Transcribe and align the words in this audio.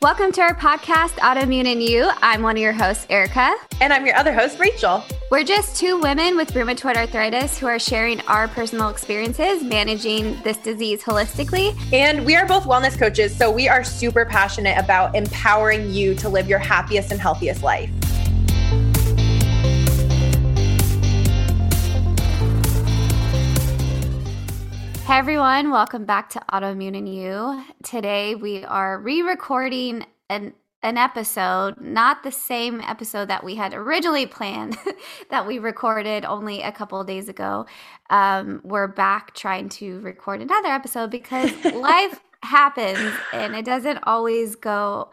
Welcome 0.00 0.30
to 0.30 0.42
our 0.42 0.54
podcast, 0.54 1.14
Autoimmune 1.18 1.66
and 1.66 1.82
You. 1.82 2.08
I'm 2.22 2.40
one 2.40 2.56
of 2.56 2.62
your 2.62 2.72
hosts, 2.72 3.04
Erica. 3.10 3.52
And 3.80 3.92
I'm 3.92 4.06
your 4.06 4.14
other 4.14 4.32
host, 4.32 4.60
Rachel. 4.60 5.02
We're 5.28 5.42
just 5.42 5.74
two 5.74 5.98
women 5.98 6.36
with 6.36 6.52
rheumatoid 6.52 6.94
arthritis 6.94 7.58
who 7.58 7.66
are 7.66 7.80
sharing 7.80 8.20
our 8.28 8.46
personal 8.46 8.90
experiences 8.90 9.64
managing 9.64 10.40
this 10.42 10.56
disease 10.58 11.02
holistically. 11.02 11.76
And 11.92 12.24
we 12.24 12.36
are 12.36 12.46
both 12.46 12.62
wellness 12.62 12.96
coaches, 12.96 13.36
so 13.36 13.50
we 13.50 13.68
are 13.68 13.82
super 13.82 14.24
passionate 14.24 14.78
about 14.78 15.16
empowering 15.16 15.90
you 15.90 16.14
to 16.14 16.28
live 16.28 16.48
your 16.48 16.60
happiest 16.60 17.10
and 17.10 17.20
healthiest 17.20 17.64
life. 17.64 17.90
Hey 25.08 25.14
everyone, 25.14 25.70
welcome 25.70 26.04
back 26.04 26.28
to 26.30 26.42
Autoimmune 26.52 26.94
and 26.94 27.08
You. 27.08 27.64
Today 27.82 28.34
we 28.34 28.62
are 28.62 28.98
re-recording 28.98 30.04
an 30.28 30.52
an 30.82 30.98
episode, 30.98 31.80
not 31.80 32.24
the 32.24 32.30
same 32.30 32.82
episode 32.82 33.28
that 33.28 33.42
we 33.42 33.54
had 33.54 33.72
originally 33.72 34.26
planned 34.36 34.76
that 35.30 35.46
we 35.46 35.58
recorded 35.58 36.26
only 36.26 36.60
a 36.60 36.70
couple 36.70 37.02
days 37.04 37.30
ago. 37.30 37.64
Um, 38.10 38.60
we're 38.62 38.86
back 38.86 39.34
trying 39.34 39.70
to 39.70 39.98
record 40.00 40.42
another 40.42 40.68
episode 40.68 41.10
because 41.10 41.52
life 41.74 42.20
happens 42.42 43.14
and 43.32 43.56
it 43.56 43.64
doesn't 43.64 44.00
always 44.02 44.56
go 44.56 45.08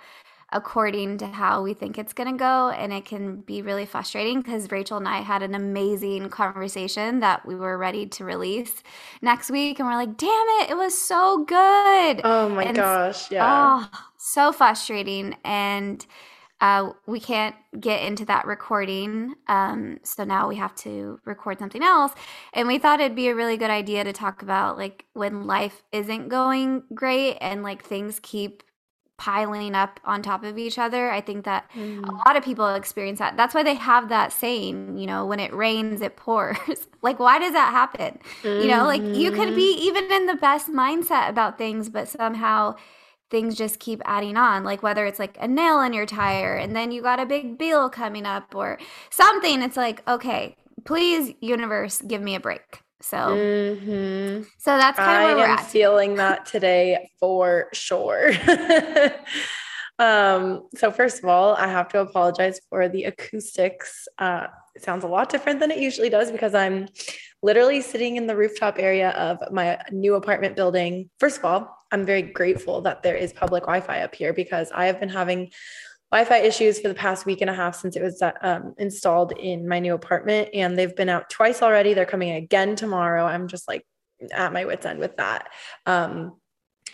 according 0.52 1.18
to 1.18 1.28
how 1.28 1.62
we 1.62 1.74
think 1.74 1.98
it's 1.98 2.14
going 2.14 2.32
to 2.32 2.38
go. 2.38 2.70
And 2.70 2.94
it 2.94 3.06
can 3.06 3.38
be 3.42 3.62
really 3.62 3.86
frustrating 3.86 4.42
because 4.42 4.72
Rachel 4.72 4.98
and 4.98 5.08
I 5.08 5.22
had 5.22 5.42
an 5.42 5.56
amazing 5.56 6.30
conversation 6.30 7.20
that 7.20 7.46
we 7.46 7.56
were 7.56 7.78
ready 7.78 8.06
to 8.06 8.24
release 8.24 8.84
next 9.22 9.50
week. 9.50 9.80
And 9.80 9.88
we're 9.88 9.96
like, 9.96 10.18
damn 10.18 10.48
it, 10.62 10.70
it 10.70 10.78
was 10.78 10.98
so 10.98 11.44
good. 11.46 12.22
Oh 12.24 12.50
my 12.50 12.66
and, 12.66 12.76
gosh. 12.76 13.32
Yeah. 13.32 13.88
Oh, 13.92 14.06
so 14.18 14.52
frustrating. 14.52 15.36
And 15.44 16.06
uh, 16.62 16.92
we 17.06 17.20
can't 17.20 17.56
get 17.80 18.04
into 18.04 18.24
that 18.26 18.46
recording. 18.46 19.36
Um, 19.48 20.00
so 20.04 20.24
now 20.24 20.48
we 20.48 20.56
have 20.56 20.74
to 20.76 21.20
record 21.26 21.60
something 21.60 21.84
else. 21.84 22.14
And 22.54 22.68
we 22.68 22.78
thought 22.78 23.02
it'd 23.02 23.16
be 23.16 23.28
a 23.28 23.36
really 23.36 23.58
good 23.58 23.70
idea 23.70 24.04
to 24.04 24.14
talk 24.14 24.42
about 24.42 24.78
like 24.78 25.06
when 25.14 25.48
life 25.48 25.84
isn't 25.92 26.30
going 26.30 26.84
great 26.94 27.38
and 27.42 27.62
like 27.62 27.84
things 27.84 28.20
keep 28.22 28.64
piling 29.18 29.76
up 29.76 30.00
on 30.04 30.22
top 30.22 30.44
of 30.44 30.58
each 30.58 30.78
other. 30.78 31.10
I 31.10 31.22
think 31.22 31.46
that 31.46 31.70
mm. 31.74 32.08
a 32.08 32.12
lot 32.12 32.36
of 32.36 32.44
people 32.44 32.68
experience 32.74 33.20
that. 33.20 33.38
That's 33.38 33.56
why 33.56 33.64
they 33.64 33.76
have 33.76 34.10
that 34.10 34.34
saying, 34.34 34.98
you 34.98 35.08
know, 35.08 35.26
when 35.26 35.40
it 35.40 35.54
rains, 35.54 36.02
it 36.02 36.18
pours. 36.18 36.58
like, 37.02 37.20
why 37.20 37.40
does 37.40 37.54
that 37.54 37.72
happen? 37.72 38.20
Mm-hmm. 38.44 38.62
You 38.62 38.68
know, 38.68 38.86
like 38.86 39.02
you 39.02 39.32
could 39.32 39.56
be 39.56 39.74
mm-hmm. 39.76 39.84
even 39.84 40.12
in 40.12 40.26
the 40.26 40.36
best 40.36 40.70
mindset 40.70 41.30
about 41.30 41.58
things, 41.58 41.90
but 41.90 42.08
somehow 42.10 42.76
things 43.30 43.56
just 43.56 43.80
keep 43.80 44.02
adding 44.06 44.38
on. 44.38 44.64
Like, 44.64 44.84
whether 44.84 45.06
it's 45.06 45.20
like 45.20 45.38
a 45.40 45.48
nail 45.48 45.82
in 45.82 45.94
your 45.94 46.06
tire 46.06 46.56
and 46.56 46.76
then 46.76 46.92
you 46.92 47.02
got 47.02 47.20
a 47.20 47.26
big 47.26 47.58
bill 47.58 47.90
coming 47.90 48.26
up 48.26 48.54
or 48.54 48.78
something, 49.10 49.62
it's 49.62 49.78
like, 49.78 50.08
okay, 50.08 50.58
please, 50.84 51.34
universe, 51.40 52.02
give 52.02 52.22
me 52.22 52.36
a 52.36 52.40
break. 52.40 52.82
So, 53.06 53.18
mm-hmm. 53.18 54.44
so 54.58 54.78
that's 54.78 54.98
kind 54.98 55.22
of 55.22 55.38
where 55.38 55.48
we're 55.48 55.54
at. 55.54 55.68
Feeling 55.68 56.16
that 56.16 56.48
today 56.48 57.12
for 57.20 57.68
sure. 57.72 58.32
um, 60.00 60.68
so 60.74 60.90
first 60.90 61.20
of 61.20 61.26
all, 61.26 61.54
I 61.54 61.68
have 61.68 61.88
to 61.90 62.00
apologize 62.00 62.60
for 62.68 62.90
the 62.90 63.04
acoustics. 63.04 64.08
Uh, 64.18 64.48
it 64.74 64.84
sounds 64.84 65.04
a 65.04 65.08
lot 65.08 65.30
different 65.30 65.60
than 65.60 65.70
it 65.70 65.78
usually 65.78 66.10
does 66.10 66.32
because 66.32 66.56
I'm 66.56 66.88
literally 67.44 67.80
sitting 67.80 68.16
in 68.16 68.26
the 68.26 68.36
rooftop 68.36 68.80
area 68.80 69.12
of 69.12 69.38
my 69.52 69.80
new 69.92 70.16
apartment 70.16 70.56
building. 70.56 71.12
First 71.20 71.38
of 71.38 71.46
all, 71.46 71.78
I'm 71.92 72.08
very 72.08 72.24
grateful 72.24 72.82
that 72.82 73.04
there 73.04 73.16
is 73.16 73.32
public 73.32 73.66
Wi-Fi 73.66 74.02
up 74.02 74.16
here 74.16 74.34
because 74.34 74.72
I 74.74 74.86
have 74.88 75.00
been 75.00 75.10
having 75.10 75.52
Wi-Fi 76.16 76.46
issues 76.46 76.80
for 76.80 76.88
the 76.88 76.94
past 76.94 77.26
week 77.26 77.42
and 77.42 77.50
a 77.50 77.54
half 77.54 77.76
since 77.76 77.98
it 77.98 78.02
was 78.02 78.24
um, 78.42 78.74
installed 78.78 79.34
in 79.34 79.68
my 79.68 79.80
new 79.80 79.94
apartment, 79.94 80.48
and 80.54 80.78
they've 80.78 80.96
been 80.96 81.10
out 81.10 81.30
twice 81.30 81.62
already. 81.62 81.94
They're 81.94 82.06
coming 82.06 82.32
again 82.32 82.78
tomorrow. 82.78 83.26
I'm 83.26 83.50
just 83.50 83.68
like 83.68 83.86
at 84.32 84.54
my 84.54 84.64
wits 84.64 84.86
end 84.86 85.00
with 85.00 85.18
that. 85.18 85.50
Um, 85.86 86.38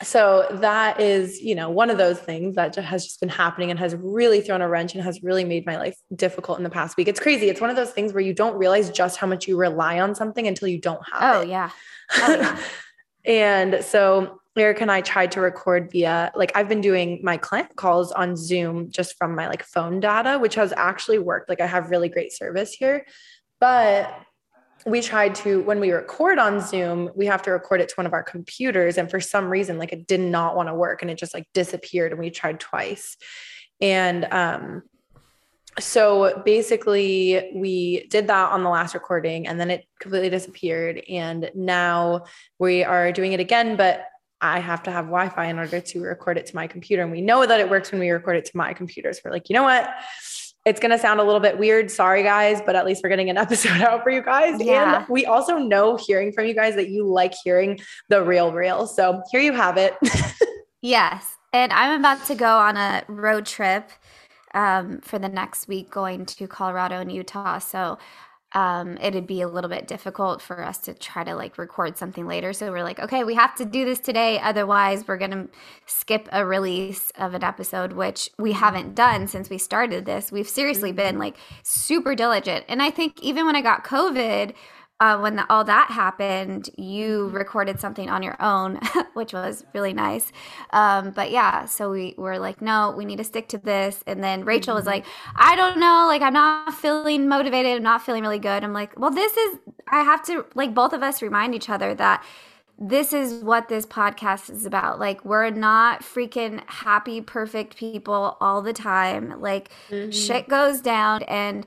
so 0.01 0.47
that 0.49 0.99
is, 0.99 1.39
you 1.39 1.53
know, 1.53 1.69
one 1.69 1.91
of 1.91 1.99
those 1.99 2.19
things 2.19 2.55
that 2.55 2.73
has 2.75 3.03
just 3.03 3.19
been 3.19 3.29
happening 3.29 3.69
and 3.69 3.79
has 3.79 3.95
really 3.95 4.41
thrown 4.41 4.63
a 4.63 4.67
wrench 4.67 4.95
and 4.95 5.03
has 5.03 5.21
really 5.21 5.43
made 5.43 5.67
my 5.67 5.77
life 5.77 5.95
difficult 6.15 6.57
in 6.57 6.63
the 6.63 6.71
past 6.71 6.97
week. 6.97 7.07
It's 7.07 7.19
crazy. 7.19 7.47
It's 7.47 7.61
one 7.61 7.69
of 7.69 7.75
those 7.75 7.91
things 7.91 8.13
where 8.13 8.23
you 8.23 8.33
don't 8.33 8.57
realize 8.57 8.89
just 8.89 9.17
how 9.17 9.27
much 9.27 9.47
you 9.47 9.55
rely 9.55 9.99
on 9.99 10.15
something 10.15 10.47
until 10.47 10.67
you 10.67 10.79
don't 10.79 11.01
have 11.11 11.35
oh, 11.35 11.41
it. 11.41 11.49
Yeah. 11.49 11.69
Oh 12.13 12.33
yeah. 12.33 12.59
and 13.23 13.85
so 13.85 14.40
Eric 14.57 14.81
and 14.81 14.91
I 14.91 15.01
tried 15.01 15.31
to 15.33 15.41
record 15.41 15.91
via 15.91 16.31
like 16.35 16.51
I've 16.55 16.67
been 16.67 16.81
doing 16.81 17.21
my 17.23 17.37
client 17.37 17.75
calls 17.75 18.11
on 18.11 18.35
Zoom 18.35 18.91
just 18.91 19.17
from 19.17 19.33
my 19.33 19.47
like 19.47 19.63
phone 19.63 19.99
data, 20.01 20.37
which 20.39 20.55
has 20.55 20.73
actually 20.75 21.19
worked. 21.19 21.47
Like 21.47 21.61
I 21.61 21.67
have 21.67 21.89
really 21.89 22.09
great 22.09 22.33
service 22.33 22.73
here. 22.73 23.05
But 23.59 24.13
we 24.85 25.01
tried 25.01 25.35
to 25.35 25.61
when 25.61 25.79
we 25.79 25.91
record 25.91 26.37
on 26.37 26.59
Zoom, 26.59 27.11
we 27.15 27.27
have 27.27 27.41
to 27.43 27.51
record 27.51 27.79
it 27.79 27.89
to 27.89 27.95
one 27.95 28.05
of 28.05 28.13
our 28.13 28.23
computers. 28.23 28.97
And 28.97 29.09
for 29.09 29.21
some 29.21 29.49
reason, 29.49 29.77
like 29.77 29.93
it 29.93 30.05
did 30.05 30.19
not 30.19 30.55
want 30.55 30.67
to 30.67 30.75
work 30.75 31.01
and 31.01 31.09
it 31.09 31.17
just 31.17 31.33
like 31.33 31.47
disappeared. 31.53 32.11
And 32.11 32.19
we 32.19 32.29
tried 32.29 32.59
twice. 32.59 33.15
And 33.79 34.25
um 34.31 34.83
so 35.79 36.41
basically 36.43 37.49
we 37.55 38.05
did 38.07 38.27
that 38.27 38.51
on 38.51 38.63
the 38.63 38.69
last 38.69 38.93
recording 38.93 39.47
and 39.47 39.57
then 39.57 39.71
it 39.71 39.85
completely 39.99 40.29
disappeared 40.29 41.01
and 41.07 41.49
now 41.55 42.25
we 42.59 42.83
are 42.83 43.13
doing 43.13 43.31
it 43.31 43.39
again 43.39 43.77
but 43.77 44.03
I 44.41 44.59
have 44.59 44.83
to 44.83 44.91
have 44.91 45.05
Wi 45.05 45.29
Fi 45.29 45.45
in 45.45 45.59
order 45.59 45.79
to 45.79 46.01
record 46.01 46.37
it 46.37 46.47
to 46.47 46.55
my 46.55 46.67
computer. 46.67 47.03
And 47.03 47.11
we 47.11 47.21
know 47.21 47.45
that 47.45 47.59
it 47.59 47.69
works 47.69 47.91
when 47.91 47.99
we 47.99 48.09
record 48.09 48.37
it 48.37 48.45
to 48.45 48.57
my 48.57 48.73
computers. 48.73 49.17
So 49.17 49.21
we're 49.25 49.31
like, 49.31 49.49
you 49.49 49.53
know 49.53 49.63
what? 49.63 49.89
It's 50.65 50.79
going 50.79 50.91
to 50.91 50.97
sound 50.97 51.19
a 51.19 51.23
little 51.23 51.39
bit 51.39 51.57
weird. 51.57 51.89
Sorry, 51.89 52.23
guys, 52.23 52.61
but 52.65 52.75
at 52.75 52.85
least 52.85 53.01
we're 53.03 53.09
getting 53.09 53.29
an 53.29 53.37
episode 53.45 53.81
out 53.81 54.03
for 54.03 54.09
you 54.09 54.21
guys. 54.21 54.61
Yeah. 54.61 54.99
And 54.99 55.07
we 55.09 55.25
also 55.25 55.57
know 55.57 55.95
hearing 55.95 56.31
from 56.31 56.45
you 56.45 56.53
guys 56.53 56.75
that 56.75 56.89
you 56.89 57.07
like 57.07 57.33
hearing 57.43 57.79
the 58.09 58.23
real, 58.23 58.51
real. 58.51 58.87
So 58.87 59.21
here 59.31 59.41
you 59.41 59.53
have 59.53 59.77
it. 59.77 59.95
yes. 60.81 61.37
And 61.53 61.71
I'm 61.73 61.99
about 61.99 62.25
to 62.27 62.35
go 62.35 62.57
on 62.57 62.77
a 62.77 63.03
road 63.07 63.45
trip 63.45 63.91
um, 64.53 65.01
for 65.01 65.19
the 65.19 65.29
next 65.29 65.67
week 65.67 65.89
going 65.89 66.25
to 66.25 66.47
Colorado 66.47 66.99
and 66.99 67.11
Utah. 67.11 67.59
So 67.59 67.97
um, 68.53 68.97
it'd 68.97 69.27
be 69.27 69.41
a 69.41 69.47
little 69.47 69.69
bit 69.69 69.87
difficult 69.87 70.41
for 70.41 70.61
us 70.61 70.77
to 70.79 70.93
try 70.93 71.23
to 71.23 71.35
like 71.35 71.57
record 71.57 71.97
something 71.97 72.27
later. 72.27 72.51
So 72.51 72.71
we're 72.71 72.83
like, 72.83 72.99
okay, 72.99 73.23
we 73.23 73.35
have 73.35 73.55
to 73.55 73.65
do 73.65 73.85
this 73.85 73.99
today. 73.99 74.39
Otherwise, 74.39 75.07
we're 75.07 75.17
going 75.17 75.31
to 75.31 75.47
skip 75.85 76.27
a 76.31 76.45
release 76.45 77.11
of 77.17 77.33
an 77.33 77.43
episode, 77.43 77.93
which 77.93 78.29
we 78.37 78.51
haven't 78.51 78.93
done 78.93 79.27
since 79.27 79.49
we 79.49 79.57
started 79.57 80.05
this. 80.05 80.31
We've 80.31 80.49
seriously 80.49 80.91
been 80.91 81.17
like 81.17 81.37
super 81.63 82.13
diligent. 82.13 82.65
And 82.67 82.81
I 82.81 82.89
think 82.89 83.21
even 83.21 83.45
when 83.45 83.55
I 83.55 83.61
got 83.61 83.85
COVID, 83.85 84.53
uh, 85.01 85.17
when 85.17 85.35
the, 85.35 85.51
all 85.51 85.63
that 85.63 85.89
happened, 85.89 86.69
you 86.77 87.29
recorded 87.29 87.79
something 87.79 88.07
on 88.07 88.21
your 88.21 88.39
own, 88.39 88.79
which 89.15 89.33
was 89.33 89.65
really 89.73 89.93
nice. 89.93 90.31
Um, 90.73 91.09
but 91.09 91.31
yeah, 91.31 91.65
so 91.65 91.89
we 91.89 92.13
were 92.19 92.37
like, 92.37 92.61
no, 92.61 92.93
we 92.95 93.03
need 93.03 93.15
to 93.17 93.23
stick 93.23 93.47
to 93.49 93.57
this. 93.57 94.03
And 94.05 94.23
then 94.23 94.45
Rachel 94.45 94.75
was 94.75 94.83
mm-hmm. 94.83 94.89
like, 94.89 95.05
I 95.35 95.55
don't 95.55 95.79
know, 95.79 96.05
like 96.07 96.21
I'm 96.21 96.33
not 96.33 96.75
feeling 96.75 97.27
motivated. 97.27 97.77
I'm 97.77 97.83
not 97.83 98.05
feeling 98.05 98.21
really 98.21 98.37
good. 98.37 98.63
I'm 98.63 98.73
like, 98.73 98.97
well, 98.99 99.09
this 99.09 99.35
is, 99.35 99.57
I 99.87 100.03
have 100.03 100.23
to, 100.27 100.45
like, 100.53 100.75
both 100.75 100.93
of 100.93 101.01
us 101.01 101.23
remind 101.23 101.55
each 101.55 101.69
other 101.69 101.95
that 101.95 102.23
this 102.77 103.11
is 103.11 103.43
what 103.43 103.69
this 103.69 103.87
podcast 103.87 104.51
is 104.51 104.67
about. 104.67 104.99
Like, 104.99 105.25
we're 105.25 105.49
not 105.49 106.01
freaking 106.01 106.61
happy, 106.67 107.21
perfect 107.21 107.75
people 107.75 108.37
all 108.39 108.61
the 108.61 108.73
time. 108.73 109.41
Like, 109.41 109.71
mm-hmm. 109.89 110.11
shit 110.11 110.47
goes 110.47 110.79
down. 110.79 111.23
And, 111.23 111.65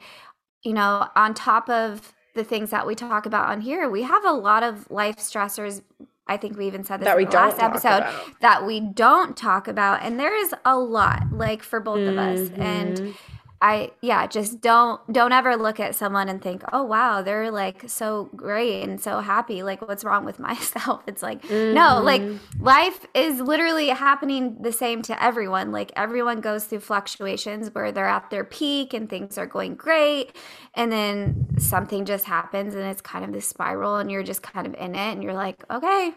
you 0.62 0.72
know, 0.72 1.08
on 1.16 1.34
top 1.34 1.68
of 1.68 2.14
the 2.34 2.44
things 2.44 2.70
that 2.70 2.86
we 2.86 2.94
talk 2.94 3.26
about 3.26 3.48
on 3.48 3.60
here, 3.60 3.88
we 3.88 4.02
have 4.02 4.24
a 4.24 4.32
lot 4.32 4.62
of 4.62 4.90
life 4.90 5.16
stressors. 5.16 5.82
I 6.26 6.36
think 6.36 6.56
we 6.56 6.66
even 6.66 6.84
said 6.84 7.00
this 7.00 7.06
that 7.06 7.18
in 7.18 7.26
the 7.26 7.30
last 7.32 7.60
episode 7.60 7.98
about. 7.98 8.40
that 8.40 8.66
we 8.66 8.80
don't 8.80 9.36
talk 9.36 9.68
about. 9.68 10.02
And 10.02 10.18
there 10.18 10.34
is 10.34 10.54
a 10.64 10.78
lot, 10.78 11.32
like 11.32 11.62
for 11.62 11.80
both 11.80 11.98
mm-hmm. 11.98 12.18
of 12.18 12.18
us. 12.18 12.50
And 12.56 12.96
mm-hmm. 12.96 13.33
I 13.64 13.92
yeah, 14.02 14.26
just 14.26 14.60
don't 14.60 15.00
don't 15.10 15.32
ever 15.32 15.56
look 15.56 15.80
at 15.80 15.94
someone 15.94 16.28
and 16.28 16.42
think, 16.42 16.62
"Oh 16.74 16.82
wow, 16.82 17.22
they're 17.22 17.50
like 17.50 17.88
so 17.88 18.28
great 18.36 18.82
and 18.82 19.00
so 19.00 19.20
happy. 19.20 19.62
Like 19.62 19.80
what's 19.80 20.04
wrong 20.04 20.26
with 20.26 20.38
myself?" 20.50 21.02
It's 21.06 21.22
like, 21.22 21.40
mm-hmm. 21.40 21.72
no, 21.72 22.02
like 22.02 22.22
life 22.60 23.06
is 23.14 23.40
literally 23.40 23.88
happening 23.88 24.58
the 24.60 24.70
same 24.70 25.00
to 25.04 25.22
everyone. 25.22 25.72
Like 25.72 25.92
everyone 25.96 26.42
goes 26.42 26.66
through 26.66 26.80
fluctuations 26.80 27.74
where 27.74 27.90
they're 27.90 28.04
at 28.04 28.28
their 28.28 28.44
peak 28.44 28.92
and 28.92 29.08
things 29.08 29.38
are 29.38 29.46
going 29.46 29.76
great, 29.76 30.36
and 30.74 30.92
then 30.92 31.46
something 31.58 32.04
just 32.04 32.26
happens 32.26 32.74
and 32.74 32.84
it's 32.84 33.00
kind 33.00 33.24
of 33.24 33.32
this 33.32 33.48
spiral 33.48 33.96
and 33.96 34.10
you're 34.10 34.22
just 34.22 34.42
kind 34.42 34.66
of 34.66 34.74
in 34.74 34.94
it 34.94 35.12
and 35.12 35.22
you're 35.22 35.32
like, 35.32 35.64
"Okay, 35.70 36.12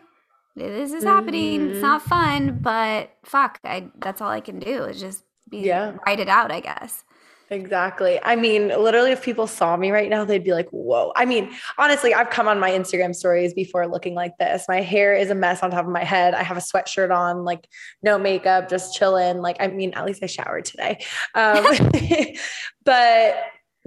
this 0.58 0.92
is 0.92 1.06
happening. 1.06 1.62
Mm-hmm. 1.62 1.72
It's 1.76 1.82
not 1.82 2.02
fun, 2.02 2.60
but 2.62 3.10
fuck, 3.24 3.62
I 3.64 3.88
that's 4.00 4.20
all 4.20 4.32
I 4.32 4.42
can 4.42 4.60
do 4.60 4.84
is 4.84 5.00
just 5.00 5.24
be 5.50 5.60
yeah. 5.60 5.96
write 6.06 6.20
it 6.20 6.28
out, 6.28 6.52
I 6.52 6.60
guess." 6.60 7.06
Exactly. 7.50 8.20
I 8.24 8.36
mean, 8.36 8.68
literally, 8.68 9.12
if 9.12 9.24
people 9.24 9.48
saw 9.48 9.78
me 9.78 9.92
right 9.92 10.10
now, 10.10 10.26
they'd 10.26 10.44
be 10.44 10.54
like, 10.54 10.68
whoa. 10.70 11.14
I 11.16 11.26
mean, 11.26 11.54
honestly, 11.78 12.14
I've 12.14 12.30
come 12.30 12.48
on 12.48 12.60
my 12.60 12.72
Instagram 12.72 13.16
stories 13.16 13.54
before 13.54 13.88
looking 13.88 14.16
like 14.16 14.38
this. 14.38 14.66
My 14.68 14.82
hair 14.82 15.16
is 15.16 15.30
a 15.30 15.36
mess 15.36 15.64
on 15.64 15.72
top 15.72 15.86
of 15.86 15.92
my 15.92 16.04
head. 16.04 16.34
I 16.34 16.44
have 16.44 16.58
a 16.58 16.62
sweatshirt 16.62 17.16
on, 17.16 17.46
like 17.46 17.68
no 18.04 18.18
makeup, 18.20 18.70
just 18.70 18.96
chilling. 18.96 19.38
Like, 19.38 19.58
I 19.62 19.68
mean, 19.68 19.94
at 19.94 20.06
least 20.06 20.22
I 20.22 20.26
showered 20.26 20.66
today. 20.66 21.00
Um, 21.36 21.66
but 22.84 23.36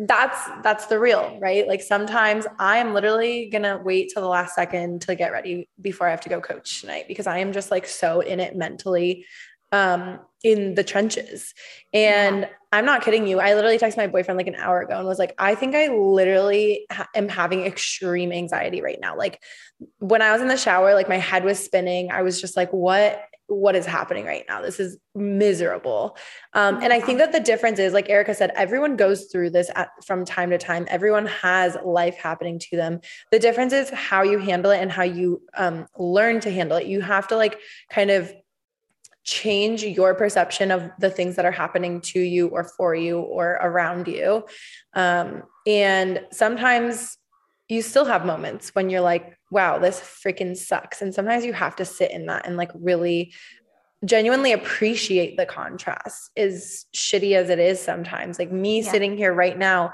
that's 0.06 0.48
that's 0.62 0.86
the 0.86 0.98
real 0.98 1.36
right 1.42 1.68
like 1.68 1.82
sometimes 1.82 2.46
i 2.58 2.78
am 2.78 2.94
literally 2.94 3.50
gonna 3.50 3.78
wait 3.84 4.10
till 4.10 4.22
the 4.22 4.28
last 4.28 4.54
second 4.54 5.02
to 5.02 5.14
get 5.14 5.30
ready 5.30 5.68
before 5.78 6.06
i 6.06 6.10
have 6.10 6.22
to 6.22 6.30
go 6.30 6.40
coach 6.40 6.80
tonight 6.80 7.04
because 7.06 7.26
i 7.26 7.36
am 7.36 7.52
just 7.52 7.70
like 7.70 7.86
so 7.86 8.20
in 8.20 8.40
it 8.40 8.56
mentally 8.56 9.26
um 9.72 10.18
in 10.42 10.74
the 10.74 10.84
trenches. 10.84 11.54
And 11.92 12.42
yeah. 12.42 12.48
i'm 12.72 12.84
not 12.84 13.02
kidding 13.02 13.26
you. 13.26 13.40
I 13.40 13.54
literally 13.54 13.78
texted 13.78 13.98
my 13.98 14.06
boyfriend 14.06 14.38
like 14.38 14.46
an 14.46 14.54
hour 14.54 14.80
ago 14.80 14.98
and 14.98 15.06
was 15.06 15.18
like 15.18 15.34
i 15.38 15.54
think 15.54 15.74
i 15.74 15.88
literally 15.88 16.86
ha- 16.90 17.08
am 17.14 17.28
having 17.28 17.64
extreme 17.64 18.32
anxiety 18.32 18.80
right 18.80 18.98
now. 19.00 19.16
Like 19.16 19.42
when 19.98 20.22
i 20.22 20.32
was 20.32 20.40
in 20.40 20.48
the 20.48 20.56
shower 20.56 20.94
like 20.94 21.08
my 21.08 21.18
head 21.18 21.44
was 21.44 21.62
spinning. 21.62 22.10
I 22.10 22.22
was 22.22 22.40
just 22.40 22.56
like 22.56 22.70
what 22.70 23.22
what 23.50 23.74
is 23.74 23.84
happening 23.84 24.24
right 24.24 24.44
now? 24.48 24.62
This 24.62 24.78
is 24.78 24.96
miserable. 25.16 26.16
Um, 26.52 26.80
and 26.82 26.92
i 26.92 27.00
think 27.00 27.18
that 27.18 27.32
the 27.32 27.40
difference 27.40 27.78
is 27.78 27.92
like 27.92 28.08
erica 28.08 28.34
said 28.34 28.52
everyone 28.54 28.96
goes 28.96 29.24
through 29.24 29.50
this 29.50 29.70
at, 29.74 29.90
from 30.06 30.24
time 30.24 30.50
to 30.50 30.58
time. 30.58 30.86
Everyone 30.88 31.26
has 31.26 31.76
life 31.84 32.16
happening 32.16 32.58
to 32.60 32.76
them. 32.76 33.00
The 33.30 33.38
difference 33.38 33.72
is 33.72 33.90
how 33.90 34.22
you 34.22 34.38
handle 34.38 34.70
it 34.70 34.80
and 34.80 34.90
how 34.90 35.02
you 35.02 35.42
um, 35.56 35.86
learn 35.98 36.40
to 36.40 36.50
handle 36.50 36.78
it. 36.78 36.86
You 36.86 37.00
have 37.00 37.28
to 37.28 37.36
like 37.36 37.58
kind 37.90 38.10
of 38.10 38.32
change 39.30 39.84
your 39.84 40.12
perception 40.12 40.72
of 40.72 40.90
the 40.98 41.08
things 41.08 41.36
that 41.36 41.44
are 41.44 41.52
happening 41.52 42.00
to 42.00 42.18
you 42.18 42.48
or 42.48 42.64
for 42.64 42.96
you 42.96 43.20
or 43.20 43.52
around 43.62 44.08
you. 44.08 44.44
Um, 44.94 45.44
and 45.68 46.20
sometimes 46.32 47.16
you 47.68 47.80
still 47.80 48.04
have 48.04 48.26
moments 48.26 48.74
when 48.74 48.90
you're 48.90 49.00
like, 49.00 49.38
wow, 49.52 49.78
this 49.78 50.00
freaking 50.00 50.56
sucks. 50.56 51.00
And 51.00 51.14
sometimes 51.14 51.44
you 51.44 51.52
have 51.52 51.76
to 51.76 51.84
sit 51.84 52.10
in 52.10 52.26
that 52.26 52.44
and 52.44 52.56
like 52.56 52.72
really 52.74 53.32
genuinely 54.04 54.50
appreciate 54.50 55.36
the 55.36 55.46
contrast, 55.46 56.32
as 56.36 56.86
shitty 56.92 57.36
as 57.36 57.50
it 57.50 57.60
is 57.60 57.80
sometimes. 57.80 58.36
Like 58.36 58.50
me 58.50 58.82
yeah. 58.82 58.90
sitting 58.90 59.16
here 59.16 59.32
right 59.32 59.56
now, 59.56 59.92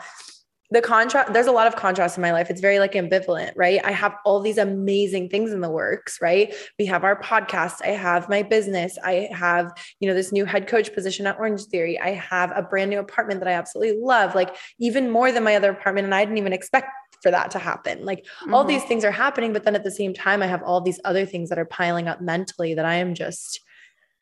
the 0.70 0.80
contrast 0.80 1.32
there's 1.32 1.46
a 1.46 1.52
lot 1.52 1.66
of 1.66 1.76
contrast 1.76 2.16
in 2.16 2.22
my 2.22 2.32
life. 2.32 2.50
It's 2.50 2.60
very 2.60 2.78
like 2.78 2.92
ambivalent 2.92 3.52
right? 3.56 3.80
I 3.84 3.92
have 3.92 4.16
all 4.24 4.40
these 4.40 4.58
amazing 4.58 5.28
things 5.28 5.52
in 5.52 5.60
the 5.60 5.70
works 5.70 6.18
right? 6.20 6.54
We 6.78 6.86
have 6.86 7.04
our 7.04 7.20
podcast 7.20 7.82
i 7.82 7.88
have 7.88 8.28
my 8.28 8.42
business 8.42 8.98
i 9.04 9.28
have 9.32 9.72
you 10.00 10.08
know 10.08 10.14
this 10.14 10.32
new 10.32 10.44
head 10.44 10.66
coach 10.66 10.92
position 10.92 11.26
at 11.26 11.38
Orangetheory. 11.38 12.00
I 12.00 12.10
have 12.10 12.52
a 12.54 12.62
brand 12.62 12.90
new 12.90 12.98
apartment 12.98 13.40
that 13.40 13.48
i 13.48 13.52
absolutely 13.52 14.00
love 14.00 14.34
like 14.34 14.54
even 14.78 15.10
more 15.10 15.32
than 15.32 15.44
my 15.44 15.56
other 15.56 15.70
apartment 15.70 16.04
and 16.04 16.14
i 16.14 16.24
didn't 16.24 16.38
even 16.38 16.52
expect 16.52 16.88
for 17.22 17.30
that 17.30 17.50
to 17.52 17.58
happen. 17.58 18.04
Like 18.04 18.24
mm-hmm. 18.24 18.54
all 18.54 18.64
these 18.64 18.84
things 18.84 19.04
are 19.04 19.10
happening 19.10 19.52
but 19.52 19.64
then 19.64 19.74
at 19.74 19.84
the 19.84 19.90
same 19.90 20.14
time 20.14 20.42
i 20.42 20.46
have 20.46 20.62
all 20.62 20.80
these 20.80 21.00
other 21.04 21.26
things 21.26 21.48
that 21.48 21.58
are 21.58 21.64
piling 21.64 22.08
up 22.08 22.20
mentally 22.20 22.74
that 22.74 22.84
i 22.84 22.96
am 22.96 23.14
just 23.14 23.60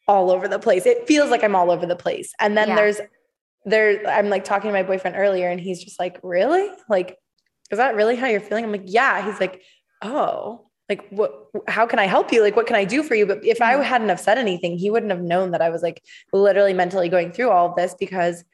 all 0.06 0.31
over 0.31 0.49
the 0.49 0.58
place. 0.58 0.87
It 0.87 1.06
feels 1.06 1.31
like 1.31 1.43
i'm 1.43 1.56
all 1.56 1.70
over 1.70 1.87
the 1.87 1.96
place. 1.96 2.32
And 2.41 2.56
then 2.56 2.69
yeah. 2.69 2.76
there's 2.76 3.00
there 3.64 4.06
I'm 4.06 4.28
like 4.28 4.44
talking 4.44 4.69
to 4.69 4.72
my 4.72 4.82
boyfriend 4.82 5.16
earlier 5.16 5.49
and 5.49 5.61
he's 5.61 5.82
just 5.82 5.99
like, 5.99 6.19
really? 6.22 6.70
Like, 6.88 7.19
is 7.70 7.78
that 7.78 7.94
really 7.94 8.16
how 8.16 8.26
you're 8.26 8.40
feeling? 8.40 8.64
I'm 8.64 8.72
like, 8.72 8.82
yeah. 8.84 9.25
He's 9.25 9.40
like, 9.40 9.62
oh, 10.02 10.66
like 10.88 11.08
what, 11.08 11.46
how 11.66 11.87
can 11.87 11.99
I 11.99 12.06
help 12.06 12.32
you? 12.32 12.43
Like, 12.43 12.56
what 12.56 12.66
can 12.66 12.76
I 12.76 12.84
do 12.84 13.02
for 13.02 13.14
you? 13.14 13.26
But 13.26 13.44
if 13.44 13.62
I 13.62 13.75
mm-hmm. 13.75 13.82
hadn't 13.82 14.08
have 14.11 14.20
said 14.20 14.38
anything, 14.38 14.76
he 14.76 14.90
wouldn't 14.90 15.12
have 15.12 15.22
known 15.22 15.52
that 15.52 15.62
I 15.62 15.70
was 15.70 15.82
like 15.82 16.02
literally 16.32 16.75
mentally 16.75 17.08
going 17.08 17.32
through 17.32 17.50
all 17.50 17.70
of 17.70 17.76
this 17.76 17.94
because 17.99 18.44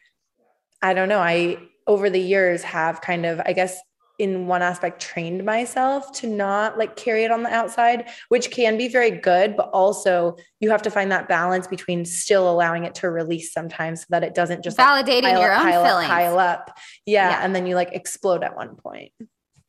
I 0.80 0.94
don't 0.94 1.08
know. 1.08 1.18
I, 1.18 1.58
over 1.86 2.08
the 2.08 2.20
years 2.20 2.62
have 2.62 3.00
kind 3.00 3.26
of, 3.26 3.40
I 3.44 3.52
guess, 3.52 3.80
in 4.20 4.46
one 4.46 4.60
aspect 4.60 5.00
trained 5.00 5.42
myself 5.44 6.12
to 6.12 6.26
not 6.26 6.76
like 6.78 6.94
carry 6.94 7.24
it 7.24 7.30
on 7.30 7.42
the 7.42 7.48
outside 7.48 8.08
which 8.28 8.50
can 8.50 8.76
be 8.76 8.86
very 8.86 9.10
good 9.10 9.56
but 9.56 9.70
also 9.70 10.36
you 10.60 10.70
have 10.70 10.82
to 10.82 10.90
find 10.90 11.10
that 11.10 11.26
balance 11.26 11.66
between 11.66 12.04
still 12.04 12.50
allowing 12.50 12.84
it 12.84 12.94
to 12.94 13.10
release 13.10 13.52
sometimes 13.52 14.02
so 14.02 14.06
that 14.10 14.22
it 14.22 14.34
doesn't 14.34 14.62
just 14.62 14.76
validating 14.76 15.22
like, 15.22 15.40
your 15.40 15.52
up, 15.52 15.64
own 15.64 15.70
pile 15.70 15.84
feelings. 15.84 16.04
up, 16.04 16.10
pile 16.10 16.38
up. 16.38 16.78
Yeah, 17.06 17.30
yeah. 17.30 17.44
and 17.44 17.56
then 17.56 17.66
you 17.66 17.74
like 17.74 17.92
explode 17.92 18.44
at 18.44 18.54
one 18.54 18.76
point. 18.76 19.12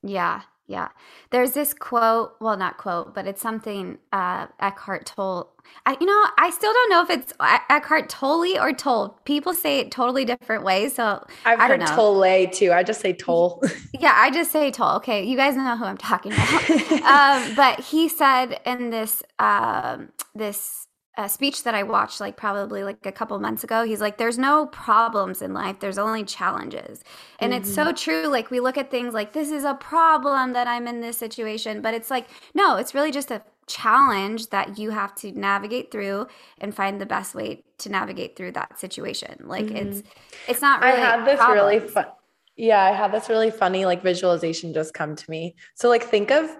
Yeah 0.03 0.41
yeah. 0.71 0.87
There's 1.29 1.51
this 1.51 1.73
quote, 1.73 2.35
well, 2.39 2.57
not 2.57 2.77
quote, 2.77 3.13
but 3.13 3.27
it's 3.27 3.41
something 3.41 3.97
uh, 4.13 4.47
Eckhart 4.59 5.05
Tolle. 5.05 5.51
I, 5.85 5.97
you 5.99 6.07
know, 6.07 6.25
I 6.37 6.49
still 6.49 6.73
don't 6.73 6.89
know 6.89 7.01
if 7.03 7.09
it's 7.09 7.33
Eckhart 7.69 8.09
Tolle 8.09 8.57
or 8.57 8.73
Tolle. 8.73 9.19
People 9.25 9.53
say 9.53 9.79
it 9.79 9.91
totally 9.91 10.25
different 10.25 10.63
ways. 10.63 10.95
So 10.95 11.23
I've 11.45 11.59
I 11.59 11.67
heard 11.67 11.85
Tolle 11.85 12.47
too. 12.47 12.71
I 12.71 12.83
just 12.83 13.01
say 13.01 13.13
Toll. 13.13 13.61
yeah, 13.99 14.13
I 14.15 14.31
just 14.31 14.51
say 14.51 14.71
Toll. 14.71 14.95
Okay, 14.97 15.23
you 15.23 15.35
guys 15.35 15.55
know 15.55 15.77
who 15.77 15.85
I'm 15.85 15.97
talking 15.97 16.31
about. 16.31 16.71
um, 17.49 17.55
but 17.55 17.79
he 17.81 18.07
said 18.07 18.59
in 18.65 18.89
this 18.89 19.21
um, 19.39 20.09
this 20.33 20.87
a 21.17 21.27
speech 21.27 21.63
that 21.63 21.75
I 21.75 21.83
watched 21.83 22.21
like 22.21 22.37
probably 22.37 22.83
like 22.83 23.05
a 23.05 23.11
couple 23.11 23.37
months 23.39 23.63
ago. 23.63 23.83
He's 23.83 23.99
like, 23.99 24.17
there's 24.17 24.37
no 24.37 24.67
problems 24.67 25.41
in 25.41 25.53
life, 25.53 25.79
there's 25.79 25.97
only 25.97 26.23
challenges. 26.23 27.03
And 27.39 27.51
mm-hmm. 27.51 27.61
it's 27.61 27.73
so 27.73 27.85
mm-hmm. 27.85 27.95
true. 27.95 28.27
Like, 28.27 28.49
we 28.49 28.59
look 28.59 28.77
at 28.77 28.89
things 28.89 29.13
like, 29.13 29.33
this 29.33 29.51
is 29.51 29.65
a 29.65 29.73
problem 29.73 30.53
that 30.53 30.67
I'm 30.67 30.87
in 30.87 31.01
this 31.01 31.17
situation. 31.17 31.81
But 31.81 31.93
it's 31.93 32.09
like, 32.09 32.27
no, 32.53 32.77
it's 32.77 32.93
really 32.93 33.11
just 33.11 33.29
a 33.29 33.41
challenge 33.67 34.49
that 34.49 34.77
you 34.77 34.91
have 34.91 35.13
to 35.15 35.31
navigate 35.33 35.91
through 35.91 36.27
and 36.59 36.73
find 36.73 36.99
the 36.99 37.05
best 37.05 37.35
way 37.35 37.63
to 37.79 37.89
navigate 37.89 38.37
through 38.37 38.53
that 38.53 38.79
situation. 38.79 39.35
Like, 39.43 39.65
mm-hmm. 39.65 39.75
it's, 39.75 40.03
it's 40.47 40.61
not 40.61 40.81
really. 40.81 40.93
I 40.93 40.99
had 40.99 41.25
this 41.25 41.37
problems. 41.37 41.61
really 41.61 41.79
fun. 41.79 42.05
Yeah, 42.55 42.83
I 42.83 42.91
had 42.91 43.11
this 43.11 43.27
really 43.27 43.51
funny 43.51 43.85
like 43.85 44.03
visualization 44.03 44.73
just 44.73 44.93
come 44.93 45.15
to 45.15 45.29
me. 45.29 45.55
So, 45.75 45.89
like, 45.89 46.03
think 46.03 46.31
of 46.31 46.55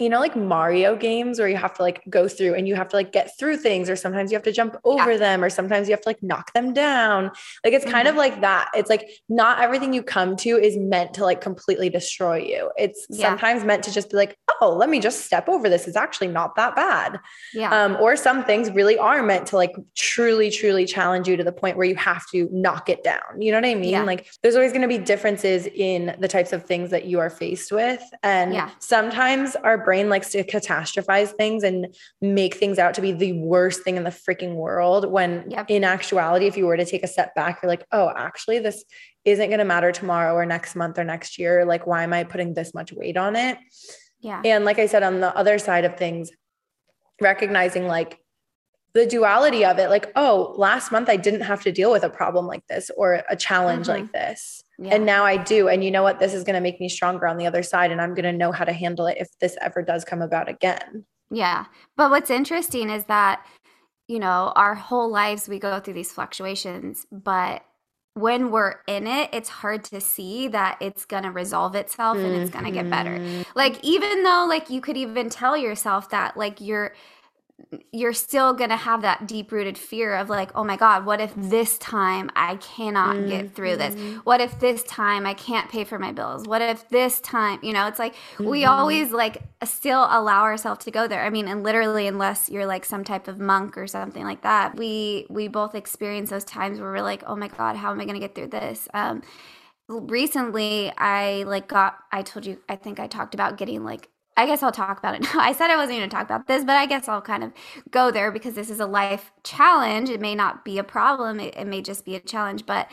you 0.00 0.08
know, 0.08 0.20
like 0.20 0.36
Mario 0.36 0.96
games 0.96 1.38
where 1.38 1.48
you 1.48 1.56
have 1.56 1.74
to 1.74 1.82
like 1.82 2.02
go 2.08 2.28
through 2.28 2.54
and 2.54 2.66
you 2.66 2.74
have 2.74 2.88
to 2.88 2.96
like 2.96 3.12
get 3.12 3.36
through 3.38 3.56
things, 3.56 3.90
or 3.90 3.96
sometimes 3.96 4.30
you 4.30 4.36
have 4.36 4.44
to 4.44 4.52
jump 4.52 4.76
over 4.84 5.12
yeah. 5.12 5.18
them, 5.18 5.44
or 5.44 5.50
sometimes 5.50 5.88
you 5.88 5.92
have 5.92 6.00
to 6.02 6.08
like 6.08 6.22
knock 6.22 6.52
them 6.52 6.72
down. 6.72 7.30
Like 7.64 7.72
it's 7.74 7.84
mm-hmm. 7.84 7.92
kind 7.92 8.08
of 8.08 8.12
mm-hmm. 8.12 8.18
like 8.18 8.40
that. 8.40 8.70
It's 8.74 8.90
like 8.90 9.08
not 9.28 9.60
everything 9.60 9.92
you 9.92 10.02
come 10.02 10.36
to 10.36 10.50
is 10.50 10.76
meant 10.76 11.14
to 11.14 11.24
like 11.24 11.40
completely 11.40 11.90
destroy 11.90 12.38
you. 12.38 12.70
It's 12.76 13.06
yeah. 13.10 13.28
sometimes 13.28 13.64
meant 13.64 13.82
to 13.84 13.92
just 13.92 14.10
be 14.10 14.16
like, 14.16 14.38
oh, 14.60 14.74
let 14.74 14.88
me 14.88 15.00
just 15.00 15.24
step 15.24 15.48
over 15.48 15.68
this. 15.68 15.86
It's 15.86 15.96
actually 15.96 16.28
not 16.28 16.56
that 16.56 16.74
bad. 16.74 17.20
Yeah. 17.54 17.70
Um, 17.70 17.96
or 18.00 18.16
some 18.16 18.44
things 18.44 18.70
really 18.70 18.98
are 18.98 19.22
meant 19.22 19.46
to 19.48 19.56
like 19.56 19.74
truly, 19.96 20.50
truly 20.50 20.84
challenge 20.84 21.28
you 21.28 21.36
to 21.36 21.44
the 21.44 21.52
point 21.52 21.76
where 21.76 21.86
you 21.86 21.96
have 21.96 22.26
to 22.30 22.48
knock 22.52 22.88
it 22.88 23.02
down. 23.04 23.40
You 23.40 23.52
know 23.52 23.58
what 23.58 23.66
I 23.66 23.74
mean? 23.74 23.90
Yeah. 23.90 24.02
Like 24.02 24.28
there's 24.42 24.56
always 24.56 24.72
going 24.72 24.82
to 24.82 24.88
be 24.88 24.98
differences 24.98 25.66
in 25.66 26.16
the 26.18 26.28
types 26.28 26.52
of 26.52 26.64
things 26.64 26.90
that 26.90 27.04
you 27.04 27.20
are 27.20 27.30
faced 27.30 27.72
with. 27.72 28.02
And 28.22 28.52
yeah. 28.52 28.70
sometimes 28.78 29.56
our 29.56 29.78
brain 29.88 30.10
likes 30.10 30.28
to 30.32 30.44
catastrophize 30.44 31.30
things 31.30 31.64
and 31.64 31.96
make 32.20 32.56
things 32.56 32.78
out 32.78 32.92
to 32.92 33.00
be 33.00 33.10
the 33.10 33.32
worst 33.32 33.84
thing 33.84 33.96
in 33.96 34.04
the 34.04 34.10
freaking 34.10 34.54
world. 34.54 35.10
When 35.10 35.50
yep. 35.50 35.64
in 35.70 35.82
actuality, 35.82 36.44
if 36.44 36.58
you 36.58 36.66
were 36.66 36.76
to 36.76 36.84
take 36.84 37.02
a 37.02 37.06
step 37.06 37.34
back, 37.34 37.60
you're 37.62 37.70
like, 37.70 37.86
oh, 37.90 38.12
actually, 38.14 38.58
this 38.58 38.84
isn't 39.24 39.48
going 39.48 39.60
to 39.60 39.64
matter 39.64 39.90
tomorrow 39.90 40.34
or 40.34 40.44
next 40.44 40.76
month 40.76 40.98
or 40.98 41.04
next 41.04 41.38
year. 41.38 41.64
Like, 41.64 41.86
why 41.86 42.02
am 42.02 42.12
I 42.12 42.24
putting 42.24 42.52
this 42.52 42.74
much 42.74 42.92
weight 42.92 43.16
on 43.16 43.34
it? 43.34 43.56
Yeah. 44.20 44.42
And 44.44 44.66
like 44.66 44.78
I 44.78 44.84
said, 44.84 45.02
on 45.02 45.20
the 45.20 45.34
other 45.34 45.58
side 45.58 45.86
of 45.86 45.96
things, 45.96 46.30
recognizing 47.18 47.86
like 47.86 48.18
the 48.92 49.06
duality 49.06 49.64
of 49.64 49.78
it 49.78 49.90
like 49.90 50.10
oh 50.16 50.54
last 50.56 50.90
month 50.90 51.08
i 51.08 51.16
didn't 51.16 51.42
have 51.42 51.62
to 51.62 51.70
deal 51.70 51.90
with 51.90 52.04
a 52.04 52.08
problem 52.08 52.46
like 52.46 52.66
this 52.68 52.90
or 52.96 53.22
a 53.28 53.36
challenge 53.36 53.86
mm-hmm. 53.86 54.02
like 54.02 54.12
this 54.12 54.62
yeah. 54.78 54.94
and 54.94 55.04
now 55.04 55.24
i 55.24 55.36
do 55.36 55.68
and 55.68 55.84
you 55.84 55.90
know 55.90 56.02
what 56.02 56.18
this 56.18 56.34
is 56.34 56.44
going 56.44 56.54
to 56.54 56.60
make 56.60 56.80
me 56.80 56.88
stronger 56.88 57.26
on 57.26 57.36
the 57.36 57.46
other 57.46 57.62
side 57.62 57.90
and 57.90 58.00
i'm 58.00 58.14
going 58.14 58.24
to 58.24 58.32
know 58.32 58.52
how 58.52 58.64
to 58.64 58.72
handle 58.72 59.06
it 59.06 59.16
if 59.18 59.28
this 59.40 59.56
ever 59.60 59.82
does 59.82 60.04
come 60.04 60.22
about 60.22 60.48
again 60.48 61.04
yeah 61.30 61.66
but 61.96 62.10
what's 62.10 62.30
interesting 62.30 62.90
is 62.90 63.04
that 63.04 63.44
you 64.06 64.18
know 64.18 64.52
our 64.56 64.74
whole 64.74 65.10
lives 65.10 65.48
we 65.48 65.58
go 65.58 65.78
through 65.80 65.94
these 65.94 66.12
fluctuations 66.12 67.06
but 67.10 67.62
when 68.18 68.50
we're 68.50 68.76
in 68.86 69.06
it, 69.06 69.30
it's 69.32 69.48
hard 69.48 69.84
to 69.84 70.00
see 70.00 70.48
that 70.48 70.76
it's 70.80 71.04
going 71.04 71.22
to 71.22 71.30
resolve 71.30 71.74
itself 71.74 72.16
and 72.16 72.34
it's 72.34 72.50
going 72.50 72.64
to 72.64 72.70
get 72.70 72.90
better. 72.90 73.16
Mm-hmm. 73.18 73.42
Like, 73.54 73.82
even 73.84 74.24
though, 74.24 74.44
like, 74.48 74.70
you 74.70 74.80
could 74.80 74.96
even 74.96 75.30
tell 75.30 75.56
yourself 75.56 76.10
that, 76.10 76.36
like, 76.36 76.60
you're, 76.60 76.94
you're 77.92 78.12
still 78.12 78.52
going 78.54 78.70
to 78.70 78.76
have 78.76 79.02
that 79.02 79.26
deep 79.26 79.50
rooted 79.50 79.76
fear 79.76 80.14
of 80.14 80.30
like, 80.30 80.50
oh 80.54 80.64
my 80.64 80.76
God, 80.76 81.04
what 81.04 81.20
if 81.20 81.34
this 81.36 81.76
time 81.78 82.30
I 82.36 82.56
cannot 82.56 83.16
mm-hmm. 83.16 83.28
get 83.28 83.54
through 83.54 83.76
this? 83.76 83.94
Mm-hmm. 83.94 84.18
What 84.18 84.40
if 84.40 84.58
this 84.60 84.82
time 84.84 85.26
I 85.26 85.34
can't 85.34 85.68
pay 85.68 85.84
for 85.84 85.98
my 85.98 86.12
bills? 86.12 86.46
What 86.46 86.62
if 86.62 86.88
this 86.88 87.20
time, 87.20 87.58
you 87.62 87.72
know, 87.72 87.86
it's 87.86 87.98
like 87.98 88.14
mm-hmm. 88.14 88.46
we 88.46 88.64
always 88.64 89.10
like 89.10 89.42
still 89.64 90.06
allow 90.08 90.42
ourselves 90.42 90.84
to 90.84 90.90
go 90.90 91.08
there. 91.08 91.24
I 91.24 91.30
mean, 91.30 91.48
and 91.48 91.62
literally, 91.62 92.06
unless 92.06 92.48
you're 92.48 92.66
like 92.66 92.84
some 92.84 93.04
type 93.04 93.28
of 93.28 93.38
monk 93.38 93.76
or 93.76 93.86
something 93.86 94.24
like 94.24 94.42
that, 94.42 94.76
we, 94.76 95.26
we 95.28 95.48
both 95.48 95.74
experience 95.74 96.30
those 96.30 96.44
times 96.44 96.80
where 96.80 96.90
we're 96.90 97.02
like, 97.02 97.24
oh 97.26 97.36
my 97.36 97.48
God, 97.48 97.76
how 97.76 97.90
am 97.90 98.00
I 98.00 98.04
going 98.04 98.14
to 98.14 98.20
get 98.20 98.34
through 98.34 98.48
this? 98.48 98.88
Um, 98.94 99.22
recently 99.88 100.92
I 100.96 101.42
like 101.42 101.68
got, 101.68 101.98
I 102.12 102.22
told 102.22 102.46
you, 102.46 102.60
I 102.68 102.76
think 102.76 103.00
I 103.00 103.08
talked 103.08 103.34
about 103.34 103.58
getting 103.58 103.84
like 103.84 104.08
I 104.38 104.46
guess 104.46 104.62
I'll 104.62 104.72
talk 104.72 104.98
about 104.98 105.16
it 105.16 105.22
now. 105.34 105.40
I 105.40 105.52
said 105.52 105.70
I 105.70 105.76
wasn't 105.76 105.98
going 105.98 106.08
to 106.08 106.14
talk 106.14 106.24
about 106.24 106.46
this, 106.46 106.64
but 106.64 106.76
I 106.76 106.86
guess 106.86 107.08
I'll 107.08 107.20
kind 107.20 107.42
of 107.42 107.52
go 107.90 108.10
there 108.12 108.30
because 108.30 108.54
this 108.54 108.70
is 108.70 108.78
a 108.80 108.86
life 108.86 109.32
challenge. 109.42 110.08
It 110.08 110.20
may 110.20 110.36
not 110.36 110.64
be 110.64 110.78
a 110.78 110.84
problem, 110.84 111.40
it, 111.40 111.54
it 111.56 111.66
may 111.66 111.82
just 111.82 112.04
be 112.04 112.14
a 112.14 112.20
challenge. 112.20 112.64
But 112.64 112.88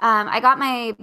um, 0.00 0.28
I 0.28 0.40
got 0.40 0.58
my 0.58 0.94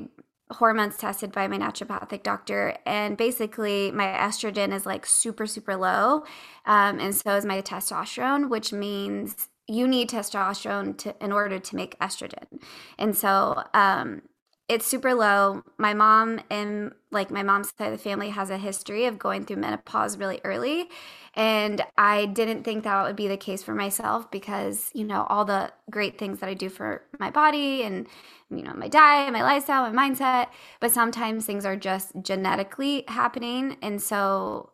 hormones 0.52 0.96
tested 0.98 1.32
by 1.32 1.48
my 1.48 1.58
naturopathic 1.58 2.24
doctor, 2.24 2.78
and 2.86 3.18
basically, 3.18 3.92
my 3.92 4.06
estrogen 4.06 4.72
is 4.72 4.86
like 4.86 5.06
super, 5.06 5.48
super 5.48 5.76
low. 5.76 6.24
Um, 6.66 7.00
and 7.00 7.16
so 7.16 7.36
is 7.36 7.44
my 7.46 7.62
testosterone, 7.62 8.50
which 8.50 8.72
means 8.72 9.50
you 9.68 9.88
need 9.88 10.10
testosterone 10.10 10.98
to 11.00 11.16
in 11.24 11.32
order 11.32 11.60
to 11.60 11.76
make 11.76 12.00
estrogen. 12.00 12.62
And 13.00 13.18
so 13.18 13.64
um, 13.74 14.22
it's 14.70 14.86
super 14.86 15.14
low. 15.14 15.64
My 15.78 15.94
mom 15.94 16.42
and 16.50 16.92
like 17.10 17.32
my 17.32 17.42
mom's 17.42 17.74
side 17.78 17.92
of 17.92 17.98
the 17.98 18.04
family 18.04 18.30
has 18.30 18.50
a 18.50 18.58
history 18.58 19.06
of 19.06 19.18
going 19.18 19.46
through 19.46 19.58
menopause 19.58 20.18
really 20.18 20.42
early. 20.44 20.90
And 21.36 21.86
I 21.98 22.26
didn't 22.26 22.64
think 22.64 22.84
that 22.84 23.06
would 23.06 23.16
be 23.16 23.28
the 23.28 23.38
case 23.38 23.64
for 23.64 23.74
myself 23.74 24.30
because, 24.30 24.90
you 24.94 25.06
know, 25.06 25.26
all 25.30 25.46
the 25.46 25.72
great 25.90 26.18
things 26.18 26.40
that 26.40 26.50
I 26.50 26.54
do 26.54 26.68
for 26.68 27.04
my 27.20 27.30
body 27.30 27.84
and, 27.84 28.08
you 28.50 28.64
know, 28.64 28.74
my 28.74 28.90
diet, 28.90 29.32
my 29.32 29.44
lifestyle, 29.44 29.90
my 29.90 30.10
mindset. 30.10 30.48
But 30.82 30.92
sometimes 30.92 31.46
things 31.46 31.66
are 31.66 31.78
just 31.78 32.12
genetically 32.22 33.06
happening. 33.08 33.78
And 33.82 34.02
so 34.02 34.72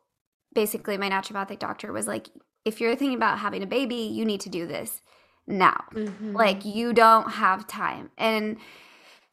basically, 0.55 0.97
my 0.97 1.09
naturopathic 1.09 1.59
doctor 1.59 1.91
was 1.91 2.07
like, 2.07 2.29
if 2.65 2.79
you're 2.79 2.95
thinking 2.95 3.17
about 3.17 3.39
having 3.39 3.61
a 3.61 3.67
baby, 3.67 3.95
you 3.95 4.25
need 4.25 4.39
to 4.41 4.49
do 4.49 4.65
this 4.65 5.01
now. 5.45 5.83
Mm-hmm. 5.93 6.33
Like, 6.33 6.65
you 6.65 6.93
don't 6.93 7.29
have 7.29 7.67
time. 7.67 8.09
And, 8.17 8.57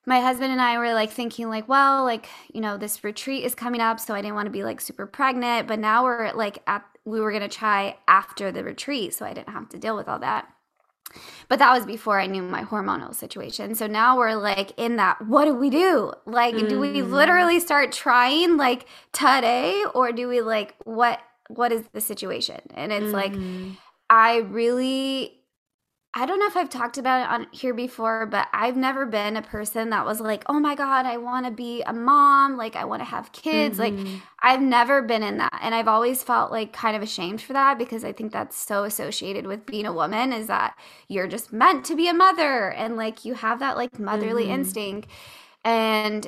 my 0.07 0.21
husband 0.21 0.53
and 0.53 0.61
I 0.61 0.79
were 0.79 0.95
like 0.95 1.11
thinking 1.11 1.49
like, 1.49 1.69
well, 1.69 2.05
like, 2.05 2.29
you 2.53 2.61
know, 2.61 2.77
this 2.77 3.05
retreat 3.05 3.45
is 3.45 3.55
coming 3.55 3.81
up, 3.81 4.01
so 4.01 4.15
I 4.15 4.23
didn't 4.23 4.35
want 4.35 4.47
to 4.47 4.53
be 4.53 4.65
like 4.65 4.81
super 4.81 5.07
pregnant, 5.07 5.69
but 5.69 5.79
now 5.79 6.05
we're 6.05 6.33
like 6.33 6.63
at 6.67 6.85
we 7.05 7.21
were 7.21 7.31
going 7.31 7.43
to 7.43 7.49
try 7.49 7.97
after 8.07 8.53
the 8.53 8.63
retreat, 8.63 9.15
so 9.15 9.25
I 9.25 9.33
didn't 9.33 9.49
have 9.49 9.69
to 9.71 9.79
deal 9.79 9.97
with 9.97 10.09
all 10.09 10.19
that. 10.19 10.49
But 11.49 11.59
that 11.59 11.73
was 11.73 11.87
before 11.87 12.21
I 12.21 12.27
knew 12.27 12.43
my 12.43 12.63
hormonal 12.63 13.15
situation. 13.15 13.75
So 13.75 13.87
now 13.87 14.17
we're 14.17 14.37
like 14.37 14.73
in 14.77 14.97
that 14.97 15.27
what 15.27 15.47
do 15.47 15.55
we 15.55 15.71
do? 15.71 16.13
Like 16.25 16.55
mm. 16.55 16.69
do 16.69 16.79
we 16.79 16.89
mm. 16.89 17.11
literally 17.11 17.59
start 17.59 17.91
trying 17.93 18.57
like 18.57 18.87
today 19.13 19.83
or 19.95 20.13
do 20.13 20.29
we 20.29 20.41
like 20.41 20.77
what 20.85 21.21
what 21.49 21.73
is 21.73 21.83
the 21.93 22.01
situation? 22.01 22.61
And 22.75 22.93
it's 22.93 23.07
mm. 23.07 23.13
like 23.13 23.35
I 24.09 24.39
really 24.39 25.40
I 26.13 26.27
don't 26.27 26.41
know 26.41 26.47
if 26.47 26.57
I've 26.57 26.69
talked 26.69 26.99
about 26.99 27.23
it 27.23 27.31
on 27.31 27.47
here 27.53 27.73
before, 27.73 28.27
but 28.27 28.49
I've 28.53 28.77
never 28.77 29.07
been 29.07 29.37
a 29.37 29.43
person 29.43 29.91
that 29.91 30.05
was 30.05 30.21
like, 30.21 30.43
oh 30.49 30.59
my 30.59 30.75
God, 30.75 31.07
I 31.07 31.19
want 31.19 31.47
to 31.47 31.53
be 31.53 31.83
a 31.83 31.93
mom. 31.93 32.57
Like, 32.57 32.75
I 32.75 32.85
want 32.85 33.01
to 33.01 33.05
have 33.05 33.31
kids. 33.31 33.79
Mm-hmm. 33.79 34.05
Like, 34.05 34.23
I've 34.43 34.61
never 34.61 35.03
been 35.03 35.23
in 35.23 35.39
that. 35.39 35.57
And 35.63 35.73
I've 35.73 35.87
always 35.87 36.25
felt 36.25 36.51
like 36.51 36.73
kind 36.73 36.97
of 36.97 37.03
ashamed 37.03 37.41
for 37.41 37.53
that 37.53 37.79
because 37.79 38.05
I 38.05 38.11
think 38.11 38.33
that's 38.33 38.57
so 38.57 38.83
associated 38.83 39.47
with 39.47 39.67
being 39.67 39.87
a 39.87 39.93
woman 39.93 40.33
is 40.33 40.49
that 40.49 40.77
you're 41.07 41.29
just 41.29 41.53
meant 41.53 41.85
to 41.87 41.95
be 41.95 42.09
a 42.09 42.15
mother 42.15 42.73
and 42.73 42.97
like 42.97 43.25
you 43.25 43.35
have 43.35 43.61
that 43.61 43.77
like 43.77 44.01
motherly 44.01 44.45
mm-hmm. 44.45 44.55
instinct. 44.55 45.09
And, 45.65 46.27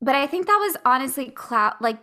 but 0.00 0.14
I 0.14 0.28
think 0.28 0.46
that 0.46 0.58
was 0.58 0.76
honestly 0.84 1.30
cloud, 1.30 1.74
like 1.80 1.98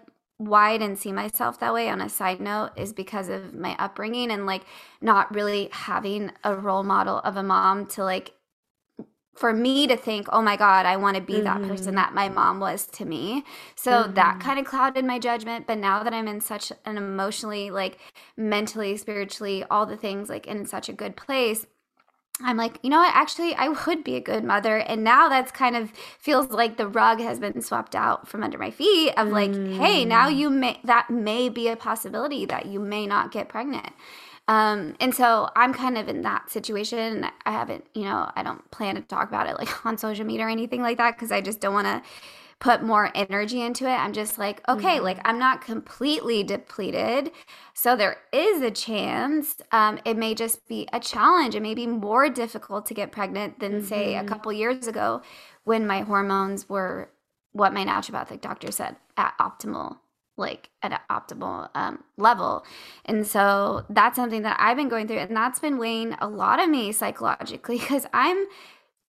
why 0.48 0.72
I 0.72 0.78
didn't 0.78 1.00
see 1.00 1.12
myself 1.12 1.60
that 1.60 1.74
way 1.74 1.90
on 1.90 2.02
a 2.02 2.10
side 2.10 2.40
note 2.40 2.72
is 2.76 2.94
because 2.94 3.30
of 3.30 3.54
my 3.54 3.76
upbringing 3.78 4.32
and 4.32 4.46
like 4.46 4.64
not 5.02 5.34
really 5.34 5.70
having 5.72 6.32
a 6.44 6.56
role 6.56 6.84
model 6.84 7.20
of 7.20 7.38
a 7.38 7.44
mom 7.44 7.86
to 7.88 8.04
like 8.04 8.34
for 9.36 9.52
me 9.52 9.88
to 9.88 9.98
think, 9.98 10.28
oh 10.32 10.42
my 10.42 10.56
God, 10.56 10.86
I 10.86 10.98
want 10.98 11.18
to 11.18 11.22
be 11.22 11.34
mm-hmm. 11.34 11.44
that 11.44 11.68
person 11.68 11.88
mm-hmm. 11.88 11.96
that 11.96 12.14
my 12.14 12.30
mom 12.30 12.60
was 12.60 12.86
to 12.88 13.06
me. 13.06 13.44
So 13.76 13.92
mm-hmm. 13.92 14.14
that 14.14 14.40
kind 14.40 14.60
of 14.60 14.66
clouded 14.66 15.06
my 15.06 15.18
judgment. 15.18 15.66
But 15.66 15.80
now 15.80 16.04
that 16.04 16.14
I'm 16.14 16.28
in 16.28 16.40
such 16.40 16.72
an 16.86 16.98
emotionally, 16.98 17.72
like 17.72 17.98
mentally, 18.38 18.96
spiritually, 18.96 19.64
all 19.72 19.86
the 19.86 19.98
things 19.98 20.30
like 20.30 20.46
in 20.46 20.66
such 20.66 20.88
a 20.88 20.94
good 20.94 21.16
place, 21.16 21.66
I'm 22.42 22.58
like, 22.58 22.80
you 22.82 22.90
know 22.90 22.98
what? 22.98 23.14
Actually, 23.16 23.54
I 23.56 23.70
would 23.70 24.04
be 24.04 24.16
a 24.16 24.22
good 24.22 24.44
mother. 24.44 24.78
And 24.78 25.04
now 25.04 25.30
that's 25.30 25.52
kind 25.52 25.76
of 25.76 25.92
feels 26.18 26.50
like 26.50 26.78
the 26.78 26.88
rug 26.88 27.20
has 27.20 27.40
been 27.40 27.62
swept 27.62 27.96
out 27.96 28.28
from 28.28 28.44
under 28.44 28.58
my 28.58 28.72
feet 28.72 29.14
of 29.18 29.30
like, 29.30 29.52
mm. 29.52 29.78
hey, 29.78 30.04
now 30.04 30.30
mm. 30.30 30.36
you 30.36 30.50
may, 30.50 30.80
that 30.84 31.10
may 31.10 31.50
be 31.50 31.68
a 31.68 31.76
possibility 31.76 32.46
that 32.46 32.66
you 32.66 32.80
may 32.80 33.06
not 33.06 33.32
get 33.32 33.50
pregnant. 33.50 33.94
Um, 34.48 34.96
and 35.00 35.16
so 35.16 35.50
I'm 35.56 35.74
kind 35.74 35.98
of 35.98 36.10
in 36.10 36.24
that 36.24 36.50
situation. 36.50 37.28
I 37.46 37.52
haven't, 37.52 37.86
you 37.94 38.04
know, 38.04 38.30
I 38.36 38.44
don't 38.44 38.70
plan 38.72 38.96
to 38.96 39.02
talk 39.02 39.30
about 39.30 39.48
it 39.48 39.58
like 39.58 39.86
on 39.86 39.98
social 39.98 40.26
media 40.26 40.48
or 40.48 40.50
anything 40.50 40.82
like 40.82 40.98
that 40.98 41.16
because 41.16 41.32
I 41.32 41.40
just 41.40 41.60
don't 41.60 41.74
want 41.74 41.88
to 41.88 42.02
put 42.64 42.82
more 42.82 43.12
energy 43.14 43.62
into 43.62 43.86
it. 43.86 43.94
I'm 43.94 44.14
just 44.14 44.38
like, 44.38 44.62
okay, 44.70 44.96
mm-hmm. 44.96 45.04
like 45.04 45.20
I'm 45.26 45.38
not 45.38 45.62
completely 45.62 46.44
depleted. 46.44 47.32
So 47.74 47.98
there 47.98 48.16
is 48.32 48.62
a 48.62 48.72
chance. 48.72 49.58
Um, 49.74 50.00
it 50.06 50.16
may 50.16 50.34
just 50.34 50.66
be 50.70 50.88
a 50.94 51.00
challenge. 51.02 51.56
It 51.56 51.62
may 51.62 51.76
be 51.76 51.88
more 51.88 52.30
difficult 52.30 52.86
to 52.86 52.94
get 52.94 53.12
pregnant 53.12 53.60
than, 53.60 53.74
mm-hmm. 53.74 53.86
say, 53.86 54.16
a 54.16 54.20
mm-hmm. 54.20 54.30
couple 54.30 54.54
years 54.54 54.88
ago 54.88 55.22
when 55.66 55.86
my 55.86 56.02
hormones 56.02 56.70
were 56.70 57.10
what 57.52 57.74
my 57.74 57.84
naturopathic 57.84 58.40
doctor 58.40 58.72
said 58.72 58.96
at 59.18 59.38
optimal 59.40 59.98
like 60.38 60.70
at 60.82 60.92
an 60.92 61.00
optimal 61.12 61.70
um, 61.76 62.04
level. 62.18 62.66
And 63.06 63.26
so 63.26 63.86
that's 63.90 64.16
something 64.16 64.42
that 64.44 64.58
I've 64.60 64.78
been 64.78 64.90
going 64.90 65.08
through, 65.08 65.20
and 65.20 65.36
that's 65.36 65.60
been 65.60 65.78
weighing 65.78 66.16
a 66.20 66.28
lot 66.28 66.60
of 66.62 66.70
me 66.70 66.92
psychologically 66.92 67.78
because 67.80 68.08
I'm 68.14 68.46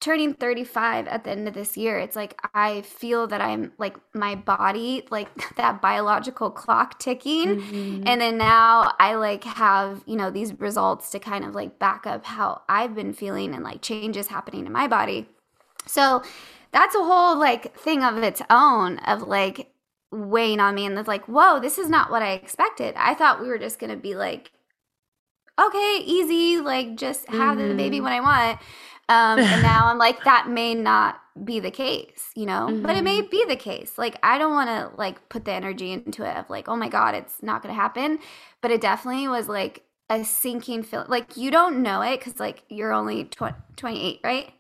turning 0.05 0.35
35 0.35 1.07
at 1.07 1.25
the 1.25 1.31
end 1.31 1.49
of 1.49 1.55
this 1.55 1.79
year 1.79 1.99
it's 1.99 2.15
like 2.15 2.39
i 2.53 2.83
feel 2.83 3.27
that 3.27 3.41
i'm 3.41 3.73
like 3.79 3.97
my 4.15 4.35
body 4.35 5.03
like 5.11 5.31
that 5.57 5.81
biological 5.81 6.51
clock 6.51 6.99
ticking 6.99 7.57
mm-hmm. 7.57 8.07
and 8.07 8.21
then 8.21 8.37
now 8.37 8.93
i 9.01 9.15
like 9.15 9.45
have 9.45 10.03
you 10.05 10.15
know 10.15 10.31
these 10.31 10.53
results 10.61 11.09
to 11.09 11.19
kind 11.19 11.43
of 11.43 11.55
like 11.55 11.79
back 11.79 12.07
up 12.07 12.27
how 12.27 12.61
i've 12.69 12.95
been 12.95 13.15
feeling 13.15 13.55
and 13.55 13.65
like 13.65 13.81
changes 13.81 14.27
happening 14.27 14.67
in 14.67 14.73
my 14.73 14.87
body 14.87 15.27
so 15.87 16.23
that's 16.71 16.95
a 16.95 17.03
whole 17.03 17.39
like 17.39 17.75
thing 17.75 18.05
of 18.05 18.19
its 18.19 18.43
own 18.51 18.99
of 18.99 19.23
like 19.23 19.73
weighing 20.11 20.61
on 20.61 20.75
me 20.75 20.85
and 20.85 20.99
it's 20.99 21.09
like 21.09 21.25
whoa 21.25 21.59
this 21.59 21.79
is 21.79 21.89
not 21.89 22.11
what 22.11 22.23
i 22.23 22.33
expected 22.33 22.95
i 22.99 23.15
thought 23.15 23.41
we 23.41 23.49
were 23.49 23.59
just 23.59 23.79
gonna 23.79 23.97
be 23.97 24.15
like 24.15 24.53
okay 25.59 26.03
easy 26.05 26.61
like 26.61 26.95
just 26.95 27.27
have 27.29 27.57
mm-hmm. 27.57 27.69
the 27.69 27.75
baby 27.75 27.97
mm-hmm. 27.97 28.05
when 28.05 28.13
i 28.13 28.21
want 28.21 28.61
um, 29.09 29.39
and 29.39 29.63
now 29.63 29.87
I'm 29.87 29.99
like, 29.99 30.25
that 30.25 30.49
may 30.49 30.75
not 30.75 31.21
be 31.43 31.61
the 31.61 31.71
case, 31.71 32.31
you 32.37 32.47
know, 32.47 32.69
mm-hmm. 32.71 32.83
but 32.83 32.97
it 32.97 33.03
may 33.03 33.21
mm-hmm. 33.21 33.31
be 33.31 33.45
the 33.49 33.57
case. 33.57 33.99
Like, 33.99 34.19
I 34.23 34.39
don't 34.39 34.53
want 34.53 34.69
to 34.69 34.97
like 34.97 35.29
put 35.29 35.45
the 35.45 35.53
energy 35.53 35.93
into 35.93 36.25
it 36.29 36.37
of 36.37 36.49
like, 36.49 36.69
oh 36.69 36.77
my 36.77 36.89
God, 36.89 37.15
it's 37.15 37.43
not 37.43 37.63
going 37.63 37.75
to 37.75 37.81
happen. 37.81 38.19
But 38.61 38.71
it 38.71 38.81
definitely 38.81 39.29
was 39.29 39.49
like 39.49 39.83
a 40.09 40.25
sinking 40.25 40.85
feeling. 40.85 41.09
Like, 41.09 41.37
you 41.37 41.51
don't 41.51 41.83
know 41.83 42.03
it 42.03 42.19
because 42.19 42.39
like 42.39 42.63
you're 42.69 42.93
only 42.93 43.25
tw- 43.25 43.55
28, 43.77 44.21
right? 44.23 44.53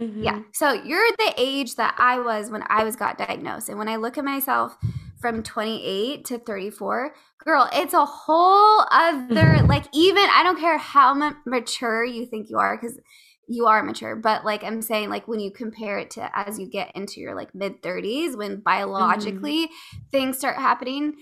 Mm-hmm. 0.00 0.22
Yeah. 0.22 0.40
So 0.52 0.72
you're 0.72 1.10
the 1.18 1.34
age 1.36 1.76
that 1.76 1.94
I 1.98 2.18
was 2.18 2.50
when 2.50 2.64
I 2.68 2.84
was 2.84 2.96
got 2.96 3.18
diagnosed. 3.18 3.68
And 3.68 3.78
when 3.78 3.88
I 3.88 3.96
look 3.96 4.16
at 4.16 4.24
myself 4.24 4.76
from 5.20 5.42
28 5.42 6.24
to 6.24 6.38
34, 6.38 7.14
girl, 7.44 7.68
it's 7.74 7.92
a 7.92 8.06
whole 8.06 8.86
other, 8.90 9.62
like, 9.66 9.84
even 9.92 10.24
I 10.30 10.42
don't 10.42 10.58
care 10.58 10.78
how 10.78 11.34
mature 11.44 12.04
you 12.04 12.24
think 12.24 12.48
you 12.48 12.56
are, 12.56 12.78
because 12.80 12.98
you 13.50 13.66
are 13.66 13.82
mature 13.82 14.14
but 14.14 14.44
like 14.44 14.62
i'm 14.62 14.80
saying 14.80 15.10
like 15.10 15.26
when 15.26 15.40
you 15.40 15.50
compare 15.50 15.98
it 15.98 16.10
to 16.10 16.30
as 16.38 16.58
you 16.58 16.66
get 16.66 16.90
into 16.94 17.20
your 17.20 17.34
like 17.34 17.52
mid 17.54 17.82
30s 17.82 18.36
when 18.36 18.60
biologically 18.60 19.66
mm-hmm. 19.66 19.98
things 20.12 20.38
start 20.38 20.56
happening 20.56 21.14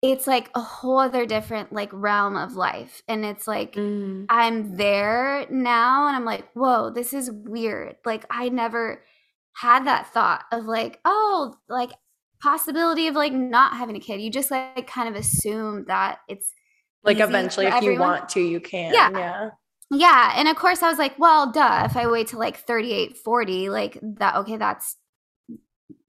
it's 0.00 0.26
like 0.26 0.50
a 0.54 0.60
whole 0.60 0.98
other 0.98 1.26
different 1.26 1.72
like 1.72 1.90
realm 1.92 2.36
of 2.36 2.56
life 2.56 3.02
and 3.08 3.24
it's 3.24 3.46
like 3.46 3.74
mm. 3.74 4.24
i'm 4.30 4.76
there 4.76 5.46
now 5.50 6.06
and 6.06 6.16
i'm 6.16 6.24
like 6.24 6.50
whoa 6.54 6.90
this 6.90 7.12
is 7.12 7.30
weird 7.30 7.96
like 8.06 8.24
i 8.30 8.48
never 8.48 9.02
had 9.56 9.86
that 9.86 10.06
thought 10.12 10.44
of 10.50 10.64
like 10.64 10.98
oh 11.04 11.54
like 11.68 11.90
possibility 12.42 13.06
of 13.06 13.14
like 13.14 13.32
not 13.32 13.76
having 13.76 13.96
a 13.96 14.00
kid 14.00 14.20
you 14.20 14.30
just 14.30 14.50
like 14.50 14.86
kind 14.86 15.08
of 15.08 15.14
assume 15.14 15.84
that 15.88 16.18
it's 16.28 16.52
like 17.02 17.20
eventually 17.20 17.66
if 17.66 17.74
everyone. 17.74 17.94
you 17.94 18.00
want 18.00 18.28
to 18.30 18.40
you 18.40 18.60
can 18.60 18.92
yeah 18.92 19.10
yeah 19.10 19.50
yeah. 19.96 20.34
And 20.36 20.48
of 20.48 20.56
course, 20.56 20.82
I 20.82 20.88
was 20.88 20.98
like, 20.98 21.18
well, 21.18 21.50
duh, 21.52 21.82
if 21.84 21.96
I 21.96 22.06
wait 22.06 22.28
to 22.28 22.38
like 22.38 22.58
38, 22.58 23.16
40, 23.16 23.70
like 23.70 23.98
that, 24.02 24.36
okay, 24.36 24.56
that's 24.56 24.96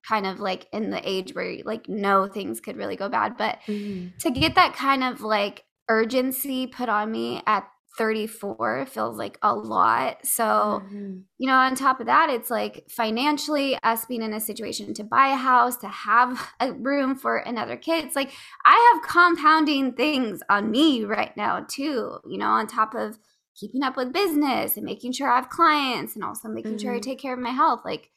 kind 0.07 0.27
of 0.27 0.39
like 0.39 0.67
in 0.71 0.91
the 0.91 1.01
age 1.07 1.33
where 1.33 1.57
like 1.65 1.89
no 1.89 2.27
things 2.27 2.59
could 2.59 2.77
really 2.77 2.95
go 2.95 3.09
bad. 3.09 3.37
But 3.37 3.59
mm-hmm. 3.67 4.17
to 4.19 4.31
get 4.31 4.55
that 4.55 4.75
kind 4.75 5.03
of 5.03 5.21
like 5.21 5.63
urgency 5.89 6.67
put 6.67 6.89
on 6.89 7.11
me 7.11 7.41
at 7.47 7.67
34 7.97 8.87
feels 8.87 9.17
like 9.17 9.37
a 9.41 9.55
lot. 9.55 10.25
So, 10.25 10.43
mm-hmm. 10.43 11.19
you 11.37 11.47
know, 11.47 11.55
on 11.55 11.75
top 11.75 11.99
of 11.99 12.07
that, 12.07 12.29
it's 12.29 12.49
like 12.49 12.85
financially, 12.89 13.77
us 13.83 14.05
being 14.05 14.21
in 14.21 14.33
a 14.33 14.41
situation 14.41 14.93
to 14.95 15.03
buy 15.03 15.29
a 15.29 15.35
house, 15.35 15.77
to 15.77 15.87
have 15.87 16.53
a 16.59 16.73
room 16.73 17.15
for 17.15 17.37
another 17.37 17.77
kid. 17.77 18.05
It's 18.05 18.15
like 18.15 18.31
I 18.65 18.93
have 18.93 19.09
compounding 19.09 19.93
things 19.93 20.41
on 20.49 20.71
me 20.71 21.05
right 21.05 21.35
now, 21.37 21.65
too, 21.67 22.19
you 22.27 22.37
know, 22.37 22.49
on 22.49 22.67
top 22.67 22.95
of 22.95 23.17
keeping 23.59 23.83
up 23.83 23.97
with 23.97 24.13
business 24.13 24.77
and 24.77 24.85
making 24.85 25.13
sure 25.13 25.29
I 25.29 25.35
have 25.35 25.49
clients 25.49 26.15
and 26.15 26.23
also 26.23 26.47
making 26.47 26.73
mm-hmm. 26.73 26.79
sure 26.79 26.93
I 26.93 26.95
mm-hmm. 26.95 27.09
take 27.09 27.19
care 27.19 27.33
of 27.33 27.39
my 27.39 27.51
health. 27.51 27.81
Like 27.85 28.09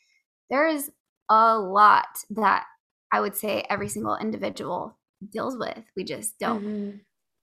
there 0.51 0.67
is 0.67 0.91
a 1.31 1.59
lot 1.59 2.25
that 2.31 2.65
I 3.13 3.21
would 3.21 3.37
say 3.37 3.65
every 3.71 3.89
single 3.89 4.17
individual 4.17 4.99
deals 5.33 5.57
with. 5.57 5.83
We 5.97 6.05
just 6.05 6.39
don't 6.39 6.63
mm-hmm. 6.63 6.97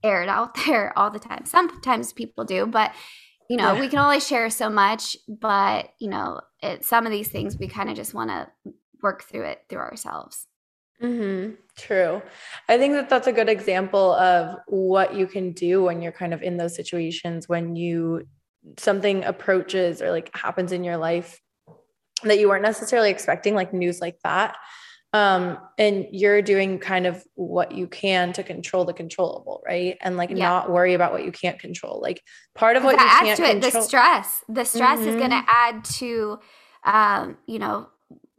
air 0.03 0.23
it 0.23 0.29
out 0.29 0.55
there 0.65 0.97
all 0.97 1.11
the 1.11 1.19
time. 1.19 1.45
Sometimes 1.45 2.13
people 2.13 2.43
do, 2.43 2.65
but 2.65 2.91
you 3.49 3.57
know, 3.57 3.73
yeah. 3.73 3.79
we 3.79 3.87
can 3.87 3.99
only 3.99 4.19
share 4.19 4.49
so 4.49 4.69
much, 4.69 5.15
but 5.27 5.89
you 5.99 6.09
know, 6.09 6.41
it, 6.63 6.83
some 6.83 7.05
of 7.05 7.11
these 7.11 7.29
things 7.29 7.57
we 7.57 7.67
kind 7.67 7.89
of 7.89 7.95
just 7.95 8.13
want 8.13 8.31
to 8.31 8.47
work 9.03 9.23
through 9.23 9.45
it 9.45 9.63
through 9.69 9.79
ourselves. 9.79 10.47
Mm-hmm. 11.01 11.55
True. 11.77 12.21
I 12.69 12.77
think 12.77 12.93
that 12.93 13.09
that's 13.09 13.27
a 13.27 13.33
good 13.33 13.49
example 13.49 14.13
of 14.13 14.57
what 14.67 15.13
you 15.13 15.27
can 15.27 15.51
do 15.51 15.83
when 15.83 16.01
you're 16.01 16.11
kind 16.11 16.33
of 16.33 16.41
in 16.41 16.57
those 16.57 16.75
situations 16.75 17.49
when 17.49 17.75
you 17.75 18.27
something 18.77 19.23
approaches 19.23 20.01
or 20.01 20.11
like 20.11 20.35
happens 20.35 20.71
in 20.71 20.83
your 20.83 20.97
life 20.97 21.39
that 22.23 22.39
you 22.39 22.47
weren't 22.47 22.63
necessarily 22.63 23.09
expecting, 23.09 23.55
like 23.55 23.73
news 23.73 24.01
like 24.01 24.17
that. 24.23 24.57
Um, 25.13 25.59
and 25.77 26.07
you're 26.11 26.41
doing 26.41 26.79
kind 26.79 27.07
of 27.07 27.23
what 27.35 27.71
you 27.71 27.87
can 27.87 28.33
to 28.33 28.43
control 28.43 28.83
the 28.83 28.93
controllable, 28.93 29.61
right? 29.65 29.97
And 30.01 30.17
like 30.17 30.29
yeah. 30.29 30.37
not 30.37 30.69
worry 30.69 30.93
about 30.93 31.13
what 31.13 31.23
you 31.23 31.31
can't 31.31 31.57
control. 31.57 32.01
Like 32.01 32.21
part 32.53 32.75
of 32.75 32.83
what 32.83 32.99
you 32.99 33.05
adds 33.05 33.25
can't 33.25 33.37
to 33.37 33.43
it, 33.43 33.61
control- 33.61 33.83
the 33.83 33.87
stress. 33.87 34.43
The 34.49 34.65
stress 34.65 34.99
mm-hmm. 34.99 35.09
is 35.09 35.15
going 35.15 35.29
to 35.29 35.43
add 35.47 35.85
to, 35.85 36.39
um, 36.83 37.37
you 37.47 37.59
know, 37.59 37.87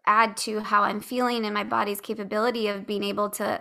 add 0.07 0.37
to 0.39 0.61
how 0.61 0.83
I'm 0.83 1.01
feeling 1.01 1.45
and 1.45 1.55
my 1.55 1.65
body's 1.65 2.01
capability 2.01 2.69
of 2.69 2.87
being 2.87 3.03
able 3.03 3.31
to 3.31 3.61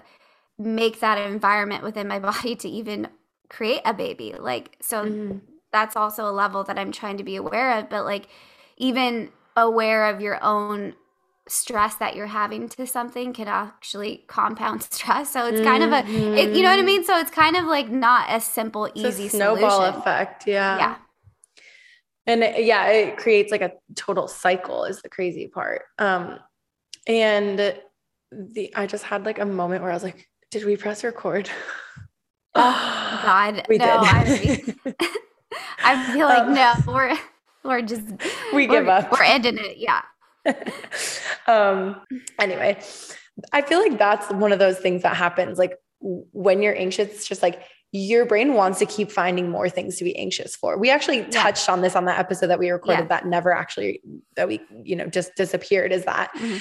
make 0.57 0.99
that 0.99 1.17
environment 1.17 1.83
within 1.83 2.07
my 2.07 2.19
body 2.31 2.55
to 2.55 2.69
even 2.69 3.07
create 3.49 3.81
a 3.85 3.93
baby. 3.93 4.33
Like, 4.37 4.77
so 4.81 5.05
mm-hmm. 5.05 5.37
that's 5.71 5.95
also 5.95 6.29
a 6.29 6.31
level 6.31 6.63
that 6.63 6.77
I'm 6.77 6.91
trying 6.91 7.17
to 7.17 7.23
be 7.23 7.35
aware 7.35 7.77
of. 7.79 7.89
But 7.89 8.05
like, 8.05 8.27
even 8.77 9.29
aware 9.55 10.07
of 10.07 10.21
your 10.21 10.43
own 10.43 10.95
stress 11.47 11.95
that 11.95 12.15
you're 12.15 12.25
having 12.25 12.67
to 12.67 12.87
something 12.87 13.31
can 13.31 13.47
actually 13.47 14.23
compound 14.27 14.83
stress. 14.91 15.31
So 15.31 15.47
it's 15.47 15.61
kind 15.61 15.83
mm-hmm. 15.83 15.93
of 15.93 16.33
a, 16.33 16.39
it, 16.39 16.55
you 16.55 16.63
know 16.63 16.69
what 16.69 16.73
I 16.73 16.77
mm-hmm. 16.77 16.85
mean? 16.85 17.03
So 17.03 17.17
it's 17.17 17.31
kind 17.31 17.55
of 17.55 17.65
like 17.65 17.89
not 17.89 18.27
a 18.29 18.41
simple, 18.41 18.85
it's 18.85 18.99
easy 18.99 19.27
a 19.27 19.29
snowball 19.29 19.81
solution. 19.81 19.99
effect. 19.99 20.47
Yeah. 20.47 20.77
Yeah. 20.77 20.95
And 22.27 22.43
it, 22.43 22.65
yeah, 22.65 22.87
it 22.87 23.17
creates 23.17 23.51
like 23.51 23.61
a 23.61 23.73
total 23.95 24.27
cycle 24.27 24.85
is 24.85 25.01
the 25.01 25.09
crazy 25.09 25.47
part. 25.47 25.83
Um, 25.99 26.39
and 27.07 27.75
the, 28.31 28.75
I 28.75 28.87
just 28.87 29.03
had 29.03 29.25
like 29.25 29.39
a 29.39 29.45
moment 29.45 29.83
where 29.83 29.91
I 29.91 29.93
was 29.93 30.03
like, 30.03 30.27
did 30.51 30.65
we 30.65 30.75
press 30.75 31.03
record? 31.03 31.49
oh 32.55 33.21
God. 33.23 33.65
We 33.69 33.77
no, 33.77 33.85
did. 33.85 34.75
I, 34.85 34.95
I 35.83 36.13
feel 36.13 36.27
like, 36.27 36.43
um, 36.43 36.53
no, 36.53 36.73
we're, 36.87 37.17
we're 37.63 37.81
just, 37.81 38.07
we 38.53 38.67
give 38.67 38.87
up. 38.87 39.11
We're 39.11 39.23
ending 39.23 39.57
it. 39.59 39.77
Yeah. 39.77 40.01
um, 41.47 42.01
anyway, 42.39 42.79
I 43.51 43.61
feel 43.61 43.79
like 43.79 43.97
that's 43.97 44.31
one 44.31 44.51
of 44.51 44.59
those 44.59 44.79
things 44.79 45.03
that 45.03 45.15
happens. 45.15 45.57
Like 45.57 45.77
when 45.99 46.61
you're 46.61 46.75
anxious, 46.75 47.09
it's 47.09 47.27
just 47.27 47.41
like 47.41 47.63
your 47.95 48.25
brain 48.25 48.53
wants 48.53 48.79
to 48.79 48.85
keep 48.85 49.11
finding 49.11 49.49
more 49.49 49.69
things 49.69 49.95
to 49.97 50.03
be 50.03 50.17
anxious 50.17 50.55
for. 50.55 50.77
We 50.77 50.89
actually 50.89 51.19
yeah. 51.19 51.29
touched 51.29 51.69
on 51.69 51.81
this 51.81 51.95
on 51.95 52.05
that 52.05 52.19
episode 52.19 52.47
that 52.47 52.59
we 52.59 52.69
recorded 52.69 53.03
yeah. 53.03 53.07
that 53.07 53.25
never 53.25 53.53
actually 53.53 54.01
that 54.35 54.47
we, 54.47 54.61
you 54.83 54.95
know, 54.95 55.07
just 55.07 55.35
disappeared 55.35 55.91
is 55.91 56.05
that 56.05 56.31
mm-hmm 56.35 56.57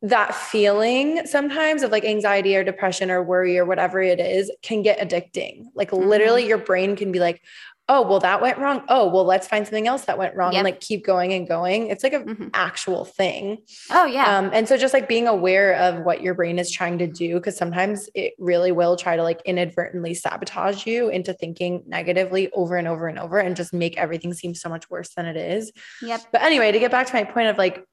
that 0.00 0.34
feeling 0.34 1.26
sometimes 1.26 1.82
of 1.82 1.90
like 1.90 2.04
anxiety 2.04 2.56
or 2.56 2.64
depression 2.64 3.10
or 3.10 3.22
worry 3.22 3.58
or 3.58 3.66
whatever 3.66 4.00
it 4.00 4.18
is 4.18 4.50
can 4.62 4.80
get 4.82 4.98
addicting. 4.98 5.64
Like 5.74 5.90
mm-hmm. 5.90 6.08
literally 6.08 6.46
your 6.46 6.56
brain 6.56 6.96
can 6.96 7.12
be 7.12 7.18
like, 7.18 7.42
oh 7.88 8.02
well 8.02 8.20
that 8.20 8.40
went 8.40 8.58
wrong. 8.58 8.82
Oh 8.88 9.08
well 9.08 9.24
let's 9.24 9.48
find 9.48 9.66
something 9.66 9.86
else 9.86 10.04
that 10.04 10.18
went 10.18 10.34
wrong 10.36 10.52
yep. 10.52 10.60
and 10.60 10.64
like 10.64 10.80
keep 10.80 11.04
going 11.04 11.32
and 11.32 11.48
going. 11.48 11.88
It's 11.88 12.04
like 12.04 12.12
an 12.12 12.24
mm-hmm. 12.24 12.48
actual 12.54 13.04
thing. 13.04 13.58
Oh 13.90 14.06
yeah. 14.06 14.38
Um, 14.38 14.50
and 14.52 14.68
so 14.68 14.76
just 14.76 14.94
like 14.94 15.08
being 15.08 15.26
aware 15.26 15.74
of 15.74 16.04
what 16.04 16.22
your 16.22 16.34
brain 16.34 16.58
is 16.58 16.70
trying 16.70 16.98
to 16.98 17.06
do 17.06 17.36
because 17.36 17.56
sometimes 17.56 18.08
it 18.14 18.34
really 18.38 18.72
will 18.72 18.96
try 18.96 19.16
to 19.16 19.22
like 19.22 19.40
inadvertently 19.44 20.14
sabotage 20.14 20.86
you 20.86 21.08
into 21.08 21.32
thinking 21.32 21.82
negatively 21.86 22.50
over 22.52 22.76
and 22.76 22.88
over 22.88 23.08
and 23.08 23.18
over 23.18 23.38
and 23.38 23.56
just 23.56 23.72
make 23.72 23.96
everything 23.96 24.34
seem 24.34 24.54
so 24.54 24.68
much 24.68 24.88
worse 24.90 25.14
than 25.14 25.26
it 25.26 25.36
is. 25.36 25.72
Yep. 26.02 26.22
But 26.32 26.42
anyway 26.42 26.72
to 26.72 26.78
get 26.78 26.90
back 26.90 27.06
to 27.06 27.14
my 27.14 27.24
point 27.24 27.48
of 27.48 27.58
like 27.58 27.84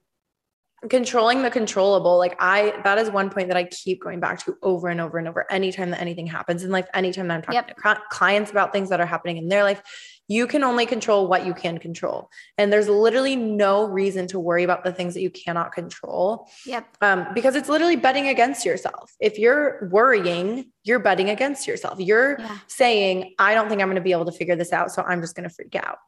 controlling 0.90 1.42
the 1.42 1.50
controllable 1.50 2.18
like 2.18 2.36
i 2.38 2.78
that 2.84 2.98
is 2.98 3.10
one 3.10 3.30
point 3.30 3.48
that 3.48 3.56
i 3.56 3.64
keep 3.64 4.02
going 4.02 4.20
back 4.20 4.44
to 4.44 4.56
over 4.62 4.88
and 4.88 5.00
over 5.00 5.18
and 5.18 5.26
over 5.26 5.50
anytime 5.50 5.90
that 5.90 6.00
anything 6.00 6.26
happens 6.26 6.62
in 6.62 6.70
life 6.70 6.86
anytime 6.94 7.28
that 7.28 7.34
i'm 7.34 7.42
talking 7.42 7.54
yep. 7.54 7.76
to 7.76 8.02
clients 8.10 8.50
about 8.50 8.72
things 8.72 8.90
that 8.90 9.00
are 9.00 9.06
happening 9.06 9.38
in 9.38 9.48
their 9.48 9.64
life 9.64 9.82
you 10.28 10.46
can 10.46 10.64
only 10.64 10.86
control 10.86 11.28
what 11.28 11.46
you 11.46 11.54
can 11.54 11.78
control. 11.78 12.30
And 12.58 12.72
there's 12.72 12.88
literally 12.88 13.36
no 13.36 13.84
reason 13.84 14.26
to 14.28 14.40
worry 14.40 14.64
about 14.64 14.82
the 14.82 14.92
things 14.92 15.14
that 15.14 15.20
you 15.20 15.30
cannot 15.30 15.72
control. 15.72 16.48
Yep. 16.64 16.96
Um, 17.00 17.28
because 17.32 17.54
it's 17.54 17.68
literally 17.68 17.96
betting 17.96 18.26
against 18.28 18.66
yourself. 18.66 19.12
If 19.20 19.38
you're 19.38 19.88
worrying 19.90 20.72
you're 20.86 21.00
betting 21.00 21.30
against 21.30 21.66
yourself. 21.66 21.98
You're 21.98 22.38
yeah. 22.38 22.58
saying 22.68 23.34
i 23.40 23.54
don't 23.54 23.68
think 23.68 23.82
i'm 23.82 23.88
going 23.88 23.96
to 23.96 24.00
be 24.00 24.12
able 24.12 24.24
to 24.26 24.32
figure 24.32 24.54
this 24.54 24.72
out 24.72 24.92
so 24.92 25.02
i'm 25.02 25.20
just 25.20 25.34
going 25.34 25.48
to 25.48 25.54
freak 25.54 25.74
out. 25.74 25.98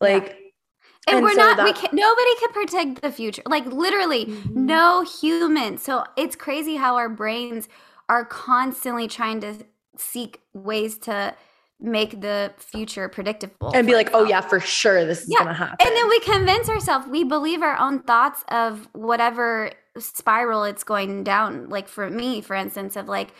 Like 0.00 0.26
yeah 0.26 0.45
and, 1.06 1.16
and 1.16 1.22
we're 1.24 1.32
so 1.32 1.36
not 1.36 1.64
we 1.64 1.72
can 1.72 1.90
nobody 1.92 2.36
can 2.40 2.52
predict 2.52 3.02
the 3.02 3.12
future. 3.12 3.42
Like 3.46 3.66
literally 3.66 4.26
mm-hmm. 4.26 4.66
no 4.66 5.02
human. 5.02 5.78
So 5.78 6.04
it's 6.16 6.36
crazy 6.36 6.76
how 6.76 6.96
our 6.96 7.08
brains 7.08 7.68
are 8.08 8.24
constantly 8.24 9.08
trying 9.08 9.40
to 9.40 9.54
seek 9.96 10.40
ways 10.52 10.98
to 10.98 11.34
make 11.78 12.20
the 12.22 12.52
future 12.58 13.06
predictable 13.08 13.70
and 13.74 13.86
be 13.86 13.92
like 13.92 14.08
oh 14.14 14.24
yeah 14.24 14.40
for 14.40 14.58
sure 14.58 15.04
this 15.04 15.24
is 15.24 15.28
yeah. 15.28 15.40
gonna 15.40 15.52
happen. 15.52 15.76
and 15.86 15.94
then 15.94 16.08
we 16.08 16.18
convince 16.20 16.70
ourselves 16.70 17.06
we 17.06 17.22
believe 17.22 17.60
our 17.60 17.76
own 17.76 18.00
thoughts 18.00 18.42
of 18.48 18.88
whatever 18.94 19.70
spiral 19.98 20.64
it's 20.64 20.84
going 20.84 21.24
down. 21.24 21.68
Like 21.68 21.88
for 21.88 22.10
me 22.10 22.40
for 22.40 22.54
instance 22.54 22.96
of 22.96 23.08
like 23.08 23.32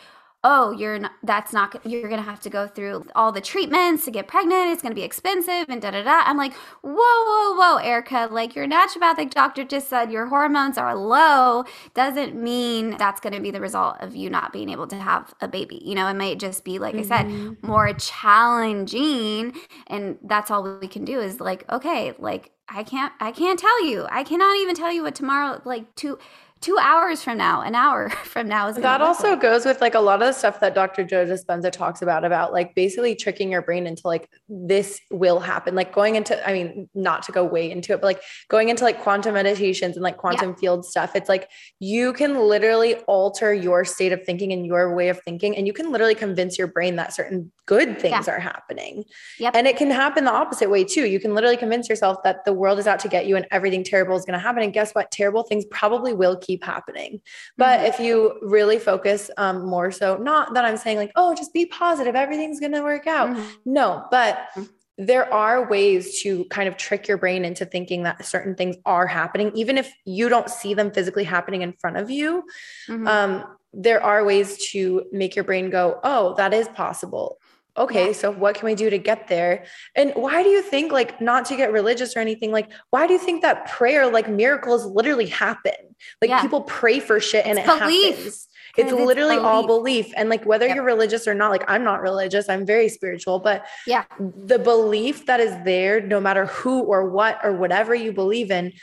oh 0.49 0.71
you're 0.71 0.97
not 0.97 1.11
that's 1.23 1.51
not 1.51 1.77
you're 1.85 2.07
gonna 2.07 2.21
have 2.21 2.39
to 2.39 2.49
go 2.49 2.65
through 2.65 3.05
all 3.15 3.33
the 3.33 3.41
treatments 3.41 4.05
to 4.05 4.11
get 4.11 4.29
pregnant 4.29 4.71
it's 4.71 4.81
gonna 4.81 4.95
be 4.95 5.03
expensive 5.03 5.65
and 5.67 5.81
da 5.81 5.91
da 5.91 6.01
da 6.01 6.21
i'm 6.23 6.37
like 6.37 6.53
whoa 6.81 6.93
whoa 6.93 7.55
whoa 7.55 7.77
erica 7.83 8.29
like 8.31 8.55
your 8.55 8.65
naturopathic 8.65 9.29
doctor 9.29 9.65
just 9.65 9.89
said 9.89 10.09
your 10.09 10.27
hormones 10.27 10.77
are 10.77 10.95
low 10.95 11.65
doesn't 11.93 12.33
mean 12.33 12.95
that's 12.97 13.19
gonna 13.19 13.41
be 13.41 13.51
the 13.51 13.59
result 13.59 13.97
of 13.99 14.15
you 14.15 14.29
not 14.29 14.53
being 14.53 14.69
able 14.69 14.87
to 14.87 14.95
have 14.95 15.35
a 15.41 15.49
baby 15.49 15.81
you 15.83 15.93
know 15.93 16.07
it 16.07 16.13
might 16.13 16.39
just 16.39 16.63
be 16.63 16.79
like 16.79 16.95
mm-hmm. 16.95 17.11
i 17.11 17.17
said 17.17 17.25
mm-hmm. 17.25 17.67
more 17.67 17.91
challenging 17.93 19.53
and 19.87 20.17
that's 20.23 20.49
all 20.49 20.79
we 20.79 20.87
can 20.87 21.03
do 21.03 21.19
is 21.19 21.41
like 21.41 21.69
okay 21.69 22.13
like 22.19 22.51
i 22.69 22.83
can't 22.83 23.11
i 23.19 23.33
can't 23.33 23.59
tell 23.59 23.83
you 23.83 24.07
i 24.09 24.23
cannot 24.23 24.55
even 24.55 24.73
tell 24.73 24.93
you 24.93 25.03
what 25.03 25.13
tomorrow 25.13 25.61
like 25.65 25.93
to 25.95 26.17
two 26.61 26.77
hours 26.81 27.23
from 27.23 27.37
now, 27.37 27.61
an 27.61 27.75
hour 27.75 28.09
from 28.23 28.47
now 28.47 28.67
is 28.67 28.75
that 28.77 29.01
also 29.01 29.31
like. 29.31 29.41
goes 29.41 29.65
with 29.65 29.81
like 29.81 29.95
a 29.95 29.99
lot 29.99 30.21
of 30.21 30.27
the 30.27 30.31
stuff 30.33 30.59
that 30.59 30.73
Dr. 30.73 31.03
Joe 31.03 31.25
Dispenza 31.25 31.71
talks 31.71 32.01
about, 32.01 32.25
about 32.25 32.53
like 32.53 32.75
basically 32.75 33.15
tricking 33.15 33.51
your 33.51 33.61
brain 33.61 33.87
into 33.87 34.07
like 34.07 34.29
this 34.49 34.99
will 35.11 35.39
happen. 35.39 35.75
Like 35.75 35.93
going 35.93 36.15
into, 36.15 36.47
I 36.47 36.53
mean, 36.53 36.89
not 36.93 37.23
to 37.23 37.31
go 37.31 37.43
way 37.43 37.69
into 37.69 37.93
it, 37.93 38.01
but 38.01 38.07
like 38.07 38.21
going 38.49 38.69
into 38.69 38.83
like 38.83 39.01
quantum 39.01 39.33
meditations 39.33 39.95
and 39.95 40.03
like 40.03 40.17
quantum 40.17 40.49
yeah. 40.49 40.55
field 40.55 40.85
stuff. 40.85 41.15
It's 41.15 41.29
like 41.29 41.49
you 41.79 42.13
can 42.13 42.39
literally 42.39 42.95
alter 43.07 43.53
your 43.53 43.85
state 43.85 44.11
of 44.11 44.23
thinking 44.23 44.51
and 44.51 44.65
your 44.65 44.95
way 44.95 45.09
of 45.09 45.21
thinking. 45.21 45.55
And 45.55 45.67
you 45.67 45.73
can 45.73 45.91
literally 45.91 46.15
convince 46.15 46.57
your 46.57 46.67
brain 46.67 46.95
that 46.95 47.13
certain 47.13 47.51
good 47.65 47.99
things 47.99 48.27
yeah. 48.27 48.33
are 48.33 48.39
happening. 48.39 49.03
Yep. 49.39 49.55
And 49.55 49.67
it 49.67 49.77
can 49.77 49.91
happen 49.91 50.25
the 50.25 50.31
opposite 50.31 50.69
way 50.69 50.83
too. 50.83 51.05
You 51.05 51.19
can 51.19 51.35
literally 51.35 51.57
convince 51.57 51.89
yourself 51.89 52.23
that 52.23 52.45
the 52.45 52.53
world 52.53 52.79
is 52.79 52.87
out 52.87 52.99
to 53.01 53.09
get 53.09 53.27
you 53.27 53.35
and 53.35 53.45
everything 53.51 53.83
terrible 53.83 54.15
is 54.15 54.25
going 54.25 54.33
to 54.33 54.39
happen. 54.39 54.63
And 54.63 54.73
guess 54.73 54.93
what? 54.93 55.11
Terrible 55.11 55.43
things 55.43 55.65
probably 55.69 56.13
will 56.13 56.37
keep 56.47 56.63
happening. 56.63 57.21
But 57.57 57.79
mm-hmm. 57.79 57.85
if 57.87 57.99
you 57.99 58.39
really 58.41 58.79
focus 58.79 59.29
um, 59.37 59.65
more 59.65 59.91
so, 59.91 60.17
not 60.17 60.53
that 60.53 60.65
I'm 60.65 60.77
saying 60.77 60.97
like, 60.97 61.11
oh, 61.15 61.35
just 61.35 61.53
be 61.53 61.65
positive, 61.65 62.15
everything's 62.15 62.59
going 62.59 62.71
to 62.71 62.81
work 62.81 63.05
out. 63.05 63.29
Mm-hmm. 63.29 63.47
No, 63.65 64.05
but 64.09 64.47
mm-hmm. 64.55 64.63
there 64.97 65.31
are 65.31 65.69
ways 65.69 66.21
to 66.21 66.45
kind 66.45 66.67
of 66.67 66.77
trick 66.77 67.07
your 67.07 67.17
brain 67.17 67.45
into 67.45 67.65
thinking 67.65 68.03
that 68.03 68.25
certain 68.25 68.55
things 68.55 68.77
are 68.85 69.05
happening, 69.05 69.51
even 69.53 69.77
if 69.77 69.93
you 70.05 70.29
don't 70.29 70.49
see 70.49 70.73
them 70.73 70.91
physically 70.91 71.25
happening 71.25 71.61
in 71.61 71.73
front 71.73 71.97
of 71.97 72.09
you. 72.09 72.43
Mm-hmm. 72.87 73.07
Um, 73.07 73.43
there 73.73 74.01
are 74.01 74.25
ways 74.25 74.69
to 74.71 75.05
make 75.11 75.35
your 75.35 75.43
brain 75.43 75.69
go, 75.69 75.99
oh, 76.03 76.33
that 76.35 76.53
is 76.53 76.67
possible 76.69 77.37
okay, 77.77 78.07
yeah. 78.07 78.13
so 78.13 78.31
what 78.31 78.55
can 78.55 78.65
we 78.65 78.75
do 78.75 78.89
to 78.89 78.97
get 78.97 79.27
there? 79.27 79.65
And 79.95 80.11
why 80.15 80.43
do 80.43 80.49
you 80.49 80.61
think, 80.61 80.91
like, 80.91 81.21
not 81.21 81.45
to 81.45 81.55
get 81.55 81.71
religious 81.71 82.15
or 82.15 82.19
anything, 82.19 82.51
like, 82.51 82.71
why 82.89 83.07
do 83.07 83.13
you 83.13 83.19
think 83.19 83.41
that 83.41 83.67
prayer, 83.67 84.09
like 84.11 84.29
miracles 84.29 84.85
literally 84.85 85.27
happen? 85.27 85.73
Like 86.21 86.29
yeah. 86.29 86.41
people 86.41 86.61
pray 86.61 86.99
for 86.99 87.19
shit 87.19 87.45
and 87.45 87.57
it's 87.57 87.67
it 87.67 87.79
belief. 87.79 88.15
happens. 88.15 88.47
It's, 88.77 88.91
it's 88.91 88.91
literally 88.91 89.35
belief. 89.35 89.45
all 89.45 89.65
belief. 89.65 90.13
And 90.15 90.29
like 90.29 90.45
whether 90.45 90.67
yep. 90.67 90.75
you're 90.75 90.85
religious 90.85 91.27
or 91.27 91.33
not, 91.33 91.49
like 91.49 91.63
I'm 91.67 91.83
not 91.83 92.01
religious, 92.01 92.49
I'm 92.49 92.65
very 92.65 92.89
spiritual, 92.89 93.39
but 93.39 93.65
yeah, 93.87 94.03
the 94.19 94.59
belief 94.59 95.25
that 95.25 95.39
is 95.39 95.55
there, 95.63 96.01
no 96.01 96.19
matter 96.19 96.45
who 96.45 96.83
or 96.83 97.09
what 97.09 97.39
or 97.43 97.53
whatever 97.53 97.95
you 97.95 98.11
believe 98.11 98.51
in, 98.51 98.73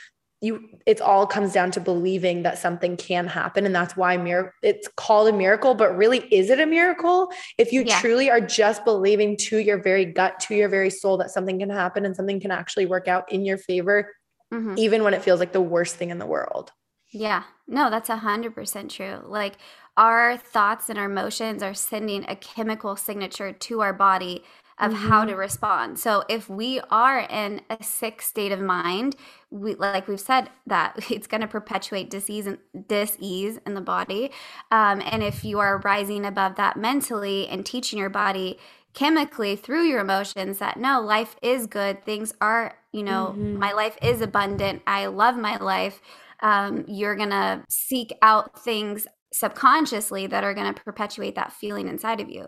you 0.45 0.69
it's 0.85 1.01
all 1.01 1.25
comes 1.25 1.53
down 1.53 1.71
to 1.71 1.79
believing 1.79 2.43
that 2.43 2.57
something 2.57 2.95
can 2.97 3.27
happen 3.27 3.65
and 3.65 3.75
that's 3.75 3.95
why 3.97 4.15
mir- 4.17 4.53
it's 4.61 4.87
called 4.95 5.27
a 5.27 5.33
miracle 5.33 5.73
but 5.73 5.95
really 5.97 6.19
is 6.31 6.49
it 6.49 6.59
a 6.59 6.65
miracle 6.65 7.31
if 7.57 7.71
you 7.73 7.83
yeah. 7.83 7.99
truly 7.99 8.29
are 8.29 8.41
just 8.41 8.85
believing 8.85 9.35
to 9.35 9.57
your 9.57 9.81
very 9.81 10.05
gut 10.05 10.39
to 10.39 10.55
your 10.55 10.69
very 10.69 10.89
soul 10.89 11.17
that 11.17 11.31
something 11.31 11.59
can 11.59 11.69
happen 11.69 12.05
and 12.05 12.15
something 12.15 12.39
can 12.39 12.51
actually 12.51 12.85
work 12.85 13.07
out 13.07 13.29
in 13.31 13.43
your 13.43 13.57
favor 13.57 14.13
mm-hmm. 14.53 14.75
even 14.77 15.03
when 15.03 15.13
it 15.13 15.21
feels 15.21 15.39
like 15.39 15.53
the 15.53 15.61
worst 15.61 15.95
thing 15.95 16.09
in 16.09 16.19
the 16.19 16.25
world 16.25 16.71
Yeah, 17.11 17.43
no, 17.67 17.89
that's 17.89 18.09
a 18.09 18.17
hundred 18.17 18.55
percent 18.55 18.91
true. 18.91 19.21
Like 19.25 19.57
our 19.95 20.37
thoughts 20.37 20.89
and 20.89 20.99
our 20.99 21.05
emotions 21.05 21.63
are 21.63 21.73
sending 21.73 22.25
a 22.27 22.35
chemical 22.35 22.97
signature 22.97 23.53
to 23.53 23.81
our 23.81 23.93
body 23.93 24.43
of 24.79 24.91
mm-hmm. 24.91 25.07
how 25.07 25.25
to 25.25 25.31
mm-hmm. 25.31 25.39
respond. 25.39 25.99
So 25.99 26.23
if 26.29 26.49
we 26.49 26.81
are 26.91 27.19
in 27.19 27.61
a 27.69 27.81
sick 27.83 28.21
state 28.21 28.51
of 28.51 28.59
mind, 28.59 29.15
we 29.49 29.75
like 29.75 30.07
we've 30.07 30.19
said 30.19 30.49
that 30.67 30.95
it's 31.11 31.27
going 31.27 31.41
to 31.41 31.47
perpetuate 31.47 32.09
disease 32.09 32.45
and 32.47 32.57
dis-ease 32.87 33.59
in 33.65 33.73
the 33.73 33.81
body. 33.81 34.31
Um, 34.71 35.01
and 35.05 35.23
if 35.23 35.45
you 35.45 35.59
are 35.59 35.79
rising 35.79 36.25
above 36.25 36.55
that 36.55 36.77
mentally 36.77 37.47
and 37.47 37.65
teaching 37.65 37.99
your 37.99 38.09
body 38.09 38.57
chemically 38.93 39.55
through 39.57 39.83
your 39.83 39.99
emotions 39.99 40.57
that 40.59 40.77
no, 40.77 41.01
life 41.01 41.35
is 41.41 41.67
good, 41.67 42.03
things 42.05 42.33
are, 42.41 42.77
you 42.91 43.03
know, 43.03 43.33
mm-hmm. 43.37 43.59
my 43.59 43.73
life 43.73 43.97
is 44.01 44.21
abundant, 44.21 44.81
I 44.87 45.07
love 45.07 45.37
my 45.37 45.57
life. 45.57 46.01
Um, 46.41 46.85
you're 46.87 47.15
gonna 47.15 47.63
seek 47.69 48.13
out 48.21 48.61
things 48.61 49.07
subconsciously 49.35 50.27
that 50.27 50.43
are 50.43 50.53
going 50.53 50.73
to 50.73 50.81
perpetuate 50.83 51.35
that 51.35 51.53
feeling 51.53 51.87
inside 51.87 52.21
of 52.21 52.29
you. 52.29 52.43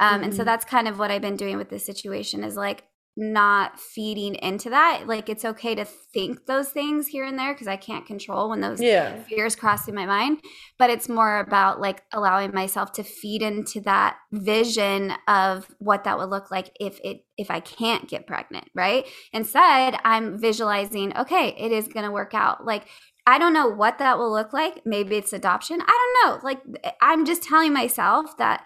Um, 0.00 0.14
mm-hmm. 0.14 0.24
And 0.24 0.32
so 0.34 0.38
mm-hmm. 0.38 0.46
that's 0.46 0.64
kind 0.64 0.88
of 0.88 0.98
what 0.98 1.10
I've 1.10 1.22
been 1.22 1.36
doing 1.36 1.56
with 1.56 1.70
this 1.70 1.86
situation 1.86 2.42
is 2.42 2.56
like 2.56 2.84
not 3.16 3.78
feeding 3.78 4.34
into 4.34 4.70
that. 4.70 5.06
Like 5.06 5.28
it's 5.28 5.44
okay 5.44 5.76
to 5.76 5.84
think 5.84 6.46
those 6.46 6.70
things 6.70 7.06
here 7.06 7.24
and 7.24 7.38
there 7.38 7.54
because 7.54 7.68
I 7.68 7.76
can't 7.76 8.04
control 8.04 8.50
when 8.50 8.60
those 8.60 8.80
yeah. 8.80 9.22
fears 9.22 9.54
cross 9.54 9.84
through 9.84 9.94
my 9.94 10.06
mind. 10.06 10.40
But 10.78 10.90
it's 10.90 11.08
more 11.08 11.38
about 11.38 11.80
like 11.80 12.02
allowing 12.12 12.52
myself 12.52 12.90
to 12.92 13.04
feed 13.04 13.40
into 13.40 13.80
that 13.82 14.16
vision 14.32 15.12
of 15.28 15.68
what 15.78 16.02
that 16.04 16.18
would 16.18 16.30
look 16.30 16.50
like 16.50 16.76
if 16.80 16.98
it 17.04 17.24
if 17.38 17.50
I 17.52 17.60
can't 17.60 18.08
get 18.08 18.26
pregnant, 18.26 18.68
right? 18.74 19.06
Instead, 19.32 19.96
I'm 20.04 20.38
visualizing, 20.38 21.16
okay, 21.16 21.54
it 21.56 21.70
is 21.70 21.86
gonna 21.86 22.10
work 22.10 22.34
out. 22.34 22.64
Like 22.64 22.88
I 23.26 23.38
don't 23.38 23.54
know 23.54 23.68
what 23.68 23.98
that 23.98 24.18
will 24.18 24.32
look 24.32 24.52
like. 24.52 24.82
Maybe 24.84 25.16
it's 25.16 25.32
adoption. 25.32 25.80
I 25.80 26.12
don't 26.22 26.30
know. 26.30 26.40
Like 26.44 26.60
I'm 27.00 27.24
just 27.24 27.42
telling 27.42 27.72
myself 27.72 28.36
that 28.36 28.64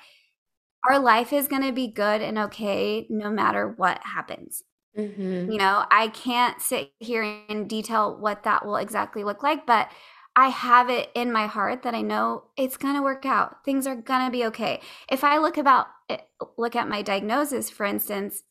our 0.89 0.99
life 0.99 1.33
is 1.33 1.49
going 1.49 1.63
to 1.63 1.73
be 1.73 1.89
good 1.89 2.23
and 2.23 2.39
okay 2.39 3.07
no 3.09 3.31
matter 3.31 3.69
what 3.77 4.01
happens. 4.03 4.63
Mm-hmm. 4.97 5.53
You 5.53 5.59
know, 5.59 5.85
I 5.91 6.09
can't 6.09 6.61
sit 6.61 6.93
here 6.99 7.23
and 7.49 7.69
detail 7.69 8.17
what 8.19 8.43
that 8.45 8.67
will 8.67 8.77
exactly 8.77 9.23
look 9.23 9.43
like, 9.43 9.65
but 9.67 9.89
I 10.35 10.49
have 10.49 10.89
it 10.89 11.11
in 11.15 11.33
my 11.33 11.47
heart 11.47 11.83
that 11.83 11.95
I 11.95 12.01
know 12.01 12.45
it's 12.57 12.77
going 12.77 12.95
to 12.95 13.03
work 13.03 13.27
out. 13.27 13.65
Things 13.65 13.87
are 13.87 13.97
going 13.97 14.25
to 14.25 14.31
be 14.31 14.45
okay. 14.47 14.81
If 15.11 15.25
I 15.25 15.39
look 15.39 15.57
about 15.57 15.87
eh, 16.09 16.19
look 16.57 16.75
at 16.75 16.89
my 16.89 17.03
diagnosis 17.03 17.71
for 17.71 17.87
instance, 17.87 18.43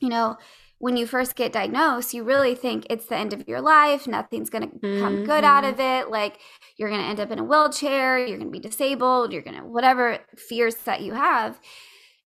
you 0.00 0.08
know, 0.08 0.36
when 0.78 0.96
you 0.96 1.06
first 1.06 1.34
get 1.34 1.52
diagnosed, 1.52 2.14
you 2.14 2.22
really 2.22 2.54
think 2.54 2.86
it's 2.88 3.06
the 3.06 3.16
end 3.16 3.32
of 3.32 3.46
your 3.48 3.60
life. 3.60 4.06
Nothing's 4.06 4.50
going 4.50 4.70
to 4.70 4.76
mm-hmm. 4.76 5.00
come 5.00 5.24
good 5.24 5.44
out 5.44 5.64
of 5.64 5.76
mm-hmm. 5.76 6.08
it. 6.08 6.10
Like 6.10 6.38
you're 6.76 6.88
going 6.88 7.00
to 7.00 7.06
end 7.06 7.20
up 7.20 7.30
in 7.30 7.38
a 7.38 7.44
wheelchair, 7.44 8.18
you're 8.18 8.38
going 8.38 8.52
to 8.52 8.58
be 8.58 8.60
disabled, 8.60 9.32
you're 9.32 9.42
going 9.42 9.56
to, 9.56 9.64
whatever 9.64 10.18
fears 10.36 10.76
that 10.76 11.02
you 11.02 11.14
have. 11.14 11.60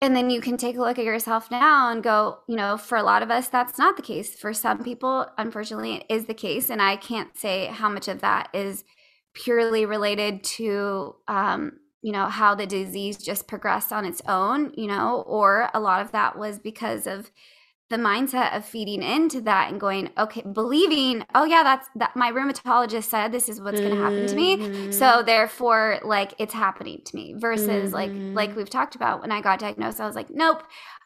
And 0.00 0.14
then 0.14 0.30
you 0.30 0.40
can 0.40 0.56
take 0.56 0.76
a 0.76 0.80
look 0.80 0.98
at 0.98 1.04
yourself 1.04 1.50
now 1.50 1.90
and 1.90 2.02
go, 2.02 2.38
you 2.48 2.54
know, 2.54 2.76
for 2.76 2.96
a 2.96 3.02
lot 3.02 3.22
of 3.22 3.30
us, 3.30 3.48
that's 3.48 3.78
not 3.78 3.96
the 3.96 4.02
case. 4.02 4.34
For 4.34 4.54
some 4.54 4.84
people, 4.84 5.26
unfortunately, 5.36 5.96
it 5.96 6.06
is 6.08 6.26
the 6.26 6.34
case. 6.34 6.70
And 6.70 6.80
I 6.80 6.96
can't 6.96 7.36
say 7.36 7.66
how 7.66 7.88
much 7.88 8.06
of 8.06 8.20
that 8.20 8.48
is 8.54 8.84
purely 9.34 9.84
related 9.84 10.44
to, 10.44 11.16
um, 11.26 11.80
you 12.00 12.12
know, 12.12 12.26
how 12.26 12.54
the 12.54 12.66
disease 12.66 13.18
just 13.18 13.48
progressed 13.48 13.92
on 13.92 14.04
its 14.04 14.22
own, 14.28 14.72
you 14.76 14.86
know, 14.86 15.24
or 15.26 15.68
a 15.74 15.80
lot 15.80 16.00
of 16.00 16.12
that 16.12 16.38
was 16.38 16.60
because 16.60 17.08
of, 17.08 17.32
the 17.90 17.96
mindset 17.96 18.54
of 18.54 18.64
feeding 18.64 19.02
into 19.02 19.40
that 19.40 19.70
and 19.70 19.80
going 19.80 20.10
okay 20.18 20.42
believing 20.42 21.24
oh 21.34 21.44
yeah 21.44 21.62
that's 21.62 21.88
that 21.94 22.14
my 22.14 22.30
rheumatologist 22.30 23.04
said 23.04 23.32
this 23.32 23.48
is 23.48 23.60
what's 23.60 23.80
going 23.80 23.94
to 23.94 24.00
happen 24.00 24.26
to 24.26 24.34
me 24.34 24.56
mm-hmm. 24.56 24.92
so 24.92 25.22
therefore 25.24 25.98
like 26.04 26.34
it's 26.38 26.52
happening 26.52 27.00
to 27.04 27.16
me 27.16 27.34
versus 27.36 27.92
mm-hmm. 27.92 28.34
like 28.34 28.48
like 28.48 28.56
we've 28.56 28.70
talked 28.70 28.94
about 28.94 29.20
when 29.20 29.32
i 29.32 29.40
got 29.40 29.58
diagnosed 29.58 30.00
i 30.00 30.06
was 30.06 30.14
like 30.14 30.28
nope 30.30 30.62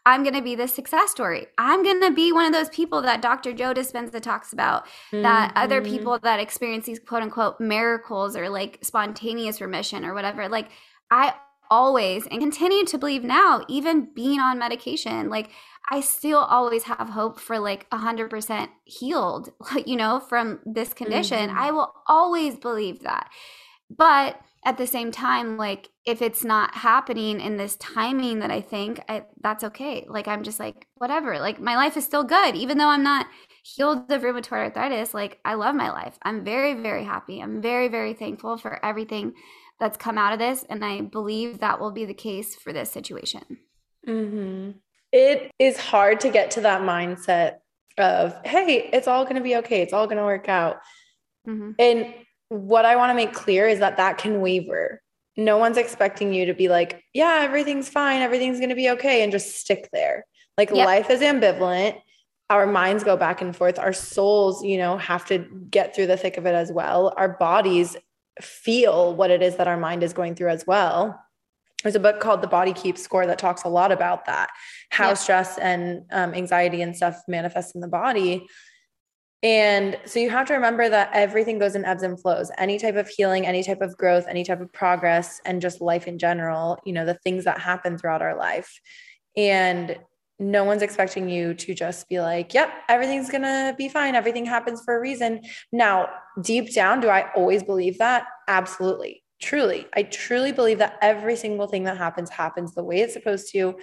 i'm 0.07 0.25
going 0.25 0.35
to 0.35 0.43
be 0.43 0.57
the 0.57 0.67
success 0.67 1.11
story 1.11 1.47
i'm 1.57 1.85
going 1.85 2.01
to 2.01 2.11
be 2.11 2.33
one 2.33 2.47
of 2.47 2.53
those 2.53 2.69
people 2.71 3.01
that 3.01 3.23
dr 3.23 3.53
joe 3.53 3.73
dispenza 3.73 4.21
talks 4.21 4.53
about 4.53 4.85
mm-hmm. 4.87 5.23
that 5.23 5.53
other 5.55 5.81
mm-hmm. 5.81 5.93
people 5.93 6.19
that 6.23 6.41
experience 6.41 6.87
these 6.87 6.99
quote 6.99 7.23
unquote 7.23 7.61
miracles 7.61 8.35
or 8.35 8.49
like 8.49 8.79
spontaneous 8.83 9.61
remission 9.61 10.05
or 10.05 10.15
whatever 10.15 10.49
like 10.49 10.69
i 11.13 11.33
always 11.71 12.27
and 12.27 12.41
continue 12.41 12.85
to 12.85 12.99
believe 12.99 13.25
now 13.25 13.65
even 13.67 14.07
being 14.15 14.39
on 14.39 14.59
medication 14.59 15.31
like 15.31 15.49
I 15.91 16.01
still 16.01 16.39
always 16.39 16.85
have 16.85 17.09
hope 17.09 17.41
for 17.41 17.59
like 17.59 17.89
100% 17.91 18.69
healed, 18.85 19.51
you 19.87 19.97
know, 19.97 20.21
from 20.21 20.61
this 20.65 20.95
condition. 20.95 21.49
Mm-hmm. 21.49 21.59
I 21.59 21.71
will 21.71 21.93
always 22.07 22.57
believe 22.57 23.01
that. 23.01 23.31
But 23.91 24.41
at 24.65 24.79
the 24.79 24.87
same 24.87 25.11
time, 25.11 25.57
like 25.57 25.89
if 26.07 26.23
it's 26.23 26.45
not 26.45 26.75
happening 26.75 27.41
in 27.41 27.57
this 27.57 27.77
timing 27.77 28.39
that 28.39 28.51
I 28.51 28.61
think, 28.61 29.01
I, 29.09 29.25
that's 29.43 29.65
okay. 29.65 30.07
Like 30.09 30.29
I'm 30.29 30.45
just 30.45 30.61
like, 30.61 30.87
whatever. 30.97 31.39
Like 31.41 31.61
my 31.61 31.75
life 31.75 31.97
is 31.97 32.05
still 32.05 32.23
good, 32.23 32.55
even 32.55 32.79
though 32.79 32.89
I'm 32.89 33.03
not 33.03 33.27
healed 33.65 34.11
of 34.11 34.23
rheumatoid 34.23 34.53
arthritis. 34.53 35.13
Like 35.13 35.41
I 35.45 35.55
love 35.55 35.75
my 35.75 35.91
life. 35.91 36.17
I'm 36.23 36.45
very, 36.45 36.75
very 36.75 37.05
happy. 37.05 37.41
I'm 37.41 37.61
very, 37.61 37.89
very 37.89 38.15
thankful 38.15 38.57
for 38.57 38.83
everything 38.85 39.35
that's 39.81 39.97
come 39.97 40.17
out 40.17 40.33
of 40.33 40.39
this. 40.39 40.65
And 40.71 40.85
I 40.85 41.01
believe 41.01 41.59
that 41.59 41.81
will 41.81 41.91
be 41.91 42.05
the 42.05 42.15
case 42.15 42.55
for 42.55 42.73
this 42.73 42.91
situation. 42.91 43.59
Mm-hmm 44.07 44.79
it 45.13 45.51
is 45.59 45.79
hard 45.79 46.21
to 46.21 46.31
get 46.31 46.53
to 46.53 46.63
that 46.63 46.81
mindset 46.81 47.57
of, 47.99 48.35
hey, 48.45 48.89
it's 48.93 49.07
all 49.07 49.25
going 49.25 49.37
to 49.37 49.43
be 49.43 49.57
okay. 49.57 49.83
It's 49.83 49.93
all 49.93 50.07
going 50.07 50.17
to 50.17 50.25
work 50.25 50.49
out. 50.49 50.79
Mm-hmm. 51.47 51.73
And 51.79 52.15
what 52.49 52.85
I 52.85 52.97
want 52.97 53.11
to 53.11 53.15
make 53.15 53.33
clear 53.33 53.69
is 53.69 53.81
that 53.81 53.99
that 53.99 54.19
can 54.19 54.41
waver. 54.41 55.03
No 55.37 55.59
one's 55.59 55.77
expecting 55.77 56.33
you 56.33 56.47
to 56.47 56.55
be 56.55 56.69
like, 56.69 57.03
yeah, 57.13 57.41
everything's 57.43 57.89
fine. 57.89 58.23
Everything's 58.23 58.59
going 58.59 58.71
to 58.71 58.75
be 58.75 58.91
okay. 58.91 59.23
And 59.23 59.33
just 59.33 59.57
stick 59.57 59.89
there. 59.93 60.25
Like 60.57 60.71
yep. 60.71 60.87
life 60.87 61.11
is 61.11 61.21
ambivalent. 61.21 61.99
Our 62.51 62.67
minds 62.67 63.05
go 63.05 63.17
back 63.17 63.41
and 63.41 63.57
forth. 63.57 63.79
Our 63.79 63.95
souls, 63.95 64.63
you 64.63 64.77
know, 64.77 64.99
have 64.99 65.25
to 65.27 65.39
get 65.71 65.95
through 65.95 66.07
the 66.07 66.17
thick 66.17 66.37
of 66.37 66.47
it 66.47 66.55
as 66.55 66.71
well. 66.71 67.15
Our 67.17 67.31
bodies 67.31 67.97
feel 68.41 69.15
what 69.15 69.31
it 69.31 69.43
is 69.43 69.57
that 69.57 69.69
our 69.69 69.77
mind 69.77 70.03
is 70.03 70.13
going 70.13 70.35
through 70.35 70.51
as 70.51 70.67
well 70.67 71.19
there's 71.83 71.95
a 71.95 72.01
book 72.01 72.21
called 72.21 72.43
The 72.43 72.49
Body 72.49 72.73
Keeps 72.73 73.03
Score 73.03 73.27
that 73.27 73.39
talks 73.39 73.65
a 73.65 73.69
lot 73.69 73.93
about 73.93 74.27
that, 74.27 74.51
how 74.91 75.09
yeah. 75.09 75.15
stress 75.15 75.59
and 75.59 76.03
um, 76.13 76.35
anxiety 76.35 76.83
and 76.83 76.97
stuff 76.97 77.23
manifests 77.29 77.75
in 77.75 77.81
the 77.81 77.89
body. 77.89 78.47
And 79.43 79.99
so 80.05 80.21
you 80.21 80.31
have 80.31 80.47
to 80.49 80.55
remember 80.55 80.89
that 80.89 81.11
everything 81.13 81.59
goes 81.59 81.75
in 81.75 81.85
ebbs 81.85 82.05
and 82.05 82.21
flows. 82.21 82.53
Any 82.59 82.79
type 82.79 82.95
of 82.95 83.09
healing, 83.09 83.45
any 83.45 83.65
type 83.65 83.81
of 83.81 83.97
growth, 83.97 84.27
any 84.29 84.45
type 84.45 84.61
of 84.61 84.73
progress, 84.73 85.41
and 85.45 85.61
just 85.61 85.81
life 85.81 86.07
in 86.07 86.19
general, 86.19 86.79
you 86.85 86.93
know, 86.93 87.05
the 87.05 87.19
things 87.25 87.45
that 87.45 87.61
happen 87.61 87.99
throughout 87.99 88.23
our 88.23 88.37
life. 88.37 88.81
And 89.37 89.99
no 90.39 90.63
one's 90.63 90.83
expecting 90.83 91.29
you 91.29 91.55
to 91.55 91.75
just 91.75 92.09
be 92.09 92.21
like, 92.21 92.55
yep, 92.55 92.71
everything's 92.89 93.31
going 93.31 93.43
to 93.43 93.75
be 93.77 93.89
fine. 93.89 94.15
Everything 94.15 94.45
happens 94.45 94.83
for 94.85 94.97
a 94.97 95.01
reason. 95.01 95.41
Now, 95.73 96.09
deep 96.41 96.73
down, 96.73 97.01
do 97.01 97.09
I 97.09 97.33
always 97.35 97.65
believe 97.65 97.99
that? 97.99 98.27
Absolutely 98.47 99.22
truly. 99.43 99.87
I 99.95 100.05
truly 100.05 100.53
believe 100.53 100.79
that 100.79 100.99
every 101.03 101.37
single 101.37 101.67
thing 101.67 101.85
that 101.85 101.99
happens 101.99 102.31
happens 102.31 102.75
the 102.75 102.85
way 102.85 103.01
it's 103.01 103.13
supposed 103.13 103.53
to 103.53 103.77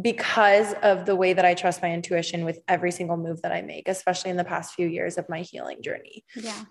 because 0.00 0.74
of 0.82 1.06
the 1.06 1.16
way 1.16 1.32
that 1.32 1.46
i 1.46 1.54
trust 1.54 1.80
my 1.80 1.90
intuition 1.90 2.44
with 2.44 2.58
every 2.68 2.90
single 2.90 3.16
move 3.16 3.40
that 3.40 3.52
i 3.52 3.62
make 3.62 3.88
especially 3.88 4.30
in 4.30 4.36
the 4.36 4.44
past 4.44 4.74
few 4.74 4.86
years 4.86 5.16
of 5.16 5.26
my 5.28 5.40
healing 5.40 5.80
journey. 5.82 6.24
Yeah. 6.34 6.64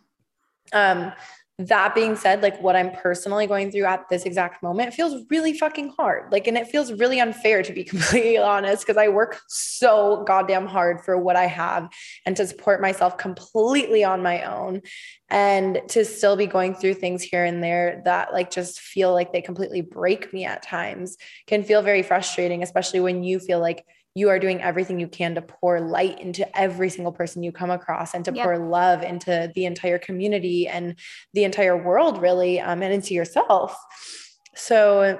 Um 0.73 1.11
that 1.57 1.95
being 1.95 2.17
said, 2.17 2.41
like 2.41 2.61
what 2.61 2.75
I'm 2.75 2.91
personally 2.91 3.47
going 3.47 3.71
through 3.71 3.85
at 3.85 4.09
this 4.09 4.23
exact 4.23 4.61
moment 4.61 4.93
feels 4.93 5.23
really 5.29 5.57
fucking 5.57 5.93
hard. 5.97 6.29
Like, 6.29 6.47
and 6.47 6.57
it 6.57 6.67
feels 6.67 6.91
really 6.91 7.21
unfair 7.21 7.63
to 7.63 7.71
be 7.71 7.83
completely 7.85 8.37
honest, 8.37 8.85
because 8.85 8.97
I 8.97 9.07
work 9.07 9.39
so 9.47 10.25
goddamn 10.27 10.65
hard 10.67 11.01
for 11.05 11.17
what 11.17 11.37
I 11.37 11.45
have 11.45 11.89
and 12.25 12.35
to 12.35 12.45
support 12.45 12.81
myself 12.81 13.17
completely 13.17 14.03
on 14.03 14.21
my 14.21 14.43
own 14.43 14.81
and 15.29 15.81
to 15.89 16.03
still 16.03 16.35
be 16.35 16.45
going 16.45 16.75
through 16.75 16.95
things 16.95 17.23
here 17.23 17.45
and 17.45 17.63
there 17.63 18.01
that 18.03 18.33
like 18.33 18.51
just 18.51 18.81
feel 18.81 19.13
like 19.13 19.31
they 19.31 19.41
completely 19.41 19.81
break 19.81 20.33
me 20.33 20.43
at 20.45 20.61
times 20.61 21.15
can 21.47 21.63
feel 21.63 21.81
very 21.81 22.03
frustrating, 22.03 22.63
especially 22.63 22.99
when 22.99 23.23
you 23.23 23.39
feel 23.39 23.61
like 23.61 23.85
you 24.15 24.29
are 24.29 24.39
doing 24.39 24.61
everything 24.61 24.99
you 24.99 25.09
can 25.09 25.35
to 25.35 25.41
pour 25.41 25.81
light 25.81 26.19
into 26.21 26.57
every 26.57 26.89
single 26.89 27.11
person 27.11 27.43
you 27.43 27.51
come 27.51 27.69
across 27.69 28.13
and 28.13 28.23
to 28.25 28.33
yep. 28.33 28.45
pour 28.45 28.57
love 28.57 29.03
into 29.03 29.51
the 29.53 29.65
entire 29.65 29.99
community 29.99 30.67
and 30.67 30.95
the 31.33 31.43
entire 31.43 31.77
world 31.77 32.21
really 32.21 32.59
um, 32.59 32.81
and 32.81 32.93
into 32.93 33.13
yourself 33.13 33.77
so 34.55 35.19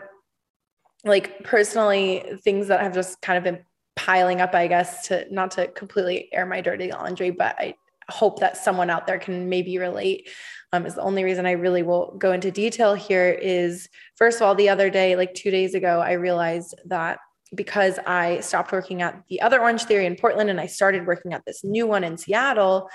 like 1.04 1.44
personally 1.44 2.24
things 2.44 2.70
that 2.70 2.80
have 2.80 2.94
just 2.94 3.22
kind 3.22 3.38
of 3.38 3.44
been 3.44 3.64
piling 3.96 4.42
up 4.42 4.56
i 4.56 4.66
guess 4.66 5.08
to 5.08 5.26
not 5.32 5.52
to 5.52 5.68
completely 5.68 6.30
air 6.34 6.46
my 6.46 6.62
dirty 6.62 6.92
laundry 6.92 7.30
but 7.30 7.56
i 7.60 7.76
hope 8.10 8.40
that 8.40 8.56
someone 8.56 8.90
out 8.90 9.08
there 9.08 9.20
can 9.20 9.50
maybe 9.50 9.78
relate 9.78 10.30
um, 10.74 10.86
is 10.86 10.96
the 10.96 11.02
only 11.02 11.24
reason 11.24 11.46
i 11.46 11.52
really 11.52 11.84
will 11.84 12.16
go 12.18 12.32
into 12.32 12.52
detail 12.52 12.94
here 12.94 13.30
is 13.30 13.90
first 14.16 14.38
of 14.38 14.44
all 14.44 14.56
the 14.56 14.70
other 14.70 14.90
day 14.90 15.16
like 15.16 15.34
two 15.34 15.52
days 15.52 15.76
ago 15.76 16.00
i 16.00 16.14
realized 16.14 16.76
that 16.86 17.20
because 17.54 18.00
I 18.06 18.40
stopped 18.40 18.72
working 18.72 19.02
at 19.02 19.22
the 19.30 19.42
other 19.42 19.60
Orangetheory 19.60 20.06
in 20.06 20.16
Portland 20.16 20.50
and 20.50 20.60
I 20.60 20.66
started 20.66 21.06
working 21.06 21.34
at 21.34 21.44
this 21.46 21.64
new 21.64 21.86
one 21.86 22.04
in 22.04 22.18
Seattle, 22.18 22.90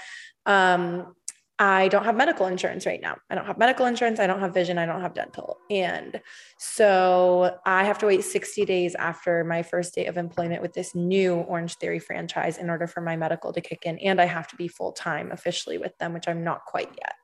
um, 0.47 1.15
I 1.63 1.89
don't 1.89 2.05
have 2.05 2.17
medical 2.17 2.47
insurance 2.47 2.87
right 2.87 3.03
now. 3.03 3.19
I 3.29 3.35
don't 3.35 3.45
have 3.45 3.59
medical 3.59 3.85
insurance. 3.85 4.19
I 4.19 4.27
don't 4.27 4.41
have 4.41 4.55
vision. 4.55 4.79
I 4.79 4.87
don't 4.87 5.03
have 5.03 5.13
dental. 5.13 5.59
And 5.69 6.19
so 6.59 7.59
I 7.67 7.85
have 7.85 7.99
to 7.99 8.07
wait 8.07 8.25
60 8.25 8.65
days 8.65 8.95
after 8.95 9.45
my 9.45 9.63
first 9.63 9.95
day 9.95 10.07
of 10.07 10.17
employment 10.17 10.63
with 10.63 10.73
this 10.73 10.95
new 10.95 11.45
Orangetheory 11.51 12.03
franchise 12.03 12.57
in 12.57 12.71
order 12.71 12.87
for 12.87 13.03
my 13.03 13.15
medical 13.15 13.53
to 13.53 13.61
kick 13.61 13.83
in. 13.85 13.99
And 13.99 14.23
I 14.23 14.25
have 14.25 14.49
to 14.49 14.57
be 14.57 14.69
full 14.69 14.93
time 14.93 15.33
officially 15.33 15.77
with 15.77 15.97
them, 15.99 16.15
which 16.15 16.29
I'm 16.29 16.43
not 16.43 16.65
quite 16.65 16.89
yet. 16.99 17.15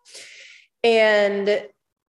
And 0.84 1.66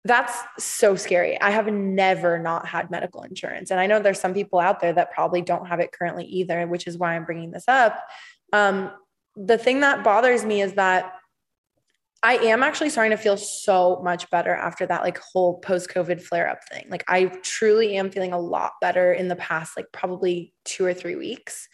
that's 0.03 0.35
so 0.57 0.95
scary. 0.95 1.39
I 1.39 1.51
have 1.51 1.67
never 1.67 2.39
not 2.39 2.67
had 2.67 2.89
medical 2.89 3.21
insurance. 3.21 3.69
And 3.69 3.79
I 3.79 3.85
know 3.85 3.99
there's 3.99 4.19
some 4.19 4.33
people 4.33 4.59
out 4.59 4.79
there 4.79 4.93
that 4.93 5.11
probably 5.11 5.41
don't 5.41 5.67
have 5.67 5.79
it 5.79 5.91
currently 5.91 6.25
either, 6.25 6.65
which 6.67 6.87
is 6.87 6.97
why 6.97 7.15
I'm 7.15 7.25
bringing 7.25 7.51
this 7.51 7.65
up. 7.67 8.01
Um, 8.51 8.91
the 9.35 9.57
thing 9.57 9.81
that 9.81 10.03
bothers 10.03 10.43
me 10.43 10.61
is 10.61 10.73
that 10.73 11.13
I 12.23 12.35
am 12.37 12.61
actually 12.61 12.89
starting 12.89 13.17
to 13.17 13.21
feel 13.21 13.37
so 13.37 13.99
much 14.03 14.29
better 14.29 14.53
after 14.53 14.85
that 14.85 15.01
like 15.01 15.17
whole 15.19 15.59
post 15.59 15.89
COVID 15.89 16.21
flare 16.21 16.49
up 16.49 16.59
thing. 16.69 16.85
Like 16.89 17.03
I 17.07 17.25
truly 17.41 17.95
am 17.97 18.11
feeling 18.11 18.33
a 18.33 18.39
lot 18.39 18.73
better 18.79 19.11
in 19.11 19.27
the 19.27 19.35
past 19.35 19.75
like 19.75 19.87
probably 19.91 20.53
2 20.65 20.85
or 20.85 20.93
3 20.93 21.15
weeks. 21.15 21.67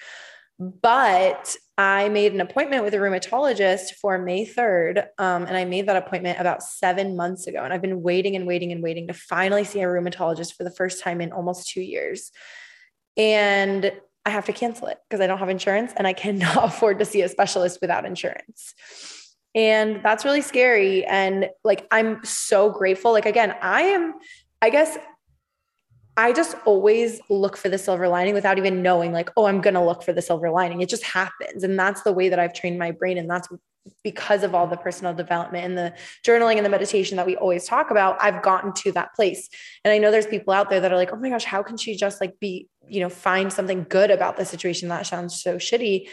But 0.59 1.55
I 1.77 2.09
made 2.09 2.33
an 2.33 2.41
appointment 2.41 2.83
with 2.83 2.95
a 2.95 2.97
rheumatologist 2.97 3.91
for 4.01 4.17
May 4.17 4.47
3rd. 4.47 5.05
Um, 5.19 5.43
and 5.43 5.55
I 5.55 5.65
made 5.65 5.87
that 5.87 5.95
appointment 5.95 6.39
about 6.39 6.63
seven 6.63 7.15
months 7.15 7.45
ago. 7.45 7.63
And 7.63 7.71
I've 7.71 7.83
been 7.83 8.01
waiting 8.01 8.35
and 8.35 8.47
waiting 8.47 8.71
and 8.71 8.81
waiting 8.81 9.07
to 9.07 9.13
finally 9.13 9.63
see 9.63 9.81
a 9.81 9.85
rheumatologist 9.85 10.55
for 10.55 10.63
the 10.63 10.71
first 10.71 11.03
time 11.03 11.21
in 11.21 11.31
almost 11.31 11.69
two 11.69 11.81
years. 11.81 12.31
And 13.15 13.91
I 14.25 14.29
have 14.31 14.45
to 14.45 14.53
cancel 14.53 14.87
it 14.87 14.97
because 15.07 15.21
I 15.21 15.27
don't 15.27 15.37
have 15.37 15.49
insurance 15.49 15.93
and 15.95 16.07
I 16.07 16.13
cannot 16.13 16.63
afford 16.63 16.97
to 16.99 17.05
see 17.05 17.21
a 17.21 17.29
specialist 17.29 17.77
without 17.79 18.05
insurance. 18.05 18.73
And 19.53 20.01
that's 20.03 20.25
really 20.25 20.41
scary. 20.41 21.05
And 21.05 21.49
like, 21.63 21.87
I'm 21.91 22.23
so 22.25 22.71
grateful. 22.71 23.11
Like, 23.11 23.25
again, 23.27 23.55
I 23.61 23.83
am, 23.83 24.15
I 24.61 24.71
guess, 24.71 24.97
I 26.17 26.34
just 26.34 26.56
always 26.65 27.21
look 27.30 27.56
for 27.56 27.69
the 27.69 27.77
silver 27.77 28.08
lining 28.08 28.34
without 28.34 28.58
even 28.58 28.82
knowing, 28.82 29.12
like, 29.12 29.30
oh, 29.38 29.45
I'm 29.45 29.62
going 29.62 29.75
to 29.75 29.84
look 29.84 30.01
for 30.01 30.13
the 30.13 30.21
silver 30.21 30.49
lining. 30.49 30.82
It 30.82 30.89
just 30.89 31.03
happens. 31.03 31.63
And 31.63 31.77
that's 31.77 32.01
the 32.01 32.12
way 32.12 32.30
that 32.30 32.39
I've 32.39 32.53
trained 32.53 32.80
my 32.80 32.91
brain. 32.91 33.19
And 33.19 33.30
that's 33.30 33.47
because 34.03 34.43
of 34.43 34.56
all 34.56 34.67
the 34.67 34.77
personal 34.77 35.13
development 35.13 35.63
and 35.63 35.77
the 35.77 35.93
journaling 36.25 36.58
and 36.58 36.65
the 36.65 36.69
meditation 36.69 37.17
that 37.17 37.25
we 37.25 37.38
always 37.38 37.65
talk 37.65 37.91
about, 37.91 38.17
I've 38.19 38.41
gotten 38.41 38.73
to 38.73 38.91
that 38.93 39.13
place. 39.15 39.47
And 39.86 39.91
I 39.93 39.99
know 39.99 40.12
there's 40.12 40.27
people 40.27 40.53
out 40.53 40.69
there 40.69 40.80
that 40.82 40.91
are 40.91 40.97
like, 40.97 41.13
oh 41.13 41.17
my 41.17 41.30
gosh, 41.30 41.45
how 41.45 41.63
can 41.63 41.77
she 41.77 41.95
just 41.95 42.19
like 42.19 42.39
be, 42.39 42.67
you 42.88 42.99
know, 42.99 43.10
find 43.10 43.53
something 43.53 43.86
good 43.88 44.12
about 44.12 44.38
the 44.38 44.43
situation 44.43 44.89
that 44.89 45.06
sounds 45.06 45.41
so 45.41 45.58
shitty? 45.58 46.10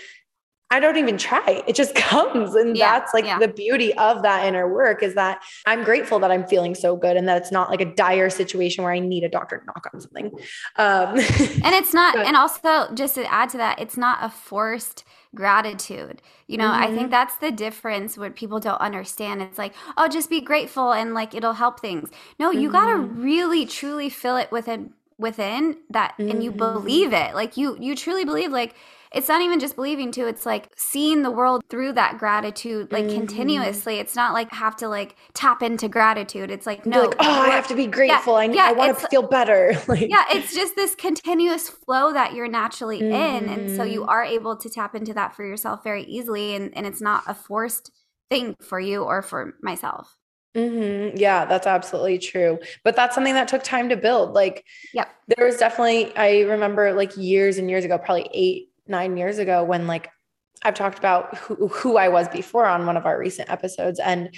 I 0.74 0.80
don't 0.80 0.96
even 0.96 1.16
try. 1.16 1.62
It 1.68 1.76
just 1.76 1.94
comes. 1.94 2.56
And 2.56 2.76
yeah, 2.76 2.98
that's 2.98 3.14
like 3.14 3.24
yeah. 3.24 3.38
the 3.38 3.48
beauty 3.48 3.94
of 3.94 4.22
that 4.22 4.44
inner 4.44 4.68
work 4.68 5.02
is 5.04 5.14
that 5.14 5.42
I'm 5.66 5.84
grateful 5.84 6.18
that 6.18 6.32
I'm 6.32 6.44
feeling 6.46 6.74
so 6.74 6.96
good 6.96 7.16
and 7.16 7.28
that 7.28 7.36
it's 7.36 7.52
not 7.52 7.70
like 7.70 7.80
a 7.80 7.94
dire 7.94 8.28
situation 8.28 8.82
where 8.82 8.92
I 8.92 8.98
need 8.98 9.22
a 9.22 9.28
doctor 9.28 9.58
to 9.58 9.64
knock 9.66 9.88
on 9.94 10.00
something. 10.00 10.32
Um, 10.76 11.16
and 11.16 11.74
it's 11.74 11.94
not, 11.94 12.14
but, 12.16 12.26
and 12.26 12.36
also 12.36 12.92
just 12.92 13.14
to 13.14 13.32
add 13.32 13.50
to 13.50 13.56
that, 13.58 13.78
it's 13.78 13.96
not 13.96 14.18
a 14.20 14.28
forced 14.28 15.04
gratitude. 15.32 16.20
You 16.48 16.58
know, 16.58 16.64
mm-hmm. 16.64 16.82
I 16.82 16.86
think 16.88 17.02
mm-hmm. 17.02 17.10
that's 17.10 17.36
the 17.36 17.52
difference 17.52 18.18
what 18.18 18.34
people 18.34 18.58
don't 18.58 18.80
understand. 18.80 19.42
It's 19.42 19.58
like, 19.58 19.74
oh, 19.96 20.08
just 20.08 20.28
be 20.28 20.40
grateful 20.40 20.92
and 20.92 21.14
like 21.14 21.34
it'll 21.34 21.52
help 21.52 21.78
things. 21.78 22.10
No, 22.40 22.50
you 22.50 22.68
mm-hmm. 22.68 22.72
got 22.72 22.86
to 22.86 22.96
really 22.96 23.64
truly 23.64 24.10
fill 24.10 24.36
it 24.36 24.50
within 24.50 24.92
within 25.18 25.76
that 25.90 26.12
mm-hmm. 26.18 26.30
and 26.30 26.42
you 26.42 26.50
believe 26.50 27.12
it. 27.12 27.34
Like 27.34 27.56
you 27.56 27.76
you 27.80 27.94
truly 27.94 28.24
believe 28.24 28.50
like 28.50 28.74
it's 29.14 29.28
not 29.28 29.40
even 29.40 29.60
just 29.60 29.76
believing 29.76 30.10
too 30.10 30.26
it's 30.26 30.44
like 30.44 30.68
seeing 30.76 31.22
the 31.22 31.30
world 31.30 31.62
through 31.68 31.92
that 31.92 32.18
gratitude 32.18 32.90
like 32.92 33.04
mm-hmm. 33.04 33.16
continuously 33.16 33.98
it's 33.98 34.14
not 34.14 34.32
like 34.32 34.50
have 34.52 34.76
to 34.76 34.88
like 34.88 35.16
tap 35.32 35.62
into 35.62 35.88
gratitude 35.88 36.50
it's 36.50 36.66
like 36.66 36.84
no 36.84 37.04
like, 37.04 37.16
oh 37.20 37.40
i 37.42 37.48
have 37.48 37.66
to 37.66 37.74
be 37.74 37.86
grateful 37.86 38.34
yeah, 38.34 38.50
i, 38.50 38.52
yeah, 38.52 38.66
I 38.66 38.72
want 38.72 38.98
to 38.98 39.06
feel 39.08 39.22
better 39.22 39.80
like, 39.88 40.08
yeah 40.08 40.24
it's 40.30 40.54
just 40.54 40.74
this 40.76 40.94
continuous 40.94 41.68
flow 41.68 42.12
that 42.12 42.34
you're 42.34 42.48
naturally 42.48 43.00
mm-hmm. 43.00 43.46
in 43.46 43.48
and 43.48 43.76
so 43.76 43.84
you 43.84 44.00
mm-hmm. 44.00 44.10
are 44.10 44.24
able 44.24 44.56
to 44.56 44.68
tap 44.68 44.94
into 44.94 45.14
that 45.14 45.34
for 45.34 45.44
yourself 45.46 45.82
very 45.84 46.04
easily 46.04 46.54
and, 46.54 46.76
and 46.76 46.86
it's 46.86 47.00
not 47.00 47.22
a 47.26 47.34
forced 47.34 47.90
thing 48.30 48.56
for 48.60 48.80
you 48.80 49.02
or 49.02 49.22
for 49.22 49.54
myself 49.62 50.16
Mm-hmm. 50.54 51.16
Yeah, 51.16 51.44
that's 51.46 51.66
absolutely 51.66 52.18
true. 52.18 52.58
But 52.84 52.94
that's 52.94 53.14
something 53.14 53.34
that 53.34 53.48
took 53.48 53.64
time 53.64 53.88
to 53.88 53.96
build. 53.96 54.34
Like, 54.34 54.64
yeah, 54.92 55.06
there 55.36 55.46
was 55.46 55.56
definitely, 55.56 56.16
I 56.16 56.42
remember 56.42 56.92
like 56.92 57.16
years 57.16 57.58
and 57.58 57.68
years 57.68 57.84
ago, 57.84 57.98
probably 57.98 58.28
eight, 58.32 58.68
nine 58.86 59.16
years 59.16 59.38
ago 59.38 59.64
when 59.64 59.86
like 59.86 60.10
I've 60.62 60.74
talked 60.74 60.98
about 60.98 61.36
who, 61.36 61.68
who 61.68 61.96
I 61.96 62.08
was 62.08 62.28
before 62.28 62.66
on 62.66 62.86
one 62.86 62.96
of 62.96 63.06
our 63.06 63.18
recent 63.18 63.50
episodes. 63.50 64.00
And 64.00 64.34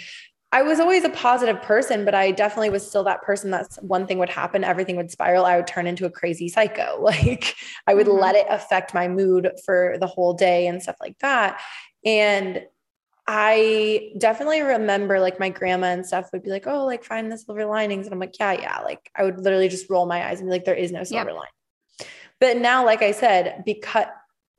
I 0.53 0.63
was 0.63 0.81
always 0.81 1.05
a 1.05 1.11
positive 1.11 1.61
person, 1.61 2.05
but 2.05 2.15
I 2.15 2.31
definitely 2.31 2.71
was 2.71 2.87
still 2.87 3.05
that 3.05 3.23
person 3.23 3.51
that's 3.51 3.77
one 3.83 4.07
thing 4.07 4.19
would 4.19 4.29
happen, 4.29 4.65
everything 4.65 4.97
would 4.97 5.11
spiral. 5.11 5.45
I 5.45 5.57
would 5.57 5.67
turn 5.67 5.87
into 5.87 6.07
a 6.07 6.11
crazy 6.11 6.49
psycho. 6.49 7.01
Like 7.07 7.55
I 7.87 7.95
would 7.95 8.07
mm-hmm. 8.07 8.21
let 8.21 8.35
it 8.35 8.47
affect 8.49 8.95
my 8.95 9.09
mood 9.09 9.51
for 9.65 9.97
the 10.01 10.07
whole 10.07 10.35
day 10.35 10.67
and 10.67 10.83
stuff 10.83 10.97
like 11.01 11.19
that. 11.19 11.61
And 12.05 12.63
I 13.29 14.13
definitely 14.19 14.63
remember 14.63 15.19
like 15.19 15.41
my 15.41 15.49
grandma 15.49 15.89
and 15.89 16.07
stuff 16.07 16.31
would 16.33 16.45
be 16.45 16.51
like, 16.51 16.67
oh, 16.67 16.85
like 16.87 17.05
find 17.05 17.31
the 17.31 17.37
silver 17.37 17.67
linings. 17.67 18.07
And 18.07 18.13
I'm 18.13 18.21
like, 18.21 18.39
yeah, 18.39 18.53
yeah. 18.53 18.79
Like 18.81 19.11
I 19.17 19.25
would 19.25 19.41
literally 19.41 19.69
just 19.69 19.91
roll 19.91 20.07
my 20.07 20.27
eyes 20.27 20.39
and 20.41 20.49
be 20.49 20.53
like, 20.53 20.65
there 20.65 20.75
is 20.75 20.93
no 20.93 21.03
silver 21.03 21.31
yep. 21.31 21.39
line. 21.39 22.09
But 22.41 22.59
now, 22.59 22.85
like 22.85 23.03
I 23.03 23.11
said, 23.13 23.63
because 23.65 24.07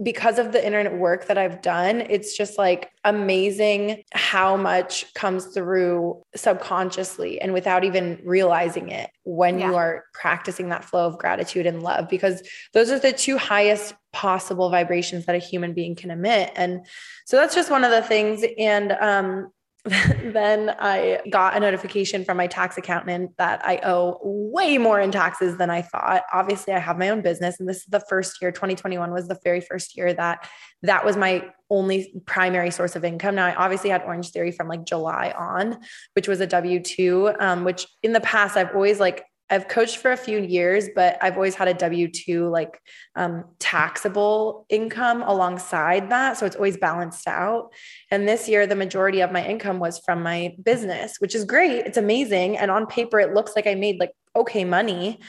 because 0.01 0.38
of 0.38 0.51
the 0.51 0.63
internet 0.63 0.95
work 0.95 1.25
that 1.25 1.39
I've 1.39 1.62
done, 1.62 2.01
it's 2.01 2.38
just 2.38 2.57
like 2.57 2.91
amazing 3.03 4.03
how 4.13 4.55
much 4.55 5.12
comes 5.15 5.47
through 5.47 6.21
subconsciously 6.36 7.41
and 7.41 7.51
without 7.51 7.83
even 7.83 8.21
realizing 8.23 8.89
it 8.89 9.10
when 9.23 9.57
yeah. 9.57 9.69
you 9.69 9.75
are 9.75 10.05
practicing 10.13 10.69
that 10.69 10.86
flow 10.86 11.07
of 11.07 11.17
gratitude 11.17 11.65
and 11.65 11.81
love, 11.81 12.07
because 12.10 12.47
those 12.73 12.91
are 12.91 12.99
the 12.99 13.12
two 13.12 13.39
highest 13.39 13.95
possible 14.13 14.69
vibrations 14.69 15.25
that 15.25 15.36
a 15.36 15.39
human 15.39 15.73
being 15.73 15.95
can 15.95 16.12
emit. 16.12 16.51
And 16.55 16.86
so 17.25 17.36
that's 17.38 17.55
just 17.55 17.71
one 17.71 17.83
of 17.83 17.91
the 17.91 18.03
things. 18.03 18.43
And 18.57 18.91
um, 18.91 19.51
then 20.23 20.76
I 20.80 21.21
got 21.30 21.56
a 21.56 21.60
notification 21.60 22.26
from 22.26 22.38
my 22.38 22.47
tax 22.47 22.78
accountant 22.78 23.32
that 23.38 23.65
I 23.65 23.80
owe 23.84 24.19
way 24.21 24.78
more 24.78 25.00
in 25.00 25.12
taxes 25.12 25.58
than 25.58 25.69
I 25.69 25.82
thought. 25.82 26.23
Obviously, 26.34 26.73
I 26.73 26.80
have 26.80 26.97
my 26.97 27.10
own 27.10 27.21
business, 27.21 27.60
and 27.60 27.69
this 27.69 27.78
is 27.78 27.86
the 27.86 28.04
first 28.10 28.41
year, 28.41 28.52
2021 28.52 29.12
was 29.12 29.28
the 29.28 29.39
very 29.43 29.62
first 29.62 29.95
year 29.95 30.13
that 30.13 30.47
that 30.84 31.06
was 31.06 31.15
my 31.15 31.45
only 31.69 32.13
primary 32.26 32.71
source 32.71 32.95
of 32.95 33.06
income. 33.06 33.36
Now, 33.36 33.47
I 33.47 33.56
obviously 33.56 33.89
had 33.89 34.04
Orangetheory 34.04 34.54
from 34.54 34.67
like 34.67 34.86
July 34.86 35.34
on, 35.38 35.80
which 36.13 36.28
was 36.28 36.41
a 36.41 36.47
W 36.47 36.82
2, 36.82 37.32
um, 37.39 37.63
which 37.63 37.88
in 38.04 38.13
the 38.13 38.21
past 38.21 38.58
I've 38.58 38.73
always 38.76 39.00
like 39.00 39.23
I've 39.49 39.67
coached 39.67 39.97
for 39.97 40.12
a 40.12 40.17
few 40.17 40.39
years, 40.39 40.89
but 40.93 41.17
I've 41.21 41.36
always 41.36 41.55
had 41.55 41.67
a 41.67 41.73
W 41.73 42.10
2 42.10 42.49
like 42.49 42.81
um, 43.15 43.45
taxable 43.60 44.65
income 44.69 45.23
alongside 45.23 46.10
that. 46.10 46.38
So 46.38 46.45
it's 46.45 46.55
always 46.55 46.77
balanced 46.77 47.27
out. 47.27 47.71
And 48.12 48.27
this 48.27 48.49
year, 48.49 48.67
the 48.67 48.75
majority 48.75 49.21
of 49.21 49.31
my 49.31 49.45
income 49.45 49.79
was 49.79 49.99
from 49.99 50.21
my 50.21 50.55
business, 50.63 51.17
which 51.19 51.33
is 51.33 51.45
great. 51.45 51.86
It's 51.86 51.97
amazing. 51.97 52.57
And 52.57 52.69
on 52.69 52.88
paper, 52.88 53.19
it 53.19 53.33
looks 53.33 53.53
like 53.55 53.67
I 53.67 53.75
made 53.75 53.99
like 53.99 54.12
okay 54.36 54.65
money. 54.65 55.19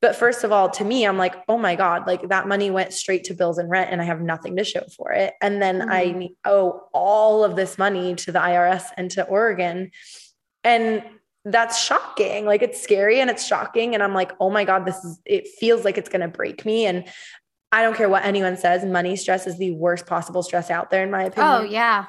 But 0.00 0.14
first 0.14 0.44
of 0.44 0.52
all, 0.52 0.70
to 0.70 0.84
me, 0.84 1.04
I'm 1.04 1.18
like, 1.18 1.34
oh 1.48 1.58
my 1.58 1.74
God, 1.74 2.06
like 2.06 2.28
that 2.28 2.46
money 2.46 2.70
went 2.70 2.92
straight 2.92 3.24
to 3.24 3.34
bills 3.34 3.58
and 3.58 3.68
rent 3.68 3.90
and 3.90 4.00
I 4.00 4.04
have 4.04 4.20
nothing 4.20 4.56
to 4.56 4.64
show 4.64 4.84
for 4.96 5.12
it. 5.12 5.34
And 5.40 5.60
then 5.60 5.80
mm-hmm. 5.80 5.90
I 5.90 6.28
owe 6.44 6.82
all 6.92 7.42
of 7.42 7.56
this 7.56 7.78
money 7.78 8.14
to 8.14 8.32
the 8.32 8.38
IRS 8.38 8.84
and 8.96 9.10
to 9.12 9.24
Oregon. 9.24 9.90
And 10.62 11.02
that's 11.44 11.82
shocking. 11.82 12.44
Like 12.44 12.62
it's 12.62 12.82
scary 12.82 13.20
and 13.20 13.30
it's 13.30 13.46
shocking. 13.46 13.94
And 13.94 14.02
I'm 14.02 14.14
like, 14.14 14.32
oh 14.40 14.50
my 14.50 14.64
God, 14.64 14.84
this 14.84 15.02
is, 15.04 15.20
it 15.24 15.48
feels 15.48 15.84
like 15.84 15.98
it's 15.98 16.08
going 16.08 16.20
to 16.20 16.28
break 16.28 16.64
me. 16.64 16.86
And 16.86 17.04
I 17.72 17.82
don't 17.82 17.96
care 17.96 18.08
what 18.08 18.24
anyone 18.24 18.56
says, 18.56 18.84
money 18.84 19.16
stress 19.16 19.46
is 19.46 19.58
the 19.58 19.72
worst 19.72 20.06
possible 20.06 20.42
stress 20.42 20.70
out 20.70 20.90
there, 20.90 21.02
in 21.02 21.10
my 21.10 21.24
opinion. 21.24 21.52
Oh, 21.52 21.62
yeah. 21.62 22.06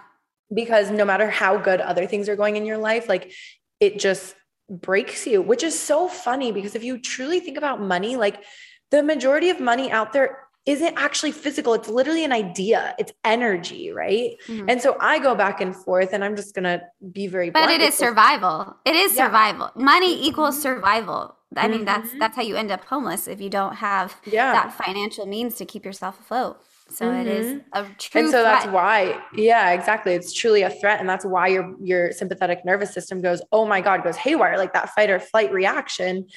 Because 0.53 0.89
no 0.89 1.05
matter 1.05 1.29
how 1.29 1.57
good 1.57 1.81
other 1.81 2.07
things 2.07 2.27
are 2.27 2.35
going 2.35 2.55
in 2.55 2.65
your 2.65 2.77
life, 2.77 3.07
like 3.07 3.31
it 3.79 3.99
just 3.99 4.35
breaks 4.69 5.25
you, 5.27 5.41
which 5.41 5.63
is 5.63 5.77
so 5.77 6.07
funny 6.07 6.51
because 6.51 6.75
if 6.75 6.83
you 6.83 6.99
truly 6.99 7.39
think 7.39 7.57
about 7.57 7.81
money, 7.81 8.15
like 8.15 8.43
the 8.91 9.03
majority 9.03 9.49
of 9.49 9.59
money 9.59 9.91
out 9.91 10.13
there 10.13 10.48
isn't 10.69 10.93
actually 10.97 11.31
physical. 11.31 11.73
It's 11.73 11.89
literally 11.89 12.23
an 12.23 12.31
idea. 12.31 12.95
It's 12.99 13.11
energy, 13.23 13.91
right? 13.91 14.35
Mm-hmm. 14.47 14.69
And 14.69 14.79
so 14.79 14.95
I 14.99 15.17
go 15.17 15.33
back 15.33 15.61
and 15.61 15.75
forth, 15.75 16.13
and 16.13 16.23
I'm 16.23 16.35
just 16.35 16.53
gonna 16.53 16.81
be 17.11 17.25
very. 17.25 17.49
But 17.49 17.71
it 17.71 17.81
is 17.81 17.95
survival. 17.95 18.75
It 18.85 18.95
is 18.95 19.15
yeah. 19.15 19.25
survival. 19.25 19.71
Money 19.75 20.27
equals 20.27 20.55
mm-hmm. 20.55 20.61
survival. 20.61 21.35
I 21.57 21.67
mean, 21.67 21.77
mm-hmm. 21.77 21.85
that's 21.85 22.09
that's 22.19 22.35
how 22.35 22.43
you 22.43 22.55
end 22.55 22.69
up 22.69 22.85
homeless 22.85 23.27
if 23.27 23.41
you 23.41 23.49
don't 23.49 23.75
have 23.75 24.15
yeah. 24.25 24.53
that 24.53 24.73
financial 24.73 25.25
means 25.25 25.55
to 25.55 25.65
keep 25.65 25.83
yourself 25.83 26.19
afloat. 26.19 26.61
So 26.91 27.05
mm-hmm. 27.05 27.21
it 27.21 27.27
is 27.27 27.47
mm-hmm. 27.47 27.59
a 27.73 27.95
true. 27.97 28.21
And 28.21 28.29
so 28.29 28.43
threat. 28.43 28.43
that's 28.43 28.67
why, 28.67 29.19
yeah, 29.33 29.71
exactly. 29.71 30.13
It's 30.13 30.31
truly 30.33 30.61
a 30.61 30.69
threat, 30.69 30.99
and 30.99 31.09
that's 31.09 31.25
why 31.25 31.47
your 31.47 31.75
your 31.81 32.11
sympathetic 32.11 32.63
nervous 32.63 32.93
system 32.93 33.21
goes, 33.21 33.41
oh 33.51 33.65
my 33.65 33.81
god, 33.81 34.03
goes 34.03 34.17
haywire, 34.17 34.57
like 34.57 34.73
that 34.73 34.89
fight 34.89 35.09
or 35.09 35.19
flight 35.19 35.51
reaction, 35.51 36.27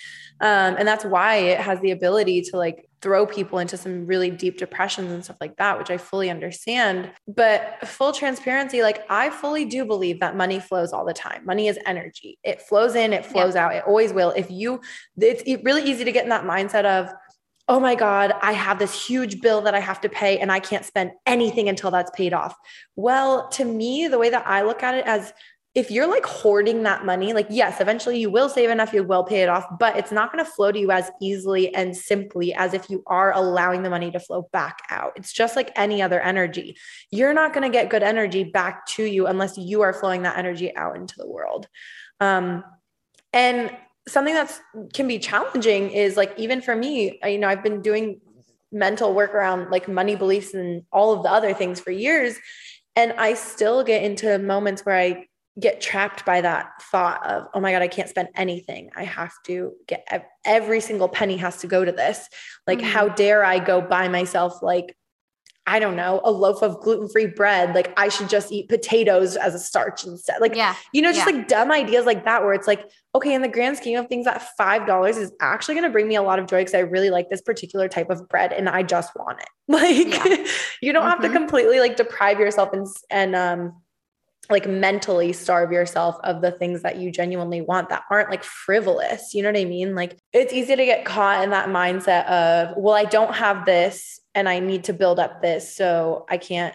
um, 0.41 0.77
and 0.79 0.89
that's 0.89 1.05
why 1.05 1.37
it 1.37 1.61
has 1.61 1.79
the 1.81 1.91
ability 1.91 2.41
to 2.43 2.57
like 2.57 2.89
throw 3.03 3.27
people 3.27 3.59
into 3.59 3.77
some 3.77 4.07
really 4.07 4.31
deep 4.31 4.57
depressions 4.57 5.11
and 5.11 5.25
stuff 5.25 5.37
like 5.41 5.57
that, 5.57 5.79
which 5.79 5.91
I 5.91 5.99
fully 5.99 6.31
understand. 6.31 7.11
But 7.27 7.87
full 7.87 8.13
transparency, 8.13 8.83
like 8.83 9.05
I 9.11 9.29
fully 9.31 9.65
do 9.65 9.85
believe 9.85 10.21
that 10.21 10.37
money 10.37 10.61
flows 10.61 10.93
all 10.93 11.05
the 11.05 11.13
time. 11.13 11.45
Money 11.45 11.67
is 11.67 11.79
energy. 11.85 12.39
It 12.45 12.63
flows 12.63 12.95
in, 12.95 13.13
it 13.13 13.27
flows 13.27 13.57
yeah. 13.57 13.67
out. 13.67 13.75
It 13.75 13.85
always 13.87 14.13
will. 14.13 14.31
If 14.31 14.51
you, 14.51 14.81
it's 15.21 15.43
really 15.65 15.83
easy 15.83 16.05
to 16.05 16.13
get 16.13 16.23
in 16.23 16.31
that 16.31 16.45
mindset 16.45 16.85
of, 16.85 17.13
oh 17.69 17.79
my 17.79 17.95
God, 17.95 18.35
I 18.43 18.53
have 18.53 18.79
this 18.79 19.07
huge 19.07 19.41
bill 19.41 19.63
that 19.63 19.75
I 19.75 19.81
have 19.81 20.01
to 20.03 20.09
pay 20.09 20.39
and 20.39 20.51
I 20.51 20.61
can't 20.61 20.85
spend 20.85 21.13
anything 21.27 21.69
until 21.69 21.91
that's 21.91 22.11
paid 22.11 22.33
off. 22.33 22.57
Well, 22.97 23.49
to 23.51 23.65
me, 23.65 24.09
the 24.09 24.19
way 24.19 24.31
that 24.31 24.47
I 24.47 24.63
look 24.63 24.83
at 24.83 24.95
it 24.95 25.07
as 25.07 25.33
if 25.75 25.91
you're 25.91 26.07
like 26.07 26.27
hoarding 26.27 26.83
that 26.83 27.07
money, 27.07 27.33
like, 27.33 27.47
yes, 27.49 27.81
eventually 27.81 28.19
you 28.19 28.31
will 28.31 28.51
save 28.51 28.69
enough, 28.69 28.93
you 28.93 29.03
will 29.03 29.25
pay 29.25 29.43
it 29.43 29.49
off, 29.49 29.65
but 29.79 29.97
it's 29.97 30.13
not 30.13 30.31
going 30.31 30.45
to 30.45 30.51
flow 30.51 30.71
to 30.71 30.79
you 30.79 30.91
as 30.91 31.11
easily 31.21 31.75
and 31.75 31.97
simply 31.97 32.53
as 32.53 32.75
if 32.75 32.91
you 32.91 33.03
are 33.07 33.33
allowing 33.33 33.83
the 33.83 33.89
money 33.89 34.11
to 34.11 34.21
flow 34.21 34.49
back 34.53 34.81
out. 34.91 35.13
It's 35.17 35.33
just 35.33 35.57
like 35.57 35.73
any 35.75 36.03
other 36.03 36.21
energy. 36.21 36.77
You're 37.11 37.33
not 37.33 37.55
going 37.55 37.63
to 37.63 37.71
get 37.71 37.89
good 37.89 38.03
energy 38.03 38.45
back 38.45 38.85
to 38.89 39.05
you 39.05 39.27
unless 39.27 39.57
you 39.57 39.81
are 39.81 39.95
flowing 39.95 40.23
that 40.23 40.37
energy 40.37 40.77
out 40.77 40.97
into 40.97 41.15
the 41.17 41.27
world. 41.27 41.67
Um, 42.21 42.65
and 43.33 43.75
something 44.07 44.35
that 44.35 44.61
can 44.93 45.09
be 45.09 45.19
challenging 45.19 45.91
is 45.91 46.19
like, 46.19 46.35
even 46.37 46.61
for 46.61 46.77
me, 46.77 47.19
you 47.25 47.39
know, 47.39 47.49
I've 47.49 47.63
been 47.63 47.81
doing 47.81 48.21
mental 48.73 49.15
work 49.15 49.35
around 49.35 49.71
like 49.71 49.89
money 49.89 50.17
beliefs 50.17 50.53
and 50.53 50.83
all 50.93 51.15
of 51.15 51.23
the 51.23 51.31
other 51.31 51.55
things 51.55 51.81
for 51.81 51.93
years. 51.93 52.37
And 52.95 53.15
I 53.15 53.35
still 53.35 53.83
get 53.85 54.03
into 54.03 54.39
moments 54.39 54.85
where 54.85 54.99
I 54.99 55.27
get 55.61 55.81
trapped 55.81 56.25
by 56.25 56.41
that 56.41 56.71
thought 56.81 57.25
of 57.27 57.47
oh 57.53 57.61
my 57.61 57.73
god 57.73 57.83
i 57.83 57.89
can't 57.89 58.09
spend 58.09 58.29
anything 58.37 58.91
i 58.97 59.05
have 59.05 59.33
to 59.45 59.73
get 59.87 60.07
every 60.47 60.81
single 60.81 61.09
penny 61.09 61.37
has 61.37 61.59
to 61.59 61.67
go 61.67 61.85
to 61.85 61.93
this 61.93 62.27
like 62.67 62.79
mm-hmm. 62.79 62.89
how 62.89 63.09
dare 63.09 63.45
i 63.45 63.59
go 63.59 63.81
buy 63.81 64.09
myself 64.09 64.63
like 64.63 64.97
i 65.67 65.79
don't 65.79 65.95
know 65.95 66.23
a 66.25 66.31
loaf 66.31 66.63
of 66.63 66.81
gluten-free 66.81 67.27
bread 67.27 67.75
like 67.75 67.93
i 67.99 68.09
should 68.09 68.31
just 68.31 68.51
eat 68.51 68.67
potatoes 68.71 69.37
as 69.37 69.55
a 69.55 69.59
starch 69.59 70.05
instead 70.07 70.41
like 70.41 70.55
yeah 70.55 70.75
you 70.95 71.03
know 71.03 71.13
just 71.13 71.29
yeah. 71.29 71.37
like 71.37 71.49
dumb 71.49 71.71
ideas 71.71 72.07
like 72.07 72.25
that 72.25 72.43
where 72.43 72.55
it's 72.55 72.67
like 72.67 72.91
okay 73.15 73.35
in 73.35 73.43
the 73.43 73.49
grand 73.49 73.77
scheme 73.77 73.99
of 73.99 74.09
things 74.09 74.25
that 74.25 74.57
five 74.57 74.87
dollars 74.87 75.19
is 75.19 75.33
actually 75.43 75.75
going 75.75 75.85
to 75.85 75.91
bring 75.93 76.09
me 76.09 76.15
a 76.15 76.23
lot 76.23 76.39
of 76.39 76.47
joy 76.47 76.61
because 76.61 76.75
i 76.75 76.79
really 76.79 77.11
like 77.11 77.29
this 77.29 77.43
particular 77.43 77.89
type 77.89 78.09
of 78.09 78.27
bread 78.27 78.55
and 78.55 78.71
i 78.71 78.83
just 78.83 79.15
want 79.17 79.39
it 79.39 79.49
like 79.69 80.07
yeah. 80.07 80.47
you 80.81 80.95
don't 80.95 81.03
mm-hmm. 81.03 81.11
have 81.11 81.21
to 81.21 81.29
mm-hmm. 81.29 81.37
completely 81.37 81.79
like 81.79 81.97
deprive 81.97 82.41
yourself 82.41 82.71
and 82.73 82.87
and 83.11 83.37
um 83.37 83.75
like 84.51 84.69
mentally 84.69 85.33
starve 85.33 85.71
yourself 85.73 86.17
of 86.25 86.43
the 86.43 86.51
things 86.51 86.83
that 86.83 86.97
you 86.97 87.11
genuinely 87.11 87.61
want 87.61 87.89
that 87.89 88.03
aren't 88.11 88.31
like 88.31 88.43
frivolous. 88.43 89.35
You 89.35 89.43
know 89.43 89.51
what 89.51 89.61
I 89.61 89.65
mean? 89.65 89.95
Like 89.95 90.19
it's 90.33 90.53
easy 90.53 90.75
to 90.75 90.85
get 90.85 91.05
caught 91.05 91.45
in 91.45 91.51
that 91.51 91.69
mindset 91.69 92.27
of, 92.27 92.77
well, 92.77 92.95
I 92.95 93.05
don't 93.05 93.35
have 93.35 93.65
this 93.65 94.21
and 94.35 94.49
I 94.49 94.59
need 94.59 94.85
to 94.85 94.93
build 94.93 95.19
up 95.19 95.43
this. 95.43 95.75
So 95.75 96.27
I 96.29 96.39
can't 96.39 96.75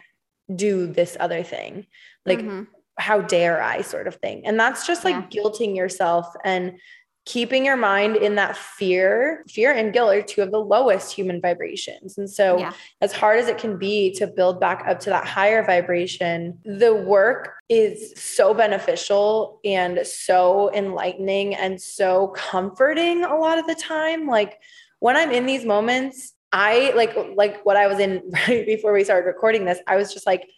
do 0.53 0.88
this 0.88 1.17
other 1.19 1.43
thing. 1.43 1.88
Like, 2.25 2.39
mm-hmm. 2.39 2.63
how 2.97 3.21
dare 3.21 3.62
I 3.62 3.82
sort 3.82 4.08
of 4.08 4.15
thing. 4.15 4.45
And 4.45 4.60
that's 4.60 4.88
just 4.88 5.03
like 5.03 5.15
yeah. 5.15 5.41
guilting 5.41 5.75
yourself 5.75 6.27
and 6.43 6.80
keeping 7.27 7.65
your 7.65 7.75
mind 7.75 8.15
in 8.15 8.35
that 8.35 8.55
fear, 8.55 9.43
fear 9.49 9.73
and 9.73 9.91
guilt 9.91 10.15
are 10.15 10.21
two 10.21 10.41
of 10.41 10.49
the 10.49 10.59
lowest 10.59 11.13
human 11.13 11.41
vibrations. 11.41 12.17
And 12.17 12.29
so, 12.29 12.57
yeah. 12.57 12.71
as 13.01 13.11
hard 13.11 13.37
as 13.37 13.49
it 13.49 13.57
can 13.57 13.77
be 13.77 14.13
to 14.15 14.25
build 14.25 14.61
back 14.61 14.85
up 14.87 15.01
to 15.01 15.09
that 15.09 15.27
higher 15.27 15.61
vibration, 15.61 16.57
the 16.63 16.95
work 16.95 17.55
is 17.67 18.13
so 18.15 18.53
beneficial 18.53 19.59
and 19.65 20.07
so 20.07 20.73
enlightening 20.73 21.53
and 21.53 21.81
so 21.81 22.29
comforting 22.29 23.25
a 23.25 23.35
lot 23.35 23.59
of 23.59 23.67
the 23.67 23.75
time. 23.75 24.25
Like 24.25 24.57
when 24.99 25.17
I'm 25.17 25.31
in 25.31 25.45
these 25.45 25.65
moments, 25.65 26.33
I 26.53 26.93
like 26.95 27.13
like 27.35 27.65
what 27.65 27.75
I 27.75 27.87
was 27.87 27.99
in 27.99 28.23
right 28.47 28.65
before 28.65 28.93
we 28.93 29.03
started 29.03 29.27
recording 29.27 29.65
this, 29.65 29.79
I 29.85 29.97
was 29.97 30.13
just 30.13 30.25
like 30.25 30.49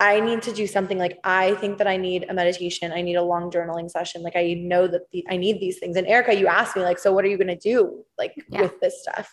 I 0.00 0.18
need 0.18 0.40
to 0.42 0.52
do 0.52 0.66
something 0.66 0.96
like 0.96 1.20
I 1.24 1.54
think 1.56 1.76
that 1.76 1.86
I 1.86 1.98
need 1.98 2.24
a 2.28 2.32
meditation. 2.32 2.90
I 2.90 3.02
need 3.02 3.16
a 3.16 3.22
long 3.22 3.50
journaling 3.50 3.90
session. 3.90 4.22
Like 4.22 4.34
I 4.34 4.54
know 4.54 4.88
that 4.88 5.10
the, 5.12 5.24
I 5.28 5.36
need 5.36 5.60
these 5.60 5.78
things. 5.78 5.94
And 5.94 6.06
Erica, 6.06 6.34
you 6.34 6.46
asked 6.46 6.74
me 6.74 6.82
like, 6.82 6.98
so 6.98 7.12
what 7.12 7.22
are 7.22 7.28
you 7.28 7.36
going 7.36 7.48
to 7.48 7.56
do 7.56 8.02
like 8.16 8.32
yeah. 8.48 8.62
with 8.62 8.80
this 8.80 9.02
stuff? 9.02 9.30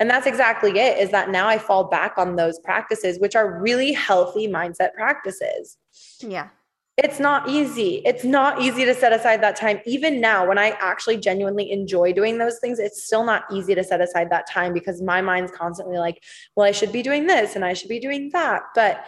And 0.00 0.10
that's 0.10 0.26
exactly 0.26 0.76
it 0.76 0.98
is 0.98 1.10
that 1.10 1.30
now 1.30 1.46
I 1.46 1.58
fall 1.58 1.84
back 1.84 2.18
on 2.18 2.34
those 2.34 2.58
practices, 2.58 3.20
which 3.20 3.36
are 3.36 3.60
really 3.60 3.92
healthy 3.92 4.48
mindset 4.48 4.92
practices. 4.94 5.78
Yeah. 6.20 6.48
It's 6.96 7.20
not 7.20 7.48
easy. 7.48 8.02
It's 8.04 8.24
not 8.24 8.60
easy 8.60 8.84
to 8.84 8.92
set 8.92 9.12
aside 9.12 9.40
that 9.44 9.54
time. 9.54 9.78
Even 9.86 10.20
now, 10.20 10.48
when 10.48 10.58
I 10.58 10.70
actually 10.80 11.18
genuinely 11.18 11.70
enjoy 11.70 12.12
doing 12.12 12.38
those 12.38 12.58
things, 12.58 12.80
it's 12.80 13.04
still 13.04 13.22
not 13.22 13.44
easy 13.52 13.76
to 13.76 13.84
set 13.84 14.00
aside 14.00 14.30
that 14.30 14.50
time 14.50 14.72
because 14.72 15.00
my 15.00 15.20
mind's 15.20 15.52
constantly 15.52 15.96
like, 15.96 16.24
well, 16.56 16.66
I 16.66 16.72
should 16.72 16.90
be 16.90 17.02
doing 17.02 17.28
this 17.28 17.54
and 17.54 17.64
I 17.64 17.74
should 17.74 17.88
be 17.88 18.00
doing 18.00 18.30
that. 18.32 18.62
But 18.74 19.04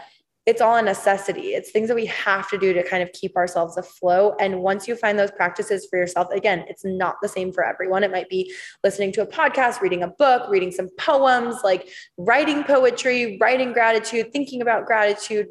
it's 0.46 0.61
all 0.61 0.76
a 0.76 0.83
necessity. 0.83 1.55
It's 1.55 1.70
things 1.70 1.88
that 1.88 1.94
we 1.94 2.07
have 2.07 2.48
to 2.50 2.59
do 2.59 2.72
to 2.72 2.83
kind 2.83 3.03
of 3.03 3.12
keep 3.12 3.37
ourselves 3.37 3.76
afloat. 3.76 4.37
And 4.40 4.62
once 4.62 4.88
you 4.88 4.96
find 4.96 5.18
those 5.18 5.31
practices 5.31 5.87
for 5.88 5.98
yourself, 5.98 6.31
again, 6.33 6.64
it's 6.66 6.85
not 6.85 7.16
the 7.20 7.29
same 7.29 7.53
for 7.53 7.64
everyone. 7.64 8.05
It 8.05 8.11
might 8.11 8.29
be 8.29 8.53
listening 8.83 9.12
to 9.12 9.22
a 9.22 9.26
podcast, 9.26 9.81
reading 9.81 10.03
a 10.03 10.09
book, 10.09 10.50
reading 10.50 10.72
some 10.72 10.88
poems, 10.98 11.57
like 11.62 11.88
writing 12.16 12.64
poetry, 12.64 13.37
writing 13.40 13.72
gratitude, 13.72 14.33
thinking 14.33 14.62
about 14.62 14.87
gratitude, 14.87 15.46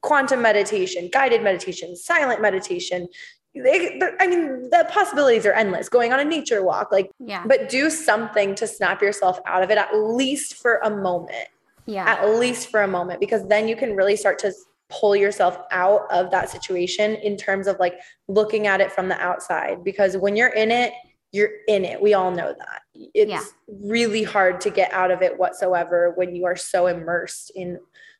quantum 0.00 0.40
meditation, 0.40 1.10
guided 1.12 1.42
meditation, 1.42 1.94
silent 1.94 2.40
meditation. 2.40 3.08
They, 3.54 4.00
I 4.20 4.26
mean, 4.26 4.70
the 4.70 4.86
possibilities 4.90 5.44
are 5.44 5.52
endless. 5.52 5.88
Going 5.90 6.12
on 6.12 6.20
a 6.20 6.24
nature 6.24 6.64
walk, 6.64 6.92
like, 6.92 7.10
yeah. 7.18 7.44
But 7.46 7.68
do 7.68 7.90
something 7.90 8.54
to 8.54 8.66
snap 8.66 9.02
yourself 9.02 9.38
out 9.44 9.62
of 9.62 9.70
it, 9.70 9.76
at 9.76 9.94
least 9.94 10.54
for 10.54 10.80
a 10.82 10.88
moment 10.88 11.48
yeah. 11.90 12.04
at 12.06 12.36
least 12.36 12.70
for 12.70 12.82
a 12.82 12.88
moment 12.88 13.20
because 13.20 13.46
then 13.48 13.68
you 13.68 13.76
can 13.76 13.94
really 13.96 14.16
start 14.16 14.38
to 14.38 14.52
pull 14.88 15.14
yourself 15.14 15.58
out 15.70 16.02
of 16.10 16.30
that 16.30 16.50
situation 16.50 17.14
in 17.16 17.36
terms 17.36 17.66
of 17.66 17.78
like 17.78 17.94
looking 18.28 18.66
at 18.66 18.80
it 18.80 18.90
from 18.90 19.08
the 19.08 19.20
outside 19.20 19.84
because 19.84 20.16
when 20.16 20.36
you're 20.36 20.48
in 20.48 20.70
it 20.70 20.92
you're 21.32 21.50
in 21.68 21.84
it. 21.84 22.02
We 22.02 22.14
all 22.14 22.30
know 22.30 22.54
that. 22.58 22.82
It's 22.94 23.30
yeah. 23.30 23.42
really 23.68 24.22
hard 24.22 24.60
to 24.62 24.70
get 24.70 24.92
out 24.92 25.10
of 25.10 25.22
it 25.22 25.38
whatsoever 25.38 26.12
when 26.16 26.34
you 26.34 26.44
are 26.44 26.56
so 26.56 26.86
immersed 26.86 27.52
in 27.54 27.78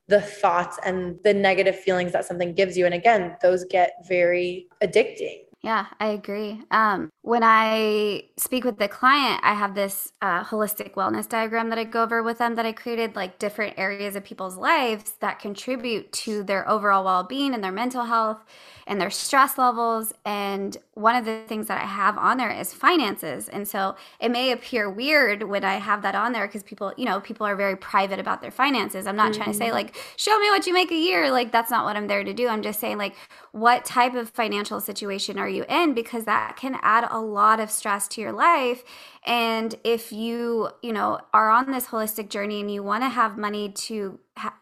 the 0.09 0.21
thoughts 0.21 0.79
and 0.85 1.19
the 1.25 1.35
negative 1.35 1.79
feelings 1.79 2.13
that 2.13 2.25
something 2.25 2.55
gives 2.55 2.77
you. 2.77 2.87
And 2.87 2.95
again 2.95 3.37
those 3.43 3.65
get 3.65 3.95
very 4.09 4.69
addicting 4.83 5.41
yeah, 5.63 5.87
I 5.99 6.07
agree. 6.09 6.63
Um, 6.71 7.13
when 7.21 7.43
I 7.45 8.25
speak 8.39 8.65
with 8.65 8.79
the 8.79 8.89
client, 8.89 9.41
I 9.45 9.53
have 9.53 9.75
this 9.75 10.13
uh, 10.23 10.43
holistic 10.43 10.95
wellness 10.95 11.29
diagram 11.29 11.69
that 11.69 11.79
I 11.79 11.85
go 11.85 12.03
over 12.03 12.23
with 12.23 12.39
them 12.39 12.55
that 12.55 12.65
I 12.65 12.73
created, 12.73 13.15
like 13.15 13.39
different 13.39 13.79
areas 13.79 14.17
of 14.17 14.25
people's 14.25 14.57
lives 14.57 15.13
that 15.21 15.39
contribute 15.39 16.11
to 16.13 16.43
their 16.43 16.67
overall 16.67 17.05
well 17.05 17.25
being 17.25 17.53
and 17.53 17.63
their 17.63 17.73
mental 17.73 18.05
health 18.05 18.43
and 18.87 18.99
their 18.99 19.11
stress 19.11 19.59
levels. 19.59 20.15
And 20.25 20.79
one 20.95 21.15
of 21.15 21.27
the 21.27 21.43
things 21.47 21.69
that 21.69 21.81
I 21.81 21.87
have 21.87 22.17
on 22.17 22.39
there 22.39 22.51
is 22.51 22.73
finances. 22.73 23.49
And 23.49 23.69
so 23.69 23.97
it 24.19 24.31
may 24.31 24.53
appear 24.53 24.91
weird 24.91 25.43
when 25.43 25.63
I 25.63 25.75
have 25.75 26.01
that 26.03 26.15
on 26.15 26.33
there 26.33 26.47
because 26.47 26.63
people, 26.63 26.93
you 26.97 27.05
know, 27.05 27.21
people 27.21 27.47
are 27.47 27.55
very 27.55 27.77
private 27.77 28.19
about 28.19 28.41
their 28.41 28.51
finances. 28.51 29.07
I'm 29.07 29.15
not 29.15 29.33
mm-hmm. 29.33 29.43
trying 29.43 29.53
to 29.53 29.59
say, 29.59 29.67
mm-hmm. 29.67 29.75
like, 29.75 29.97
show 30.17 30.37
me 30.39 30.49
what 30.49 30.67
you 30.67 30.73
make 30.73 30.91
a 30.91 30.97
year. 30.97 31.31
Like, 31.31 31.53
that's 31.53 31.71
not 31.71 31.85
what 31.85 31.97
I'm 31.97 32.07
there 32.07 32.25
to 32.25 32.33
do. 32.33 32.49
I'm 32.49 32.63
just 32.63 32.81
saying, 32.81 32.97
like, 32.97 33.15
what 33.53 33.85
type 33.85 34.15
of 34.15 34.31
financial 34.31 34.81
situation 34.81 35.39
are 35.39 35.50
you 35.51 35.65
in? 35.69 35.95
Because 35.95 36.25
that 36.25 36.57
can 36.57 36.79
add 36.83 37.07
a 37.11 37.21
lot 37.21 37.61
of 37.61 37.71
stress 37.71 38.09
to 38.09 38.21
your 38.21 38.33
life. 38.33 38.83
And 39.27 39.75
if 39.85 40.13
you, 40.13 40.71
you 40.83 40.93
know, 40.93 41.21
are 41.35 41.51
on 41.51 41.71
this 41.71 41.89
holistic 41.89 42.31
journey 42.31 42.61
and 42.61 42.73
you 42.73 42.83
want 42.83 43.05
to 43.05 43.09
have 43.09 43.37
money 43.37 43.71
to 43.71 44.19
ha- 44.37 44.55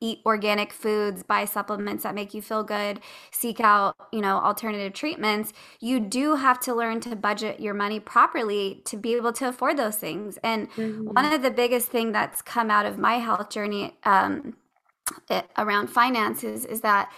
eat 0.00 0.20
organic 0.26 0.72
foods, 0.72 1.22
buy 1.22 1.44
supplements 1.44 2.02
that 2.02 2.14
make 2.14 2.34
you 2.34 2.42
feel 2.42 2.62
good, 2.62 3.00
seek 3.30 3.58
out, 3.60 3.96
you 4.12 4.20
know, 4.20 4.36
alternative 4.36 4.92
treatments, 4.92 5.52
you 5.80 5.98
do 5.98 6.34
have 6.36 6.60
to 6.60 6.74
learn 6.74 7.00
to 7.00 7.16
budget 7.16 7.58
your 7.58 7.74
money 7.74 7.98
properly 7.98 8.82
to 8.84 8.96
be 8.96 9.14
able 9.14 9.32
to 9.32 9.48
afford 9.48 9.78
those 9.78 9.96
things. 9.96 10.38
And 10.42 10.70
mm-hmm. 10.72 11.06
one 11.06 11.32
of 11.32 11.42
the 11.42 11.50
biggest 11.50 11.88
thing 11.88 12.12
that's 12.12 12.42
come 12.42 12.70
out 12.70 12.86
of 12.86 12.98
my 12.98 13.14
health 13.14 13.48
journey 13.48 13.96
um, 14.04 14.56
it, 15.30 15.48
around 15.56 15.88
finances 15.88 16.64
is 16.64 16.82
that 16.82 17.10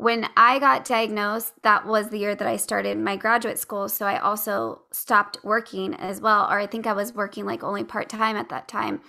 when 0.00 0.26
I 0.34 0.58
got 0.58 0.86
diagnosed, 0.86 1.52
that 1.62 1.84
was 1.84 2.08
the 2.08 2.18
year 2.18 2.34
that 2.34 2.48
I 2.48 2.56
started 2.56 2.96
my 2.96 3.16
graduate 3.16 3.58
school. 3.58 3.86
So 3.86 4.06
I 4.06 4.18
also 4.18 4.80
stopped 4.90 5.36
working 5.44 5.92
as 5.92 6.22
well, 6.22 6.44
or 6.44 6.58
I 6.58 6.66
think 6.66 6.86
I 6.86 6.94
was 6.94 7.12
working 7.12 7.44
like 7.44 7.62
only 7.62 7.84
part 7.84 8.08
time 8.08 8.34
at 8.34 8.48
that 8.48 8.66
time. 8.66 9.02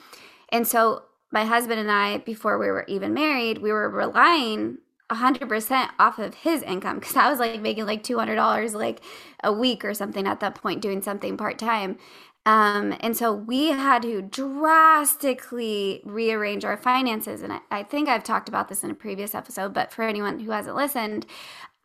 And 0.49 0.67
so 0.67 1.03
my 1.31 1.45
husband 1.45 1.79
and 1.79 1.89
I, 1.89 2.17
before 2.17 2.57
we 2.57 2.67
were 2.67 2.83
even 2.89 3.13
married, 3.13 3.59
we 3.59 3.71
were 3.71 3.89
relying 3.89 4.79
100% 5.09 5.89
off 5.97 6.19
of 6.19 6.33
his 6.33 6.61
income 6.63 6.99
because 6.99 7.15
I 7.15 7.29
was 7.29 7.39
like 7.39 7.61
making 7.61 7.85
like 7.85 8.03
$200 8.03 8.73
like 8.73 8.99
a 9.45 9.53
week 9.53 9.85
or 9.85 9.93
something 9.93 10.27
at 10.27 10.41
that 10.41 10.55
point 10.55 10.81
doing 10.81 11.01
something 11.01 11.37
part 11.37 11.57
time. 11.57 11.97
Um, 12.45 12.97
and 13.01 13.15
so 13.15 13.31
we 13.33 13.67
had 13.67 14.01
to 14.01 14.21
drastically 14.21 16.01
rearrange 16.03 16.65
our 16.65 16.77
finances. 16.77 17.41
And 17.41 17.53
I, 17.53 17.59
I 17.69 17.83
think 17.83 18.09
I've 18.09 18.23
talked 18.23 18.49
about 18.49 18.67
this 18.67 18.83
in 18.83 18.89
a 18.89 18.95
previous 18.95 19.35
episode, 19.35 19.73
but 19.73 19.91
for 19.91 20.03
anyone 20.03 20.39
who 20.39 20.51
hasn't 20.51 20.75
listened, 20.75 21.25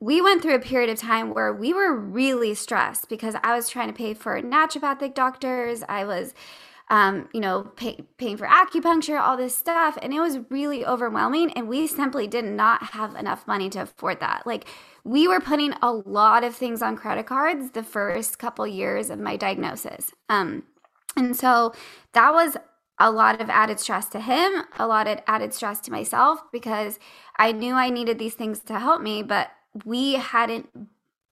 we 0.00 0.20
went 0.20 0.42
through 0.42 0.54
a 0.54 0.60
period 0.60 0.90
of 0.90 0.98
time 0.98 1.34
where 1.34 1.52
we 1.52 1.74
were 1.74 1.94
really 1.94 2.54
stressed 2.54 3.08
because 3.08 3.34
I 3.42 3.54
was 3.54 3.68
trying 3.68 3.88
to 3.88 3.94
pay 3.94 4.14
for 4.14 4.40
naturopathic 4.40 5.14
doctors. 5.14 5.82
I 5.88 6.04
was 6.04 6.34
um, 6.88 7.28
you 7.32 7.40
know, 7.40 7.64
pay, 7.76 7.98
paying 8.16 8.36
for 8.36 8.46
acupuncture, 8.46 9.20
all 9.20 9.36
this 9.36 9.56
stuff. 9.56 9.98
And 10.02 10.14
it 10.14 10.20
was 10.20 10.38
really 10.50 10.86
overwhelming. 10.86 11.52
And 11.52 11.68
we 11.68 11.86
simply 11.86 12.26
did 12.26 12.44
not 12.44 12.82
have 12.82 13.16
enough 13.16 13.46
money 13.46 13.68
to 13.70 13.82
afford 13.82 14.20
that. 14.20 14.46
Like, 14.46 14.66
we 15.06 15.28
were 15.28 15.40
putting 15.40 15.72
a 15.82 15.92
lot 15.92 16.42
of 16.42 16.52
things 16.52 16.82
on 16.82 16.96
credit 16.96 17.26
cards 17.26 17.70
the 17.70 17.82
first 17.84 18.40
couple 18.40 18.66
years 18.66 19.08
of 19.08 19.20
my 19.20 19.36
diagnosis. 19.36 20.10
Um, 20.28 20.64
and 21.16 21.36
so 21.36 21.72
that 22.12 22.34
was 22.34 22.56
a 22.98 23.12
lot 23.12 23.40
of 23.40 23.48
added 23.48 23.78
stress 23.78 24.08
to 24.08 24.20
him, 24.20 24.64
a 24.78 24.86
lot 24.88 25.06
of 25.06 25.20
added 25.28 25.54
stress 25.54 25.80
to 25.82 25.92
myself 25.92 26.40
because 26.50 26.98
I 27.38 27.52
knew 27.52 27.74
I 27.74 27.88
needed 27.88 28.18
these 28.18 28.34
things 28.34 28.58
to 28.60 28.80
help 28.80 29.00
me, 29.00 29.22
but 29.22 29.50
we 29.84 30.14
hadn't 30.14 30.68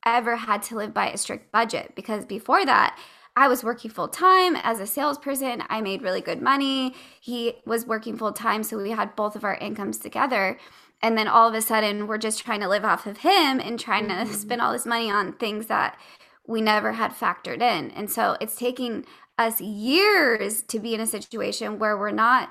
ever 0.07 0.37
had 0.37 0.63
to 0.65 0.77
live 0.77 0.95
by 0.95 1.11
a 1.11 1.17
strict 1.17 1.51
budget 1.51 1.95
because 1.97 2.25
before 2.25 2.65
that, 2.65 2.97
I 3.37 3.49
was 3.49 3.65
working 3.65 3.91
full 3.91 4.07
time 4.07 4.55
as 4.55 4.79
a 4.79 4.87
salesperson. 4.87 5.65
I 5.69 5.81
made 5.81 6.03
really 6.03 6.21
good 6.21 6.41
money. 6.41 6.95
He 7.21 7.55
was 7.67 7.87
working 7.87 8.17
full 8.17 8.33
time. 8.33 8.63
So 8.63 8.77
we 8.81 8.91
had 8.91 9.17
both 9.17 9.35
of 9.35 9.43
our 9.43 9.57
incomes 9.57 9.99
together. 9.99 10.59
And 11.05 11.19
then 11.19 11.29
all 11.29 11.47
of 11.47 11.55
a 11.55 11.61
sudden, 11.61 12.07
we're 12.07 12.17
just 12.17 12.43
trying 12.43 12.61
to 12.61 12.69
live 12.69 12.83
off 12.83 13.05
of 13.05 13.19
him 13.19 13.61
and 13.61 13.79
trying 13.79 14.07
mm-hmm. 14.07 14.27
to 14.27 14.35
spend 14.35 14.63
all 14.63 14.73
this 14.73 14.87
money 14.87 15.11
on 15.11 15.35
things 15.35 15.67
that 15.67 15.99
we 16.47 16.63
never 16.63 16.93
had 16.93 17.13
factored 17.13 17.61
in. 17.61 17.91
And 17.91 18.11
so 18.11 18.39
it's 18.41 18.57
taking 18.57 19.05
us 19.39 19.61
years 19.61 20.63
to 20.63 20.79
be 20.79 20.95
in 20.95 21.03
a 21.03 21.07
situation 21.07 21.79
where 21.79 21.99
we're 21.99 22.11
not 22.11 22.51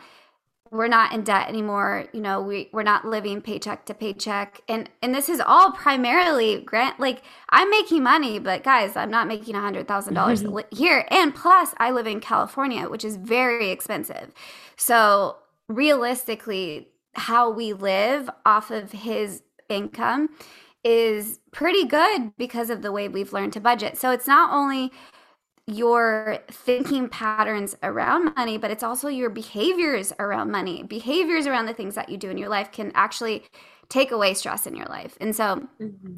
we're 0.70 0.88
not 0.88 1.14
in 1.14 1.24
debt 1.24 1.49
anymore. 1.49 2.06
You 2.14 2.22
know 2.22 2.43
we 2.43 2.70
we're 2.72 2.84
not 2.84 3.06
living 3.06 3.41
paycheck 3.41 3.88
to 3.88 3.95
paycheck. 3.95 4.62
And 4.68 4.88
and 5.01 5.16
this 5.16 5.30
is 5.30 5.39
all 5.39 5.72
primarily 5.72 6.62
grant 6.62 6.99
like 6.99 7.24
i'm 7.49 7.72
making 7.72 8.04
money 8.04 8.38
but 8.38 8.64
guys 8.64 8.95
i'm 8.95 9.10
not 9.10 9.28
making 9.28 9.56
a 9.56 9.62
hundred 9.62 9.88
thousand 9.88 10.14
dollars 10.14 10.43
here. 10.70 11.08
And 11.10 11.34
plus 11.34 11.74
i 11.78 11.89
live 11.89 12.06
in 12.06 12.20
california 12.20 12.88
which 12.88 13.04
is 13.04 13.16
very 13.16 13.72
expensive. 13.72 14.32
So 14.76 15.38
realistically 15.68 16.89
how 17.14 17.49
we 17.49 17.74
live 17.74 18.30
off 18.45 18.72
of 18.72 18.91
his 18.91 19.43
income 19.70 20.30
is 20.84 21.39
pretty 21.51 21.86
good 21.86 22.36
because 22.38 22.70
of 22.70 22.82
the 22.82 22.91
way 22.91 23.07
we've 23.07 23.34
learned 23.34 23.53
to 23.53 23.59
budget 23.59 23.97
so 23.97 24.11
it's 24.11 24.28
not 24.28 24.51
only 24.51 24.91
your 25.66 26.39
thinking 26.51 27.07
patterns 27.07 27.76
around 27.84 28.34
money, 28.36 28.57
but 28.57 28.70
it's 28.70 28.84
also 28.84 29.07
your 29.07 29.30
behaviors 29.30 30.11
around 30.20 30.51
money. 30.51 30.84
Behaviors 30.84 31.47
around 31.47 31.68
the 31.68 31.74
things 31.74 31.95
that 31.95 32.09
you 32.09 32.18
do 32.18 32.30
in 32.30 32.38
your 32.38 32.49
life 32.49 32.72
can 32.72 32.91
actually 32.95 33.45
take 33.88 34.11
away 34.11 34.34
stress 34.34 34.68
in 34.68 34.76
your 34.76 34.88
life. 34.88 35.18
And 35.22 35.36
so, 35.36 35.68
mm-hmm. 35.80 36.16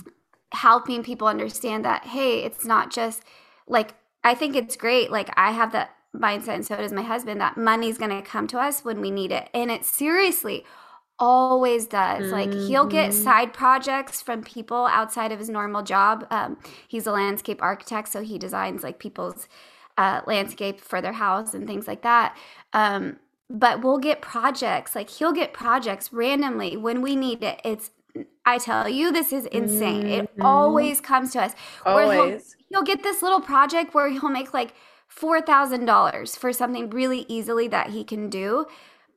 helping 0.52 1.04
people 1.04 1.28
understand 1.28 1.86
that, 1.86 2.06
hey, 2.06 2.39
it's 2.39 2.66
not 2.66 2.91
just 2.91 3.24
like, 3.68 3.93
I 4.24 4.34
think 4.34 4.56
it's 4.56 4.76
great. 4.76 5.12
Like, 5.12 5.30
I 5.38 5.52
have 5.52 5.72
that 5.74 5.91
mindset, 6.16 6.56
and 6.56 6.66
so 6.66 6.78
does 6.78 6.93
my 6.93 7.04
husband, 7.04 7.39
that 7.41 7.58
money's 7.58 8.00
going 8.00 8.12
to 8.12 8.28
come 8.28 8.48
to 8.48 8.60
us 8.60 8.84
when 8.84 9.00
we 9.00 9.12
need 9.12 9.32
it. 9.32 9.50
And 9.54 9.70
it 9.70 9.86
seriously, 9.86 10.66
always 11.20 11.86
does. 11.88 12.32
Like 12.32 12.53
he'll 12.53 12.86
get 12.86 13.11
mm-hmm. 13.11 13.24
side 13.24 13.53
projects 13.53 14.22
from 14.22 14.43
people 14.43 14.86
outside 14.86 15.32
of 15.32 15.39
his 15.39 15.49
normal 15.49 15.84
job. 15.84 16.28
Um, 16.30 16.57
he's 16.88 17.07
a 17.07 17.11
landscape 17.11 17.61
architect, 17.61 18.09
so 18.09 18.22
he 18.22 18.38
designs 18.38 18.84
like 18.84 18.99
people's 18.99 19.47
uh, 19.97 20.22
landscape 20.28 20.82
for 20.82 21.01
their 21.01 21.13
house 21.13 21.53
and 21.53 21.68
things 21.68 21.88
like 21.88 22.01
that. 22.01 22.38
Um, 22.74 23.18
but 23.49 23.84
we'll 23.84 23.99
get 23.99 24.22
projects 24.22 24.95
like 24.95 25.09
he'll 25.09 25.32
get 25.32 25.53
projects 25.53 26.11
randomly 26.11 26.76
when 26.78 27.01
we 27.01 27.16
need 27.16 27.43
it. 27.43 27.61
It's 27.63 27.91
I 28.45 28.57
tell 28.57 28.88
you, 28.88 29.11
this 29.11 29.34
is 29.34 29.45
insane. 29.47 30.03
Mm-hmm. 30.03 30.11
It 30.11 30.30
always 30.41 31.01
comes 31.01 31.32
to 31.34 31.41
us. 31.43 31.53
Always. 31.86 32.55
He'll, 32.70 32.80
he'll 32.80 32.84
get 32.84 33.03
this 33.03 33.22
little 33.22 33.41
project 33.41 33.93
where 33.93 34.09
he'll 34.09 34.30
make 34.30 34.53
like 34.53 34.74
four 35.07 35.41
thousand 35.41 35.86
dollars 35.86 36.36
for 36.36 36.51
something 36.51 36.89
really 36.89 37.26
easily 37.28 37.68
that 37.68 37.91
he 37.91 38.03
can 38.03 38.30
do 38.30 38.66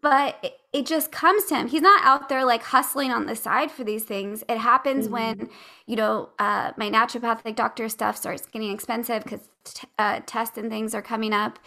but 0.01 0.39
it, 0.43 0.53
it, 0.73 0.87
just 0.87 1.11
comes 1.11 1.45
to 1.47 1.57
him. 1.57 1.69
He's 1.69 1.83
not 1.83 2.05
out 2.05 2.29
there 2.29 2.45
like 2.45 2.63
hustling 2.63 3.11
on 3.11 3.27
the 3.27 3.35
side 3.35 3.71
for 3.71 3.85
these 3.85 4.05
things. 4.05 4.45
It 4.49 4.59
happens 4.59 5.07
mm-hmm. 5.07 5.15
when, 5.15 5.51
you 5.87 5.97
know, 5.97 6.31
uh, 6.39 6.73
my 6.77 6.91
naturopathic 6.91 7.57
doctor 7.57 7.89
stuff 7.89 8.17
starts 8.17 8.47
getting 8.47 8.71
expensive 8.71 9.23
because 9.25 9.49
t- 9.65 9.89
uh, 9.99 10.21
tests 10.27 10.59
and 10.59 10.71
things 10.71 10.95
are 10.95 11.03
coming 11.03 11.33
up. 11.33 11.59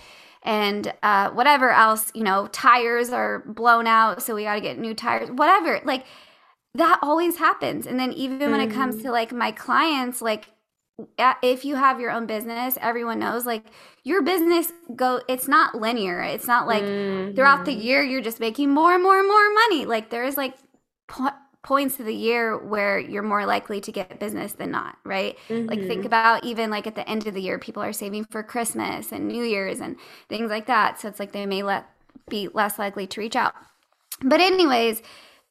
And 0.43 0.91
uh, 1.03 1.29
whatever 1.31 1.69
else, 1.69 2.11
you 2.15 2.23
know, 2.23 2.47
tires 2.47 3.09
are 3.11 3.39
blown 3.39 3.85
out. 3.85 4.23
So 4.23 4.35
we 4.35 4.43
got 4.43 4.55
to 4.55 4.61
get 4.61 4.79
new 4.79 4.93
tires, 4.93 5.29
whatever. 5.29 5.81
Like 5.83 6.05
that 6.75 6.99
always 7.01 7.37
happens. 7.37 7.85
And 7.85 7.99
then 7.99 8.13
even 8.13 8.39
mm-hmm. 8.39 8.51
when 8.51 8.61
it 8.61 8.71
comes 8.71 8.95
mm-hmm. 8.95 9.05
to 9.05 9.11
like 9.11 9.31
my 9.31 9.51
clients, 9.51 10.21
like 10.21 10.47
if 11.17 11.65
you 11.65 11.75
have 11.75 11.99
your 11.99 12.11
own 12.11 12.25
business 12.25 12.77
everyone 12.81 13.19
knows 13.19 13.45
like 13.45 13.65
your 14.03 14.21
business 14.21 14.71
go 14.95 15.21
it's 15.27 15.47
not 15.47 15.75
linear 15.75 16.21
it's 16.21 16.47
not 16.47 16.67
like 16.67 16.83
mm-hmm. 16.83 17.35
throughout 17.35 17.65
the 17.65 17.73
year 17.73 18.03
you're 18.03 18.21
just 18.21 18.39
making 18.39 18.69
more 18.69 18.93
and 18.93 19.03
more 19.03 19.19
and 19.19 19.27
more 19.27 19.53
money 19.53 19.85
like 19.85 20.09
there's 20.09 20.37
like 20.37 20.55
po- 21.07 21.31
points 21.63 21.99
of 21.99 22.05
the 22.05 22.13
year 22.13 22.57
where 22.57 22.99
you're 22.99 23.21
more 23.23 23.45
likely 23.45 23.79
to 23.79 23.91
get 23.91 24.19
business 24.19 24.53
than 24.53 24.71
not 24.71 24.97
right 25.03 25.37
mm-hmm. 25.47 25.67
like 25.67 25.79
think 25.79 25.99
mm-hmm. 25.99 26.07
about 26.07 26.43
even 26.43 26.69
like 26.69 26.87
at 26.87 26.95
the 26.95 27.07
end 27.09 27.25
of 27.27 27.33
the 27.33 27.41
year 27.41 27.57
people 27.57 27.81
are 27.81 27.93
saving 27.93 28.25
for 28.25 28.43
christmas 28.43 29.11
and 29.11 29.27
new 29.27 29.43
year's 29.43 29.79
and 29.79 29.95
things 30.27 30.49
like 30.49 30.65
that 30.65 30.99
so 30.99 31.07
it's 31.07 31.19
like 31.19 31.31
they 31.31 31.45
may 31.45 31.63
let 31.63 31.85
be 32.29 32.47
less 32.53 32.77
likely 32.77 33.07
to 33.07 33.19
reach 33.19 33.35
out 33.35 33.53
but 34.23 34.39
anyways 34.39 35.01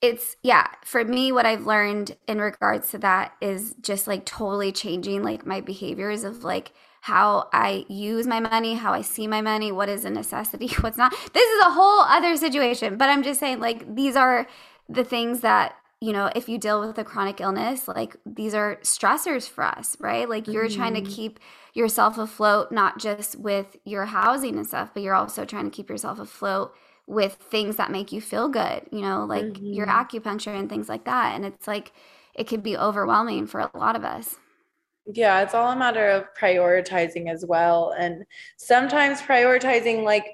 it's 0.02 0.36
yeah 0.42 0.66
for 0.84 1.04
me 1.04 1.30
what 1.30 1.46
i've 1.46 1.66
learned 1.66 2.16
in 2.26 2.40
regards 2.40 2.90
to 2.90 2.98
that 2.98 3.32
is 3.40 3.74
just 3.80 4.06
like 4.06 4.24
totally 4.24 4.72
changing 4.72 5.22
like 5.22 5.46
my 5.46 5.60
behaviors 5.60 6.24
of 6.24 6.42
like 6.42 6.72
how 7.02 7.48
i 7.52 7.84
use 7.88 8.26
my 8.26 8.40
money 8.40 8.74
how 8.74 8.92
i 8.92 9.02
see 9.02 9.26
my 9.26 9.40
money 9.40 9.70
what 9.70 9.88
is 9.88 10.04
a 10.04 10.10
necessity 10.10 10.68
what's 10.80 10.98
not 10.98 11.12
this 11.32 11.48
is 11.48 11.66
a 11.66 11.70
whole 11.70 12.00
other 12.00 12.36
situation 12.36 12.96
but 12.96 13.08
i'm 13.08 13.22
just 13.22 13.40
saying 13.40 13.60
like 13.60 13.94
these 13.94 14.16
are 14.16 14.46
the 14.88 15.04
things 15.04 15.40
that 15.40 15.76
you 16.00 16.12
know 16.12 16.30
if 16.34 16.48
you 16.48 16.56
deal 16.56 16.80
with 16.80 16.96
a 16.98 17.04
chronic 17.04 17.40
illness 17.40 17.86
like 17.86 18.16
these 18.24 18.54
are 18.54 18.76
stressors 18.76 19.48
for 19.48 19.64
us 19.64 19.96
right 20.00 20.28
like 20.28 20.48
you're 20.48 20.66
mm-hmm. 20.66 20.76
trying 20.80 20.94
to 20.94 21.02
mm-hmm. 21.02 21.12
keep 21.12 21.40
yourself 21.74 22.16
afloat 22.16 22.72
not 22.72 22.98
just 22.98 23.38
with 23.38 23.76
your 23.84 24.06
housing 24.06 24.56
and 24.56 24.66
stuff 24.66 24.90
but 24.94 25.02
you're 25.02 25.14
also 25.14 25.44
trying 25.44 25.64
to 25.64 25.70
keep 25.70 25.90
yourself 25.90 26.18
afloat 26.18 26.74
with 27.10 27.34
things 27.34 27.74
that 27.76 27.90
make 27.90 28.12
you 28.12 28.20
feel 28.20 28.48
good, 28.48 28.82
you 28.92 29.00
know, 29.00 29.24
like 29.24 29.44
mm-hmm. 29.44 29.66
your 29.66 29.88
acupuncture 29.88 30.56
and 30.56 30.68
things 30.68 30.88
like 30.88 31.04
that. 31.04 31.34
And 31.34 31.44
it's 31.44 31.66
like, 31.66 31.92
it 32.34 32.44
could 32.44 32.62
be 32.62 32.76
overwhelming 32.76 33.48
for 33.48 33.58
a 33.58 33.70
lot 33.76 33.96
of 33.96 34.04
us. 34.04 34.36
Yeah, 35.06 35.40
it's 35.42 35.52
all 35.52 35.72
a 35.72 35.76
matter 35.76 36.08
of 36.08 36.24
prioritizing 36.40 37.28
as 37.28 37.44
well. 37.44 37.92
And 37.98 38.24
sometimes 38.58 39.20
prioritizing, 39.20 40.04
like, 40.04 40.24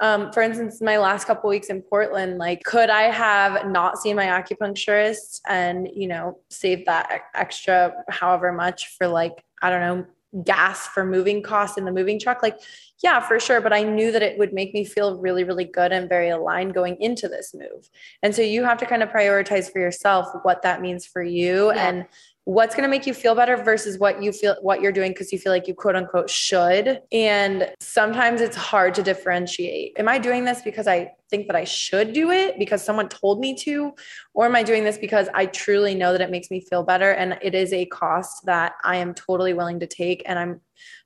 um, 0.00 0.30
for 0.32 0.40
instance, 0.40 0.80
my 0.80 0.98
last 0.98 1.26
couple 1.26 1.50
weeks 1.50 1.66
in 1.66 1.82
Portland, 1.82 2.38
like, 2.38 2.62
could 2.62 2.90
I 2.90 3.02
have 3.10 3.68
not 3.68 3.98
seen 3.98 4.14
my 4.14 4.26
acupuncturist 4.26 5.40
and, 5.48 5.88
you 5.92 6.06
know, 6.06 6.38
save 6.48 6.86
that 6.86 7.22
extra 7.34 7.92
however 8.08 8.52
much 8.52 8.96
for 8.96 9.08
like, 9.08 9.44
I 9.62 9.68
don't 9.68 9.80
know, 9.80 10.06
gas 10.44 10.86
for 10.86 11.04
moving 11.04 11.42
costs 11.42 11.76
in 11.76 11.84
the 11.84 11.90
moving 11.90 12.18
truck 12.18 12.40
like 12.42 12.56
yeah 13.02 13.18
for 13.18 13.40
sure 13.40 13.60
but 13.60 13.72
i 13.72 13.82
knew 13.82 14.12
that 14.12 14.22
it 14.22 14.38
would 14.38 14.52
make 14.52 14.72
me 14.72 14.84
feel 14.84 15.18
really 15.18 15.42
really 15.42 15.64
good 15.64 15.90
and 15.90 16.08
very 16.08 16.28
aligned 16.28 16.72
going 16.72 16.96
into 17.00 17.28
this 17.28 17.52
move 17.52 17.90
and 18.22 18.34
so 18.34 18.40
you 18.40 18.62
have 18.62 18.78
to 18.78 18.86
kind 18.86 19.02
of 19.02 19.08
prioritize 19.08 19.72
for 19.72 19.80
yourself 19.80 20.28
what 20.42 20.62
that 20.62 20.80
means 20.80 21.04
for 21.04 21.22
you 21.22 21.72
yeah. 21.72 21.88
and 21.88 22.06
what's 22.50 22.74
going 22.74 22.82
to 22.82 22.88
make 22.88 23.06
you 23.06 23.14
feel 23.14 23.36
better 23.36 23.56
versus 23.56 23.96
what 24.00 24.20
you 24.20 24.32
feel 24.32 24.56
what 24.60 24.80
you're 24.80 24.90
doing 24.90 25.12
because 25.12 25.32
you 25.32 25.38
feel 25.38 25.52
like 25.52 25.68
you 25.68 25.74
quote 25.74 25.94
unquote 25.94 26.28
should 26.28 27.00
and 27.12 27.70
sometimes 27.78 28.40
it's 28.40 28.56
hard 28.56 28.92
to 28.92 29.04
differentiate 29.04 29.92
am 30.00 30.08
i 30.08 30.18
doing 30.18 30.44
this 30.44 30.60
because 30.62 30.88
i 30.88 31.08
think 31.30 31.46
that 31.46 31.54
i 31.54 31.62
should 31.62 32.12
do 32.12 32.32
it 32.32 32.58
because 32.58 32.84
someone 32.84 33.08
told 33.08 33.38
me 33.38 33.54
to 33.54 33.92
or 34.34 34.46
am 34.46 34.56
i 34.56 34.64
doing 34.64 34.82
this 34.82 34.98
because 34.98 35.28
i 35.32 35.46
truly 35.46 35.94
know 35.94 36.10
that 36.10 36.20
it 36.20 36.30
makes 36.30 36.50
me 36.50 36.60
feel 36.60 36.82
better 36.82 37.12
and 37.12 37.38
it 37.40 37.54
is 37.54 37.72
a 37.72 37.86
cost 37.86 38.44
that 38.46 38.72
i 38.82 38.96
am 38.96 39.14
totally 39.14 39.52
willing 39.52 39.78
to 39.78 39.86
take 39.86 40.20
and 40.26 40.36
i'm 40.36 40.60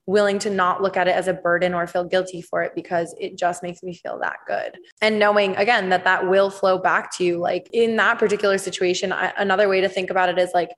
willing 0.06 0.38
to 0.38 0.48
not 0.48 0.82
look 0.82 0.96
at 0.96 1.08
it 1.08 1.14
as 1.14 1.28
a 1.28 1.34
burden 1.34 1.74
or 1.74 1.86
feel 1.86 2.04
guilty 2.04 2.40
for 2.40 2.62
it 2.62 2.72
because 2.74 3.14
it 3.20 3.36
just 3.36 3.62
makes 3.62 3.82
me 3.82 3.94
feel 3.94 4.18
that 4.18 4.36
good. 4.46 4.76
And 5.00 5.18
knowing 5.18 5.56
again 5.56 5.88
that 5.88 6.04
that 6.04 6.28
will 6.28 6.50
flow 6.50 6.76
back 6.76 7.10
to 7.16 7.24
you. 7.24 7.38
Like 7.38 7.70
in 7.72 7.96
that 7.96 8.18
particular 8.18 8.58
situation, 8.58 9.12
I, 9.12 9.32
another 9.38 9.66
way 9.66 9.80
to 9.80 9.88
think 9.88 10.10
about 10.10 10.28
it 10.28 10.38
is 10.38 10.50
like, 10.52 10.68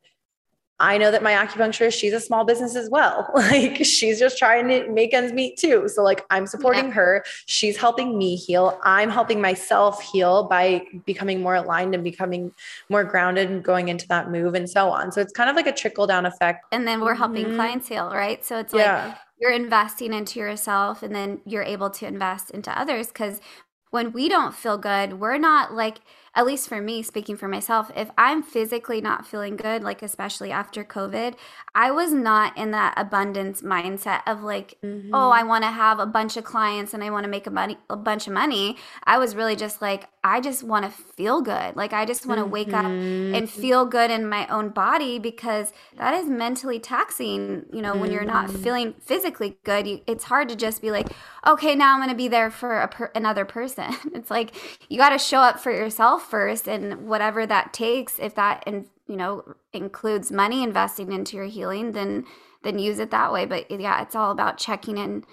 I 0.79 0.99
know 0.99 1.11
that 1.11 1.23
my 1.23 1.33
acupuncturist, 1.33 1.99
she's 1.99 2.13
a 2.13 2.21
small 2.21 2.45
business 2.45 2.77
as 2.77 2.91
well. 2.91 3.33
Like 3.47 3.85
she's 3.85 4.19
just 4.19 4.39
trying 4.39 4.67
to 4.69 4.91
make 4.91 5.15
ends 5.15 5.33
meet 5.33 5.57
too. 5.57 5.89
So 5.89 6.03
like 6.03 6.27
I'm 6.31 6.47
supporting 6.47 6.87
yeah. 6.87 6.93
her. 6.93 7.25
She's 7.47 7.77
helping 7.77 8.19
me 8.19 8.35
heal. 8.35 8.81
I'm 8.83 9.09
helping 9.09 9.41
myself 9.41 10.03
heal 10.03 10.49
by 10.49 10.83
becoming 11.05 11.43
more 11.43 11.55
aligned 11.55 11.95
and 11.95 12.03
becoming 12.03 12.53
more 12.89 13.05
grounded 13.05 13.49
and 13.49 13.63
going 13.63 13.89
into 13.89 14.09
that 14.09 14.31
move 14.31 14.55
and 14.55 14.69
so 14.69 14.91
on. 14.91 15.13
So 15.13 15.21
it's 15.21 15.33
kind 15.33 15.49
of 15.49 15.55
like 15.55 15.69
a 15.69 15.73
trickle 15.73 16.07
down 16.09 16.27
effect. 16.27 16.65
And 16.73 16.89
then 16.89 17.01
we're 17.01 17.15
helping 17.15 17.47
mm-hmm. 17.47 17.57
clients 17.57 17.89
heal, 17.89 18.11
right? 18.11 18.45
So 18.45 18.59
it's 18.59 18.73
like 18.73 19.15
you're 19.39 19.53
investing 19.53 20.13
into 20.13 20.41
yourself 20.41 21.03
and 21.03 21.15
then 21.15 21.41
you're 21.45 21.63
able 21.63 21.91
to 21.91 22.07
invest 22.07 22.51
into 22.51 22.77
others 22.77 23.09
because 23.09 23.41
when 23.91 24.13
we 24.13 24.29
don't 24.29 24.55
feel 24.55 24.79
good, 24.79 25.21
we're 25.21 25.39
not 25.39 25.73
like 25.73 25.99
at 26.37 26.45
least 26.45 26.69
for 26.69 26.83
me, 26.83 27.03
speaking 27.03 27.35
for 27.35 27.49
myself, 27.49 27.91
if 27.97 28.11
I'm 28.19 28.43
physically 28.43 29.01
not 29.01 29.27
feeling 29.27 29.57
good, 29.57 29.83
like 29.83 30.03
especially 30.03 30.53
after 30.53 30.85
COVID, 30.85 31.35
I 31.75 31.91
was 31.91 32.13
not 32.13 32.57
in 32.59 32.73
that 32.73 32.93
abundance 32.99 33.63
mindset 33.63 34.21
of 34.27 34.43
like, 34.43 34.77
mm-hmm. 34.85 35.15
oh, 35.15 35.31
I 35.31 35.43
want 35.45 35.65
to 35.65 35.71
have 35.71 35.99
a 35.99 36.05
bunch 36.05 36.37
of 36.37 36.45
clients 36.45 36.93
and 36.93 37.03
I 37.03 37.09
want 37.09 37.25
to 37.25 37.31
make 37.31 37.47
a 37.47 37.51
money 37.51 37.79
a 37.89 37.97
bunch 37.97 38.27
of 38.27 38.35
money. 38.35 38.77
I 39.05 39.17
was 39.17 39.35
really 39.35 39.57
just 39.57 39.81
like, 39.81 40.09
I 40.23 40.41
just 40.41 40.63
want 40.63 40.85
to 40.85 40.91
feel 40.91 41.41
good. 41.41 41.75
Like 41.75 41.95
I 41.95 42.05
just 42.05 42.27
want 42.27 42.39
to 42.39 42.45
mm-hmm. 42.45 42.53
wake 42.53 42.73
up 42.75 42.85
and 42.85 43.35
mm-hmm. 43.35 43.61
feel 43.61 43.87
good 43.87 44.11
in 44.11 44.29
my 44.29 44.47
own 44.49 44.71
body 44.71 45.19
because 45.19 45.73
that 45.97 46.13
is 46.15 46.29
mentally 46.29 46.79
taxing. 46.79 47.65
You 47.73 47.81
know, 47.81 47.93
mm-hmm. 47.93 48.01
when 48.01 48.13
you're 48.13 48.25
not 48.25 48.49
mm-hmm. 48.49 48.63
feeling 48.63 48.95
physically 49.01 49.57
good, 49.65 49.87
you, 49.87 50.01
it's 50.07 50.25
hard 50.25 50.51
to 50.51 50.57
just 50.57 50.83
be 50.83 50.91
like, 50.91 51.09
okay, 51.47 51.75
now 51.75 51.95
I'm 51.95 52.01
going 52.01 52.11
to 52.11 52.17
be 52.17 52.29
there 52.29 52.51
for 52.51 52.87
per- 52.89 53.13
another 53.15 53.45
person. 53.45 53.97
it's 54.15 54.31
like 54.31 54.55
you 54.91 54.99
got 54.99 55.11
to 55.11 55.19
show 55.19 55.39
up 55.39 55.61
for 55.61 55.71
yourself 55.71 56.26
first, 56.27 56.69
and 56.69 57.09
whatever 57.09 57.47
that 57.47 57.73
takes. 57.73 58.19
If 58.19 58.35
that 58.35 58.63
and 58.67 58.87
you 59.07 59.17
know 59.17 59.55
includes 59.73 60.31
money 60.31 60.63
investing 60.63 61.13
into 61.13 61.37
your 61.37 61.47
healing, 61.47 61.93
then 61.93 62.25
then 62.63 62.79
use 62.79 62.99
it 62.99 63.11
that 63.11 63.33
way. 63.33 63.47
But 63.47 63.71
yeah, 63.71 64.03
it's 64.03 64.15
all 64.15 64.31
about 64.31 64.59
checking 64.59 64.99
in 64.99 65.25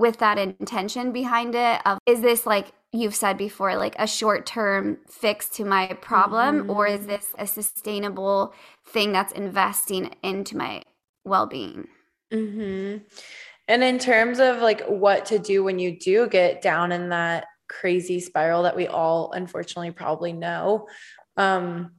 with 0.00 0.16
that 0.18 0.38
intention 0.38 1.12
behind 1.12 1.54
it 1.54 1.80
of 1.84 1.98
is 2.06 2.22
this 2.22 2.46
like 2.46 2.72
you've 2.90 3.14
said 3.14 3.36
before 3.36 3.76
like 3.76 3.94
a 3.98 4.06
short 4.06 4.46
term 4.46 4.96
fix 5.06 5.48
to 5.48 5.64
my 5.64 5.86
problem 6.00 6.60
mm-hmm. 6.60 6.70
or 6.70 6.86
is 6.86 7.06
this 7.06 7.34
a 7.38 7.46
sustainable 7.46 8.54
thing 8.86 9.12
that's 9.12 9.32
investing 9.34 10.14
into 10.22 10.56
my 10.56 10.82
well-being 11.24 11.86
mm-hmm. 12.32 12.96
and 13.68 13.84
in 13.84 13.98
terms 13.98 14.40
of 14.40 14.56
like 14.58 14.82
what 14.86 15.26
to 15.26 15.38
do 15.38 15.62
when 15.62 15.78
you 15.78 15.96
do 15.98 16.26
get 16.26 16.62
down 16.62 16.92
in 16.92 17.10
that 17.10 17.44
crazy 17.70 18.18
spiral 18.18 18.64
that 18.64 18.76
we 18.76 18.88
all 18.88 19.30
unfortunately 19.32 19.92
probably 19.92 20.32
know 20.32 20.88
um 21.36 21.92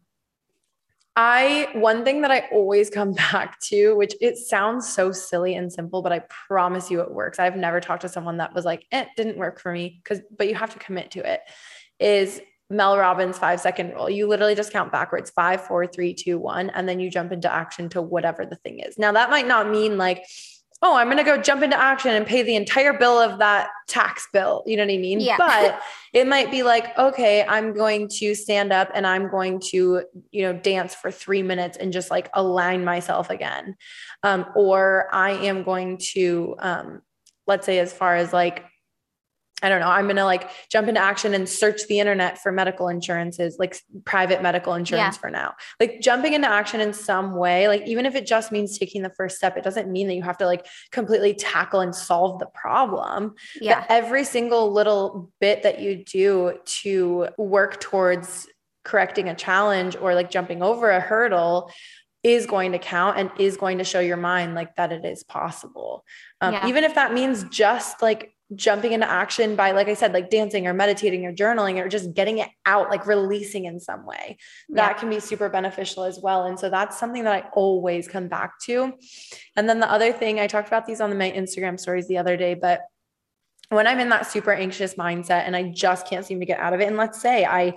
I 1.15 1.67
one 1.73 2.05
thing 2.05 2.21
that 2.21 2.31
I 2.31 2.47
always 2.51 2.89
come 2.89 3.13
back 3.31 3.59
to, 3.61 3.95
which 3.95 4.15
it 4.21 4.37
sounds 4.37 4.87
so 4.87 5.11
silly 5.11 5.55
and 5.55 5.71
simple, 5.71 6.01
but 6.01 6.13
I 6.13 6.19
promise 6.47 6.89
you 6.89 7.01
it 7.01 7.11
works. 7.11 7.37
I've 7.37 7.57
never 7.57 7.81
talked 7.81 8.03
to 8.03 8.09
someone 8.09 8.37
that 8.37 8.53
was 8.53 8.63
like, 8.63 8.85
it 8.91 9.09
didn't 9.17 9.37
work 9.37 9.59
for 9.59 9.73
me 9.73 9.99
because 10.01 10.23
but 10.37 10.47
you 10.47 10.55
have 10.55 10.73
to 10.73 10.79
commit 10.79 11.11
to 11.11 11.31
it. 11.33 11.41
Is 11.99 12.41
Mel 12.69 12.97
Robbins 12.97 13.37
five 13.37 13.59
second 13.59 13.91
rule. 13.91 14.09
You 14.09 14.27
literally 14.27 14.55
just 14.55 14.71
count 14.71 14.91
backwards 14.91 15.29
five, 15.31 15.65
four, 15.67 15.85
three, 15.85 16.13
two, 16.13 16.39
one, 16.39 16.69
and 16.69 16.87
then 16.87 17.01
you 17.01 17.11
jump 17.11 17.33
into 17.33 17.51
action 17.51 17.89
to 17.89 18.01
whatever 18.01 18.45
the 18.45 18.55
thing 18.55 18.79
is. 18.79 18.97
Now 18.97 19.11
that 19.11 19.29
might 19.29 19.47
not 19.47 19.69
mean 19.69 19.97
like 19.97 20.25
oh, 20.83 20.95
I'm 20.95 21.07
going 21.07 21.17
to 21.17 21.23
go 21.23 21.39
jump 21.39 21.61
into 21.61 21.79
action 21.79 22.11
and 22.11 22.25
pay 22.25 22.41
the 22.41 22.55
entire 22.55 22.93
bill 22.93 23.19
of 23.19 23.37
that 23.37 23.69
tax 23.87 24.27
bill. 24.33 24.63
You 24.65 24.77
know 24.77 24.83
what 24.83 24.93
I 24.93 24.97
mean? 24.97 25.19
Yeah. 25.19 25.35
But 25.37 25.79
it 26.13 26.27
might 26.27 26.49
be 26.49 26.63
like, 26.63 26.97
okay, 26.97 27.43
I'm 27.43 27.73
going 27.73 28.07
to 28.19 28.33
stand 28.33 28.73
up 28.73 28.89
and 28.95 29.05
I'm 29.05 29.29
going 29.29 29.59
to, 29.69 30.03
you 30.31 30.41
know, 30.41 30.53
dance 30.53 30.95
for 30.95 31.11
three 31.11 31.43
minutes 31.43 31.77
and 31.77 31.93
just 31.93 32.09
like 32.09 32.29
align 32.33 32.83
myself 32.83 33.29
again. 33.29 33.75
Um, 34.23 34.47
or 34.55 35.07
I 35.13 35.31
am 35.31 35.63
going 35.63 35.99
to, 36.13 36.55
um, 36.57 37.01
let's 37.45 37.65
say, 37.65 37.77
as 37.77 37.93
far 37.93 38.15
as 38.15 38.33
like 38.33 38.65
I 39.61 39.69
don't 39.69 39.79
know, 39.79 39.87
I'm 39.87 40.05
going 40.05 40.15
to 40.15 40.25
like 40.25 40.49
jump 40.69 40.87
into 40.87 40.99
action 40.99 41.33
and 41.33 41.47
search 41.47 41.87
the 41.87 41.99
internet 41.99 42.41
for 42.41 42.51
medical 42.51 42.87
insurances, 42.87 43.57
like 43.59 43.77
private 44.05 44.41
medical 44.41 44.73
insurance 44.73 45.15
yeah. 45.15 45.19
for 45.19 45.29
now. 45.29 45.53
Like 45.79 46.01
jumping 46.01 46.33
into 46.33 46.49
action 46.49 46.81
in 46.81 46.93
some 46.93 47.35
way, 47.35 47.67
like 47.67 47.87
even 47.87 48.05
if 48.05 48.15
it 48.15 48.25
just 48.25 48.51
means 48.51 48.77
taking 48.77 49.03
the 49.03 49.09
first 49.09 49.37
step, 49.37 49.57
it 49.57 49.63
doesn't 49.63 49.91
mean 49.91 50.07
that 50.07 50.15
you 50.15 50.23
have 50.23 50.37
to 50.37 50.45
like 50.45 50.65
completely 50.91 51.33
tackle 51.33 51.81
and 51.81 51.95
solve 51.95 52.39
the 52.39 52.47
problem. 52.47 53.35
Yeah. 53.59 53.81
But 53.81 53.91
every 53.91 54.23
single 54.23 54.71
little 54.71 55.31
bit 55.39 55.63
that 55.63 55.79
you 55.79 56.03
do 56.03 56.57
to 56.65 57.27
work 57.37 57.79
towards 57.79 58.47
correcting 58.83 59.29
a 59.29 59.35
challenge 59.35 59.95
or 59.95 60.15
like 60.15 60.31
jumping 60.31 60.63
over 60.63 60.89
a 60.89 60.99
hurdle 60.99 61.71
is 62.23 62.45
going 62.45 62.71
to 62.71 62.79
count 62.79 63.17
and 63.17 63.31
is 63.39 63.57
going 63.57 63.79
to 63.79 63.83
show 63.83 63.99
your 63.99 64.17
mind 64.17 64.53
like 64.53 64.75
that 64.75 64.91
it 64.91 65.05
is 65.05 65.23
possible. 65.23 66.03
Um, 66.39 66.53
yeah. 66.53 66.67
Even 66.67 66.83
if 66.83 66.95
that 66.95 67.13
means 67.13 67.43
just 67.45 68.01
like 68.01 68.33
jumping 68.55 68.91
into 68.91 69.09
action 69.09 69.55
by 69.55 69.71
like 69.71 69.87
i 69.87 69.93
said 69.93 70.13
like 70.13 70.29
dancing 70.29 70.67
or 70.67 70.73
meditating 70.73 71.25
or 71.25 71.33
journaling 71.33 71.79
or 71.79 71.87
just 71.87 72.13
getting 72.13 72.39
it 72.39 72.49
out 72.65 72.89
like 72.89 73.05
releasing 73.05 73.65
in 73.65 73.79
some 73.79 74.05
way. 74.05 74.37
That 74.69 74.97
can 74.97 75.09
be 75.09 75.19
super 75.19 75.49
beneficial 75.49 76.03
as 76.03 76.19
well. 76.19 76.45
And 76.45 76.59
so 76.59 76.69
that's 76.69 76.99
something 76.99 77.23
that 77.23 77.33
i 77.33 77.49
always 77.53 78.07
come 78.07 78.27
back 78.27 78.59
to. 78.63 78.93
And 79.55 79.69
then 79.69 79.79
the 79.79 79.91
other 79.91 80.11
thing 80.11 80.39
i 80.39 80.47
talked 80.47 80.67
about 80.67 80.85
these 80.85 81.01
on 81.01 81.17
my 81.17 81.31
instagram 81.31 81.79
stories 81.79 82.07
the 82.07 82.17
other 82.17 82.37
day 82.37 82.53
but 82.53 82.81
when 83.69 83.87
i'm 83.87 83.99
in 83.99 84.09
that 84.09 84.27
super 84.27 84.51
anxious 84.51 84.95
mindset 84.95 85.45
and 85.45 85.55
i 85.55 85.63
just 85.63 86.07
can't 86.07 86.25
seem 86.25 86.39
to 86.39 86.45
get 86.45 86.59
out 86.59 86.73
of 86.73 86.81
it 86.81 86.87
and 86.87 86.97
let's 86.97 87.21
say 87.21 87.45
i 87.45 87.73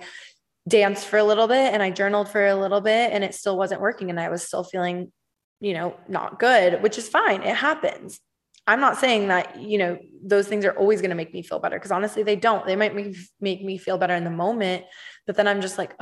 danced 0.67 1.07
for 1.07 1.17
a 1.17 1.23
little 1.23 1.47
bit 1.47 1.73
and 1.73 1.81
i 1.81 1.89
journaled 1.89 2.27
for 2.27 2.45
a 2.45 2.55
little 2.55 2.81
bit 2.81 3.11
and 3.13 3.23
it 3.23 3.35
still 3.35 3.57
wasn't 3.57 3.79
working 3.79 4.09
and 4.09 4.19
i 4.19 4.29
was 4.29 4.43
still 4.43 4.63
feeling 4.63 5.11
you 5.59 5.73
know 5.73 5.95
not 6.07 6.39
good 6.39 6.81
which 6.83 6.97
is 6.97 7.07
fine. 7.07 7.41
It 7.43 7.55
happens 7.55 8.19
I'm 8.67 8.79
not 8.79 8.97
saying 8.97 9.27
that, 9.27 9.61
you 9.61 9.77
know, 9.77 9.99
those 10.23 10.47
things 10.47 10.65
are 10.65 10.71
always 10.71 11.01
going 11.01 11.11
to 11.11 11.15
make 11.15 11.33
me 11.33 11.43
feel 11.43 11.59
better 11.59 11.77
because 11.77 11.91
honestly, 11.91 12.23
they 12.23 12.35
don't. 12.35 12.65
They 12.65 12.75
might 12.75 12.95
make, 12.95 13.15
make 13.39 13.63
me 13.63 13.77
feel 13.77 13.97
better 13.97 14.15
in 14.15 14.23
the 14.23 14.31
moment, 14.31 14.85
but 15.27 15.35
then 15.35 15.47
I'm 15.47 15.61
just 15.61 15.77
like, 15.77 15.95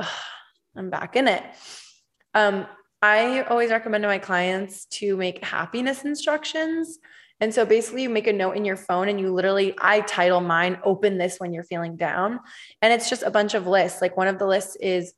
I'm 0.76 0.90
back 0.90 1.16
in 1.16 1.28
it. 1.28 1.44
Um, 2.32 2.66
I 3.02 3.42
always 3.42 3.70
recommend 3.70 4.02
to 4.02 4.08
my 4.08 4.18
clients 4.18 4.86
to 4.86 5.16
make 5.16 5.44
happiness 5.44 6.04
instructions. 6.04 6.98
And 7.40 7.52
so 7.52 7.66
basically, 7.66 8.04
you 8.04 8.08
make 8.08 8.26
a 8.26 8.32
note 8.32 8.56
in 8.56 8.64
your 8.64 8.76
phone 8.76 9.08
and 9.08 9.20
you 9.20 9.32
literally, 9.32 9.74
I 9.78 10.00
title 10.00 10.40
mine, 10.40 10.78
open 10.84 11.18
this 11.18 11.36
when 11.38 11.52
you're 11.52 11.64
feeling 11.64 11.96
down. 11.96 12.40
And 12.80 12.92
it's 12.92 13.10
just 13.10 13.22
a 13.22 13.30
bunch 13.30 13.52
of 13.54 13.66
lists. 13.66 14.00
Like 14.00 14.16
one 14.16 14.28
of 14.28 14.38
the 14.38 14.46
lists 14.46 14.76
is 14.80 15.12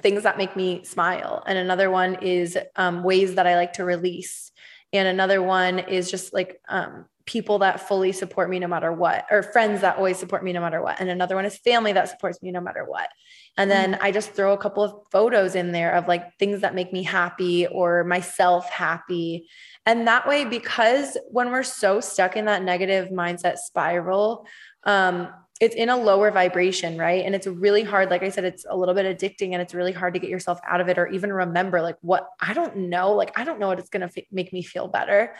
things 0.00 0.22
that 0.22 0.38
make 0.38 0.56
me 0.56 0.84
smile, 0.84 1.42
and 1.46 1.58
another 1.58 1.90
one 1.90 2.14
is 2.22 2.56
um, 2.76 3.02
ways 3.02 3.34
that 3.34 3.46
I 3.46 3.56
like 3.56 3.74
to 3.74 3.84
release 3.84 4.50
and 4.92 5.08
another 5.08 5.42
one 5.42 5.78
is 5.78 6.10
just 6.10 6.32
like 6.32 6.60
um, 6.68 7.06
people 7.24 7.60
that 7.60 7.86
fully 7.86 8.12
support 8.12 8.50
me 8.50 8.58
no 8.58 8.66
matter 8.66 8.92
what 8.92 9.26
or 9.30 9.42
friends 9.42 9.80
that 9.80 9.96
always 9.96 10.18
support 10.18 10.42
me 10.42 10.52
no 10.52 10.60
matter 10.60 10.82
what. 10.82 11.00
And 11.00 11.08
another 11.08 11.36
one 11.36 11.44
is 11.44 11.56
family 11.58 11.92
that 11.92 12.08
supports 12.08 12.42
me 12.42 12.50
no 12.50 12.60
matter 12.60 12.84
what. 12.84 13.08
And 13.56 13.70
then 13.70 13.92
mm-hmm. 13.92 14.02
i 14.02 14.10
just 14.10 14.32
throw 14.32 14.52
a 14.52 14.58
couple 14.58 14.82
of 14.82 14.94
photos 15.10 15.54
in 15.54 15.72
there 15.72 15.94
of 15.94 16.08
like 16.08 16.36
things 16.38 16.60
that 16.60 16.74
make 16.74 16.92
me 16.92 17.02
happy 17.02 17.66
or 17.66 18.04
myself 18.04 18.68
happy. 18.70 19.48
And 19.86 20.06
that 20.08 20.26
way 20.26 20.44
because 20.44 21.16
when 21.30 21.50
we're 21.50 21.62
so 21.62 22.00
stuck 22.00 22.36
in 22.36 22.46
that 22.46 22.62
negative 22.62 23.10
mindset 23.10 23.58
spiral 23.58 24.46
um, 24.84 25.28
it's 25.62 25.76
in 25.76 25.88
a 25.88 25.96
lower 25.96 26.32
vibration, 26.32 26.98
right? 26.98 27.24
And 27.24 27.36
it's 27.36 27.46
really 27.46 27.84
hard. 27.84 28.10
Like 28.10 28.24
I 28.24 28.30
said, 28.30 28.42
it's 28.42 28.66
a 28.68 28.76
little 28.76 28.96
bit 28.96 29.06
addicting 29.06 29.52
and 29.52 29.62
it's 29.62 29.74
really 29.74 29.92
hard 29.92 30.12
to 30.14 30.18
get 30.18 30.28
yourself 30.28 30.58
out 30.68 30.80
of 30.80 30.88
it 30.88 30.98
or 30.98 31.06
even 31.06 31.32
remember, 31.32 31.80
like, 31.80 31.94
what 32.00 32.28
I 32.40 32.52
don't 32.52 32.76
know. 32.76 33.12
Like, 33.12 33.38
I 33.38 33.44
don't 33.44 33.60
know 33.60 33.68
what 33.68 33.78
it's 33.78 33.88
going 33.88 34.00
to 34.00 34.12
f- 34.12 34.24
make 34.32 34.52
me 34.52 34.64
feel 34.64 34.88
better. 34.88 35.36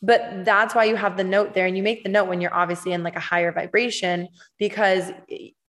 But 0.00 0.46
that's 0.46 0.74
why 0.74 0.84
you 0.84 0.96
have 0.96 1.18
the 1.18 1.24
note 1.24 1.52
there 1.52 1.66
and 1.66 1.76
you 1.76 1.82
make 1.82 2.02
the 2.02 2.08
note 2.08 2.28
when 2.28 2.40
you're 2.40 2.54
obviously 2.54 2.92
in 2.92 3.02
like 3.02 3.16
a 3.16 3.20
higher 3.20 3.52
vibration 3.52 4.28
because 4.58 5.12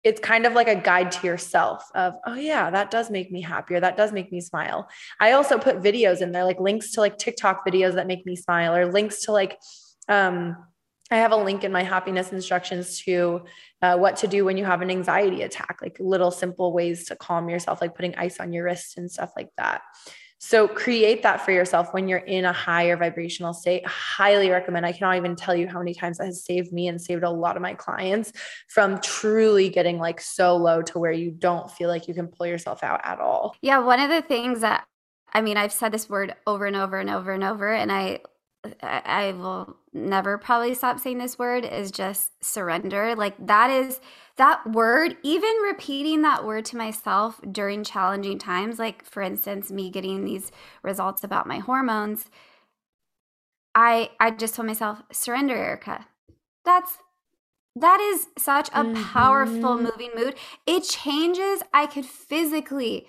it's 0.05 0.21
kind 0.21 0.45
of 0.45 0.53
like 0.53 0.69
a 0.69 0.75
guide 0.75 1.11
to 1.11 1.27
yourself 1.27 1.83
of, 1.93 2.13
oh, 2.25 2.35
yeah, 2.35 2.69
that 2.69 2.91
does 2.91 3.11
make 3.11 3.33
me 3.33 3.41
happier. 3.41 3.81
That 3.81 3.97
does 3.97 4.13
make 4.13 4.31
me 4.31 4.39
smile. 4.39 4.87
I 5.19 5.33
also 5.33 5.57
put 5.57 5.81
videos 5.81 6.21
in 6.21 6.31
there, 6.31 6.45
like 6.45 6.61
links 6.61 6.91
to 6.91 7.01
like 7.01 7.17
TikTok 7.17 7.67
videos 7.67 7.95
that 7.95 8.07
make 8.07 8.25
me 8.25 8.37
smile 8.37 8.73
or 8.73 8.89
links 8.89 9.23
to 9.23 9.33
like, 9.33 9.59
um, 10.07 10.55
I 11.11 11.17
have 11.17 11.31
a 11.31 11.37
link 11.37 11.63
in 11.63 11.71
my 11.71 11.83
happiness 11.83 12.31
instructions 12.31 12.99
to 13.01 13.41
uh, 13.81 13.97
what 13.97 14.17
to 14.17 14.27
do 14.27 14.45
when 14.45 14.57
you 14.57 14.65
have 14.65 14.81
an 14.81 14.91
anxiety 14.91 15.41
attack, 15.41 15.79
like 15.81 15.97
little 15.99 16.31
simple 16.31 16.73
ways 16.73 17.05
to 17.05 17.15
calm 17.15 17.49
yourself, 17.49 17.81
like 17.81 17.95
putting 17.95 18.15
ice 18.15 18.39
on 18.39 18.51
your 18.51 18.65
wrists 18.65 18.97
and 18.97 19.09
stuff 19.09 19.31
like 19.35 19.49
that. 19.57 19.81
So 20.41 20.69
create 20.69 21.21
that 21.23 21.41
for 21.41 21.51
yourself 21.51 21.93
when 21.93 22.07
you're 22.07 22.19
in 22.19 22.45
a 22.45 22.53
higher 22.53 22.95
vibrational 22.95 23.53
state. 23.53 23.85
Highly 23.85 24.49
recommend. 24.49 24.85
I 24.85 24.93
cannot 24.93 25.17
even 25.17 25.35
tell 25.35 25.53
you 25.53 25.67
how 25.67 25.79
many 25.79 25.93
times 25.93 26.17
that 26.17 26.27
has 26.27 26.45
saved 26.45 26.71
me 26.71 26.87
and 26.87 27.01
saved 27.01 27.23
a 27.23 27.29
lot 27.29 27.57
of 27.57 27.61
my 27.61 27.73
clients 27.73 28.31
from 28.69 29.01
truly 29.01 29.67
getting 29.67 29.99
like 29.99 30.21
so 30.21 30.55
low 30.55 30.81
to 30.83 30.97
where 30.97 31.11
you 31.11 31.31
don't 31.31 31.69
feel 31.69 31.89
like 31.89 32.07
you 32.07 32.13
can 32.13 32.27
pull 32.27 32.47
yourself 32.47 32.83
out 32.83 33.01
at 33.03 33.19
all. 33.19 33.53
Yeah, 33.61 33.79
one 33.79 33.99
of 33.99 34.09
the 34.09 34.21
things 34.21 34.61
that 34.61 34.85
I 35.31 35.41
mean, 35.41 35.57
I've 35.57 35.73
said 35.73 35.91
this 35.91 36.09
word 36.09 36.33
over 36.47 36.65
and 36.65 36.75
over 36.75 36.97
and 36.97 37.09
over 37.09 37.31
and 37.33 37.43
over 37.43 37.71
and 37.71 37.91
I 37.91 38.21
I 38.83 39.31
will 39.31 39.77
never 39.93 40.37
probably 40.37 40.73
stop 40.73 40.99
saying 40.99 41.17
this 41.17 41.39
word 41.39 41.63
is 41.63 41.91
just 41.91 42.43
surrender. 42.43 43.15
Like 43.15 43.35
that 43.47 43.69
is 43.69 44.01
that 44.35 44.69
word, 44.69 45.15
even 45.23 45.53
repeating 45.63 46.21
that 46.23 46.45
word 46.45 46.65
to 46.65 46.77
myself 46.77 47.39
during 47.49 47.83
challenging 47.83 48.37
times, 48.37 48.77
like 48.77 49.05
for 49.05 49.21
instance, 49.21 49.71
me 49.71 49.89
getting 49.89 50.25
these 50.25 50.51
results 50.83 51.23
about 51.23 51.47
my 51.47 51.59
hormones, 51.59 52.29
I 53.75 54.11
I 54.19 54.31
just 54.31 54.55
told 54.55 54.67
myself, 54.67 55.03
surrender, 55.11 55.55
Erica. 55.55 56.07
That's 56.65 56.97
that 57.75 58.01
is 58.01 58.27
such 58.37 58.67
a 58.69 58.83
mm-hmm. 58.83 59.01
powerful 59.03 59.77
moving 59.77 60.11
mood. 60.15 60.35
It 60.65 60.83
changes. 60.83 61.61
I 61.73 61.85
could 61.85 62.05
physically 62.05 63.07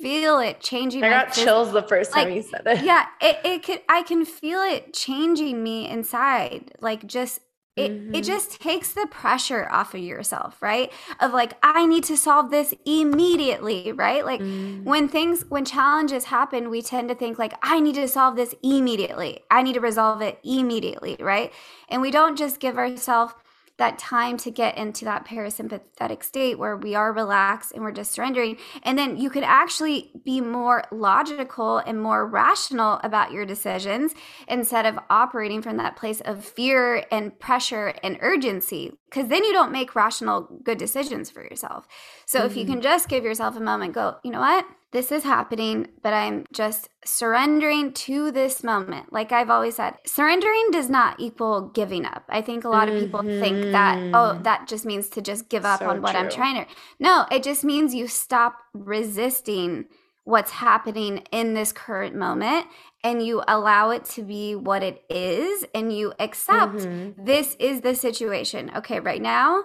feel 0.00 0.38
it 0.38 0.60
changing. 0.60 1.02
I 1.04 1.10
got 1.10 1.28
phys- 1.28 1.44
chills 1.44 1.72
the 1.72 1.82
first 1.82 2.12
like, 2.12 2.26
time 2.26 2.34
you 2.34 2.42
said 2.42 2.62
it. 2.66 2.84
Yeah, 2.84 3.06
it, 3.20 3.38
it 3.44 3.62
could. 3.62 3.82
I 3.88 4.02
can 4.02 4.24
feel 4.24 4.60
it 4.60 4.92
changing 4.92 5.62
me 5.62 5.88
inside. 5.88 6.72
Like 6.80 7.06
just 7.06 7.40
it, 7.76 7.92
mm-hmm. 7.92 8.14
it 8.14 8.24
just 8.24 8.60
takes 8.60 8.92
the 8.92 9.06
pressure 9.10 9.68
off 9.70 9.94
of 9.94 10.00
yourself 10.00 10.60
right 10.60 10.92
of 11.20 11.32
like 11.32 11.54
i 11.62 11.86
need 11.86 12.02
to 12.04 12.16
solve 12.16 12.50
this 12.50 12.74
immediately 12.84 13.92
right 13.92 14.24
like 14.24 14.40
mm. 14.40 14.82
when 14.82 15.08
things 15.08 15.44
when 15.48 15.64
challenges 15.64 16.24
happen 16.24 16.68
we 16.68 16.82
tend 16.82 17.08
to 17.08 17.14
think 17.14 17.38
like 17.38 17.54
i 17.62 17.78
need 17.78 17.94
to 17.94 18.08
solve 18.08 18.34
this 18.34 18.54
immediately 18.62 19.40
i 19.50 19.62
need 19.62 19.74
to 19.74 19.80
resolve 19.80 20.20
it 20.20 20.38
immediately 20.42 21.16
right 21.20 21.52
and 21.88 22.02
we 22.02 22.10
don't 22.10 22.36
just 22.36 22.58
give 22.58 22.76
ourselves 22.76 23.34
that 23.80 23.98
time 23.98 24.36
to 24.36 24.50
get 24.50 24.76
into 24.76 25.06
that 25.06 25.26
parasympathetic 25.26 26.22
state 26.22 26.58
where 26.58 26.76
we 26.76 26.94
are 26.94 27.12
relaxed 27.14 27.72
and 27.72 27.82
we're 27.82 27.90
just 27.90 28.12
surrendering. 28.12 28.58
And 28.82 28.98
then 28.98 29.16
you 29.16 29.30
can 29.30 29.42
actually 29.42 30.12
be 30.22 30.42
more 30.42 30.84
logical 30.92 31.78
and 31.78 32.00
more 32.00 32.26
rational 32.26 33.00
about 33.02 33.32
your 33.32 33.46
decisions 33.46 34.12
instead 34.46 34.84
of 34.84 34.98
operating 35.08 35.62
from 35.62 35.78
that 35.78 35.96
place 35.96 36.20
of 36.20 36.44
fear 36.44 37.04
and 37.10 37.38
pressure 37.40 37.94
and 38.02 38.18
urgency. 38.20 38.92
Because 39.10 39.28
then 39.28 39.44
you 39.44 39.52
don't 39.52 39.72
make 39.72 39.94
rational, 39.94 40.48
good 40.62 40.78
decisions 40.78 41.30
for 41.30 41.42
yourself. 41.42 41.86
So 42.26 42.38
mm-hmm. 42.38 42.46
if 42.46 42.56
you 42.56 42.62
mm-hmm. 42.62 42.74
can 42.74 42.82
just 42.82 43.08
give 43.08 43.24
yourself 43.24 43.56
a 43.56 43.60
moment, 43.60 43.92
go, 43.92 44.16
you 44.22 44.30
know 44.30 44.40
what? 44.40 44.64
this 44.92 45.12
is 45.12 45.22
happening, 45.22 45.86
but 46.02 46.12
I'm 46.12 46.44
just 46.52 46.88
surrendering 47.04 47.92
to 47.92 48.32
this 48.32 48.64
moment. 48.64 49.12
Like 49.12 49.30
I've 49.30 49.50
always 49.50 49.76
said, 49.76 49.94
surrendering 50.04 50.70
does 50.72 50.90
not 50.90 51.20
equal 51.20 51.68
giving 51.68 52.04
up. 52.04 52.24
I 52.28 52.42
think 52.42 52.64
a 52.64 52.68
lot 52.68 52.88
of 52.88 52.98
people 52.98 53.20
mm-hmm. 53.20 53.40
think 53.40 53.72
that, 53.72 53.98
oh, 53.98 54.34
mm-hmm. 54.34 54.42
that 54.42 54.66
just 54.66 54.84
means 54.84 55.08
to 55.10 55.22
just 55.22 55.48
give 55.48 55.64
up 55.64 55.80
so 55.80 55.90
on 55.90 56.02
what 56.02 56.12
true. 56.12 56.20
I'm 56.20 56.30
trying 56.30 56.64
to. 56.64 56.70
No, 56.98 57.26
it 57.30 57.44
just 57.44 57.62
means 57.62 57.94
you 57.94 58.08
stop 58.08 58.56
resisting 58.74 59.86
what's 60.30 60.50
happening 60.52 61.18
in 61.32 61.54
this 61.54 61.72
current 61.72 62.14
moment 62.14 62.66
and 63.02 63.24
you 63.24 63.42
allow 63.48 63.90
it 63.90 64.04
to 64.04 64.22
be 64.22 64.54
what 64.54 64.82
it 64.82 65.02
is 65.10 65.64
and 65.74 65.92
you 65.96 66.12
accept 66.18 66.74
mm-hmm. 66.74 67.24
this 67.24 67.56
is 67.58 67.80
the 67.80 67.94
situation. 67.94 68.70
Okay, 68.76 69.00
right 69.00 69.22
now, 69.22 69.64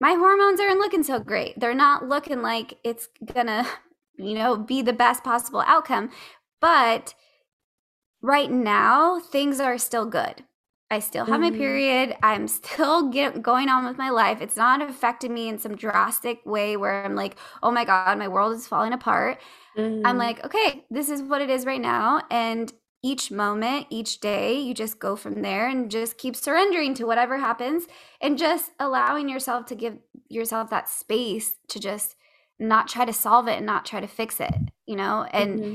my 0.00 0.14
hormones 0.14 0.60
aren't 0.60 0.78
looking 0.78 1.02
so 1.02 1.18
great. 1.18 1.58
They're 1.58 1.74
not 1.74 2.08
looking 2.08 2.42
like 2.42 2.74
it's 2.84 3.08
gonna 3.32 3.66
you 4.16 4.34
know, 4.34 4.56
be 4.56 4.82
the 4.82 4.92
best 4.92 5.24
possible 5.24 5.62
outcome. 5.66 6.10
But 6.60 7.14
right 8.20 8.50
now, 8.50 9.20
things 9.20 9.60
are 9.60 9.78
still 9.78 10.06
good. 10.06 10.44
I 10.90 10.98
still 10.98 11.24
have 11.24 11.40
mm-hmm. 11.40 11.52
my 11.54 11.58
period. 11.58 12.16
I'm 12.22 12.46
still 12.48 13.08
get, 13.10 13.42
going 13.42 13.68
on 13.68 13.84
with 13.84 13.96
my 13.96 14.10
life. 14.10 14.40
It's 14.40 14.56
not 14.56 14.82
affecting 14.82 15.32
me 15.32 15.48
in 15.48 15.58
some 15.58 15.74
drastic 15.74 16.44
way 16.44 16.76
where 16.76 17.04
I'm 17.04 17.14
like, 17.14 17.36
oh 17.62 17.70
my 17.70 17.84
God, 17.84 18.18
my 18.18 18.28
world 18.28 18.54
is 18.54 18.66
falling 18.66 18.92
apart. 18.92 19.40
Mm-hmm. 19.76 20.06
I'm 20.06 20.18
like, 20.18 20.44
okay, 20.44 20.84
this 20.90 21.08
is 21.08 21.22
what 21.22 21.40
it 21.40 21.50
is 21.50 21.64
right 21.64 21.80
now. 21.80 22.22
And 22.30 22.72
each 23.02 23.30
moment, 23.30 23.86
each 23.90 24.20
day, 24.20 24.60
you 24.60 24.74
just 24.74 25.00
go 25.00 25.16
from 25.16 25.42
there 25.42 25.68
and 25.68 25.90
just 25.90 26.18
keep 26.18 26.36
surrendering 26.36 26.94
to 26.94 27.04
whatever 27.04 27.38
happens 27.38 27.86
and 28.20 28.38
just 28.38 28.70
allowing 28.78 29.28
yourself 29.28 29.66
to 29.66 29.74
give 29.74 29.98
yourself 30.28 30.70
that 30.70 30.88
space 30.88 31.54
to 31.68 31.80
just 31.80 32.14
not 32.60 32.86
try 32.86 33.04
to 33.04 33.12
solve 33.12 33.48
it 33.48 33.56
and 33.56 33.66
not 33.66 33.84
try 33.84 33.98
to 33.98 34.06
fix 34.06 34.38
it, 34.40 34.54
you 34.86 34.94
know? 34.94 35.26
And 35.32 35.60
mm-hmm. 35.60 35.74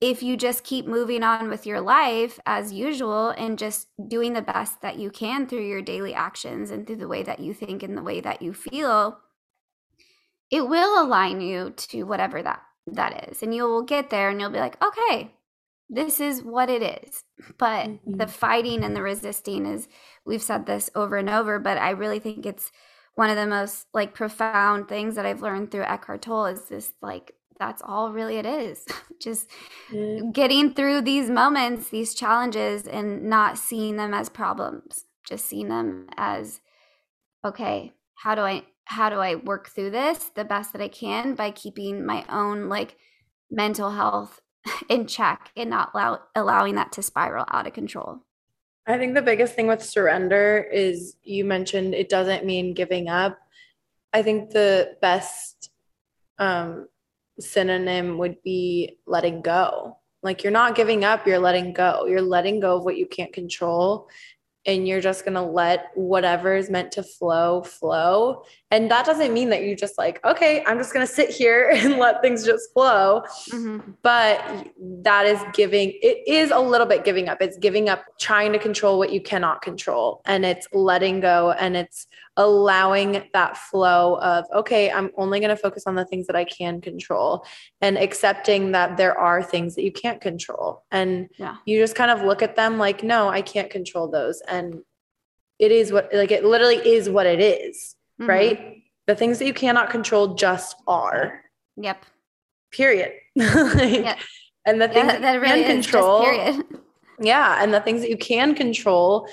if 0.00 0.22
you 0.22 0.36
just 0.36 0.62
keep 0.62 0.86
moving 0.86 1.24
on 1.24 1.48
with 1.48 1.66
your 1.66 1.80
life 1.80 2.38
as 2.46 2.72
usual 2.72 3.30
and 3.30 3.58
just 3.58 3.88
doing 4.06 4.32
the 4.32 4.42
best 4.42 4.82
that 4.82 4.98
you 4.98 5.10
can 5.10 5.48
through 5.48 5.66
your 5.66 5.82
daily 5.82 6.14
actions 6.14 6.70
and 6.70 6.86
through 6.86 6.96
the 6.96 7.08
way 7.08 7.24
that 7.24 7.40
you 7.40 7.54
think 7.54 7.82
and 7.82 7.96
the 7.96 8.02
way 8.02 8.20
that 8.20 8.40
you 8.40 8.54
feel, 8.54 9.18
it 10.52 10.68
will 10.68 11.02
align 11.02 11.40
you 11.40 11.70
to 11.70 12.04
whatever 12.04 12.40
that 12.40 12.62
that 12.86 13.28
is. 13.28 13.42
And 13.42 13.54
you 13.54 13.64
will 13.64 13.82
get 13.82 14.10
there 14.10 14.28
and 14.28 14.40
you'll 14.40 14.50
be 14.50 14.58
like, 14.58 14.82
"Okay, 14.82 15.32
this 15.88 16.20
is 16.20 16.42
what 16.42 16.70
it 16.70 16.82
is." 16.82 17.24
But 17.58 17.86
mm-hmm. 17.86 18.16
the 18.16 18.26
fighting 18.26 18.84
and 18.84 18.96
the 18.96 19.02
resisting 19.02 19.66
is 19.66 19.88
we've 20.24 20.42
said 20.42 20.66
this 20.66 20.90
over 20.94 21.16
and 21.16 21.30
over, 21.30 21.58
but 21.58 21.78
I 21.78 21.90
really 21.90 22.18
think 22.18 22.46
it's 22.46 22.70
one 23.14 23.30
of 23.30 23.36
the 23.36 23.46
most 23.46 23.86
like 23.92 24.14
profound 24.14 24.88
things 24.88 25.16
that 25.16 25.26
I've 25.26 25.42
learned 25.42 25.70
through 25.70 25.84
Eckhart 25.84 26.22
Tolle 26.22 26.46
is 26.46 26.68
this 26.68 26.92
like 27.02 27.32
that's 27.58 27.82
all 27.82 28.12
really 28.12 28.36
it 28.36 28.46
is. 28.46 28.84
Just 29.20 29.48
mm. 29.90 30.32
getting 30.32 30.74
through 30.74 31.00
these 31.00 31.30
moments, 31.30 31.88
these 31.88 32.14
challenges 32.14 32.86
and 32.86 33.24
not 33.24 33.58
seeing 33.58 33.96
them 33.96 34.12
as 34.12 34.28
problems, 34.28 35.06
just 35.26 35.46
seeing 35.46 35.68
them 35.68 36.06
as 36.18 36.60
okay, 37.42 37.92
how 38.16 38.34
do 38.34 38.42
I 38.42 38.64
how 38.86 39.10
do 39.10 39.16
I 39.16 39.34
work 39.34 39.68
through 39.68 39.90
this 39.90 40.30
the 40.34 40.44
best 40.44 40.72
that 40.72 40.80
I 40.80 40.88
can 40.88 41.34
by 41.34 41.50
keeping 41.50 42.06
my 42.06 42.24
own 42.28 42.68
like 42.68 42.96
mental 43.50 43.90
health 43.90 44.40
in 44.88 45.06
check 45.06 45.50
and 45.56 45.70
not 45.70 45.90
allow, 45.92 46.20
allowing 46.34 46.76
that 46.76 46.92
to 46.92 47.02
spiral 47.02 47.44
out 47.50 47.66
of 47.66 47.72
control. 47.72 48.22
I 48.86 48.98
think 48.98 49.14
the 49.14 49.22
biggest 49.22 49.54
thing 49.54 49.66
with 49.66 49.82
surrender 49.82 50.64
is 50.72 51.16
you 51.24 51.44
mentioned 51.44 51.94
it 51.94 52.08
doesn't 52.08 52.46
mean 52.46 52.74
giving 52.74 53.08
up. 53.08 53.36
I 54.12 54.22
think 54.22 54.50
the 54.50 54.96
best 55.02 55.70
um, 56.38 56.86
synonym 57.40 58.18
would 58.18 58.40
be 58.44 58.98
letting 59.04 59.42
go. 59.42 59.98
Like 60.22 60.44
you're 60.44 60.52
not 60.52 60.76
giving 60.76 61.04
up, 61.04 61.26
you're 61.26 61.40
letting 61.40 61.72
go. 61.72 62.06
You're 62.06 62.22
letting 62.22 62.60
go 62.60 62.76
of 62.76 62.84
what 62.84 62.96
you 62.96 63.06
can't 63.06 63.32
control 63.32 64.08
and 64.66 64.86
you're 64.86 65.00
just 65.00 65.24
going 65.24 65.34
to 65.34 65.42
let 65.42 65.90
whatever 65.94 66.54
is 66.54 66.68
meant 66.68 66.92
to 66.92 67.02
flow 67.02 67.62
flow. 67.62 68.42
And 68.70 68.90
that 68.90 69.06
doesn't 69.06 69.32
mean 69.32 69.50
that 69.50 69.62
you 69.62 69.76
just 69.76 69.96
like 69.96 70.22
okay 70.24 70.62
i'm 70.66 70.78
just 70.78 70.92
going 70.92 71.06
to 71.06 71.12
sit 71.12 71.30
here 71.30 71.70
and 71.74 71.98
let 71.98 72.20
things 72.22 72.44
just 72.44 72.72
flow. 72.72 73.22
Mm-hmm. 73.50 73.92
but 74.02 74.68
that 74.78 75.26
is 75.26 75.40
giving 75.52 75.92
it 76.02 76.26
is 76.26 76.50
a 76.50 76.58
little 76.58 76.86
bit 76.86 77.04
giving 77.04 77.28
up. 77.28 77.38
It's 77.40 77.56
giving 77.58 77.88
up 77.88 78.04
trying 78.18 78.52
to 78.52 78.58
control 78.58 78.98
what 78.98 79.12
you 79.12 79.20
cannot 79.20 79.62
control 79.62 80.22
and 80.26 80.44
it's 80.44 80.66
letting 80.72 81.20
go 81.20 81.52
and 81.52 81.76
it's 81.76 82.06
allowing 82.36 83.24
that 83.32 83.56
flow 83.56 84.18
of, 84.20 84.44
okay, 84.54 84.90
I'm 84.90 85.10
only 85.16 85.40
going 85.40 85.50
to 85.50 85.56
focus 85.56 85.84
on 85.86 85.94
the 85.94 86.04
things 86.04 86.26
that 86.26 86.36
I 86.36 86.44
can 86.44 86.80
control 86.80 87.46
and 87.80 87.96
accepting 87.96 88.72
that 88.72 88.96
there 88.96 89.18
are 89.18 89.42
things 89.42 89.74
that 89.74 89.82
you 89.82 89.92
can't 89.92 90.20
control. 90.20 90.84
And 90.90 91.28
yeah. 91.38 91.56
you 91.64 91.80
just 91.80 91.94
kind 91.94 92.10
of 92.10 92.22
look 92.22 92.42
at 92.42 92.56
them 92.56 92.76
like, 92.78 93.02
no, 93.02 93.28
I 93.28 93.40
can't 93.40 93.70
control 93.70 94.08
those. 94.08 94.42
And 94.46 94.80
it 95.58 95.72
is 95.72 95.92
what, 95.92 96.10
like, 96.12 96.30
it 96.30 96.44
literally 96.44 96.76
is 96.76 97.08
what 97.08 97.26
it 97.26 97.40
is, 97.40 97.96
mm-hmm. 98.20 98.28
right? 98.28 98.82
The 99.06 99.14
things 99.14 99.38
that 99.38 99.46
you 99.46 99.54
cannot 99.54 99.88
control 99.88 100.34
just 100.34 100.76
are. 100.86 101.40
Yep. 101.76 102.04
Period. 102.70 103.12
like, 103.36 104.04
yep. 104.04 104.18
And 104.66 104.82
the 104.82 104.88
things 104.88 105.06
yeah, 105.06 105.12
that, 105.12 105.22
that 105.22 105.40
really 105.40 105.62
can 105.62 105.82
control. 105.82 106.22
period. 106.22 106.64
Yeah. 107.18 107.62
And 107.62 107.72
the 107.72 107.80
things 107.80 108.02
that 108.02 108.10
you 108.10 108.18
can 108.18 108.54
control 108.54 109.28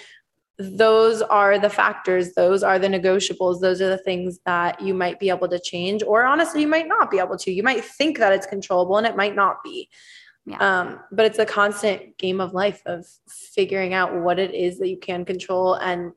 those 0.60 1.22
are 1.24 1.58
the 1.58 1.70
factors 1.70 2.34
those 2.34 2.62
are 2.62 2.78
the 2.78 2.88
negotiables 2.88 3.60
those 3.60 3.82
are 3.82 3.90
the 3.90 3.98
things 3.98 4.40
that 4.46 4.80
you 4.80 4.94
might 4.94 5.20
be 5.20 5.30
able 5.30 5.48
to 5.48 5.60
change 5.60 6.04
or 6.04 6.24
honestly 6.24 6.62
you 6.62 6.68
might 6.68 6.88
not 6.88 7.10
be 7.10 7.18
able 7.18 7.38
to 7.38 7.52
you 7.52 7.64
might 7.64 7.84
think 7.84 8.20
that 8.20 8.32
it's 8.32 8.46
controllable 8.46 8.98
and 8.98 9.08
it 9.08 9.16
might 9.16 9.36
not 9.36 9.64
be 9.64 9.90
yeah. 10.46 10.58
um, 10.58 11.00
but 11.12 11.26
it's 11.26 11.40
a 11.40 11.46
constant 11.46 12.18
game 12.18 12.40
of 12.40 12.54
life 12.54 12.84
of 12.86 13.06
figuring 13.28 13.94
out 13.94 14.14
what 14.14 14.38
it 14.38 14.54
is 14.54 14.78
that 14.78 14.90
you 14.90 14.98
can 14.98 15.26
control 15.26 15.74
and 15.76 16.12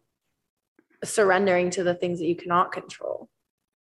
surrendering 1.02 1.70
to 1.70 1.82
the 1.82 1.94
things 1.94 2.18
that 2.18 2.26
you 2.26 2.36
cannot 2.36 2.72
control 2.72 3.30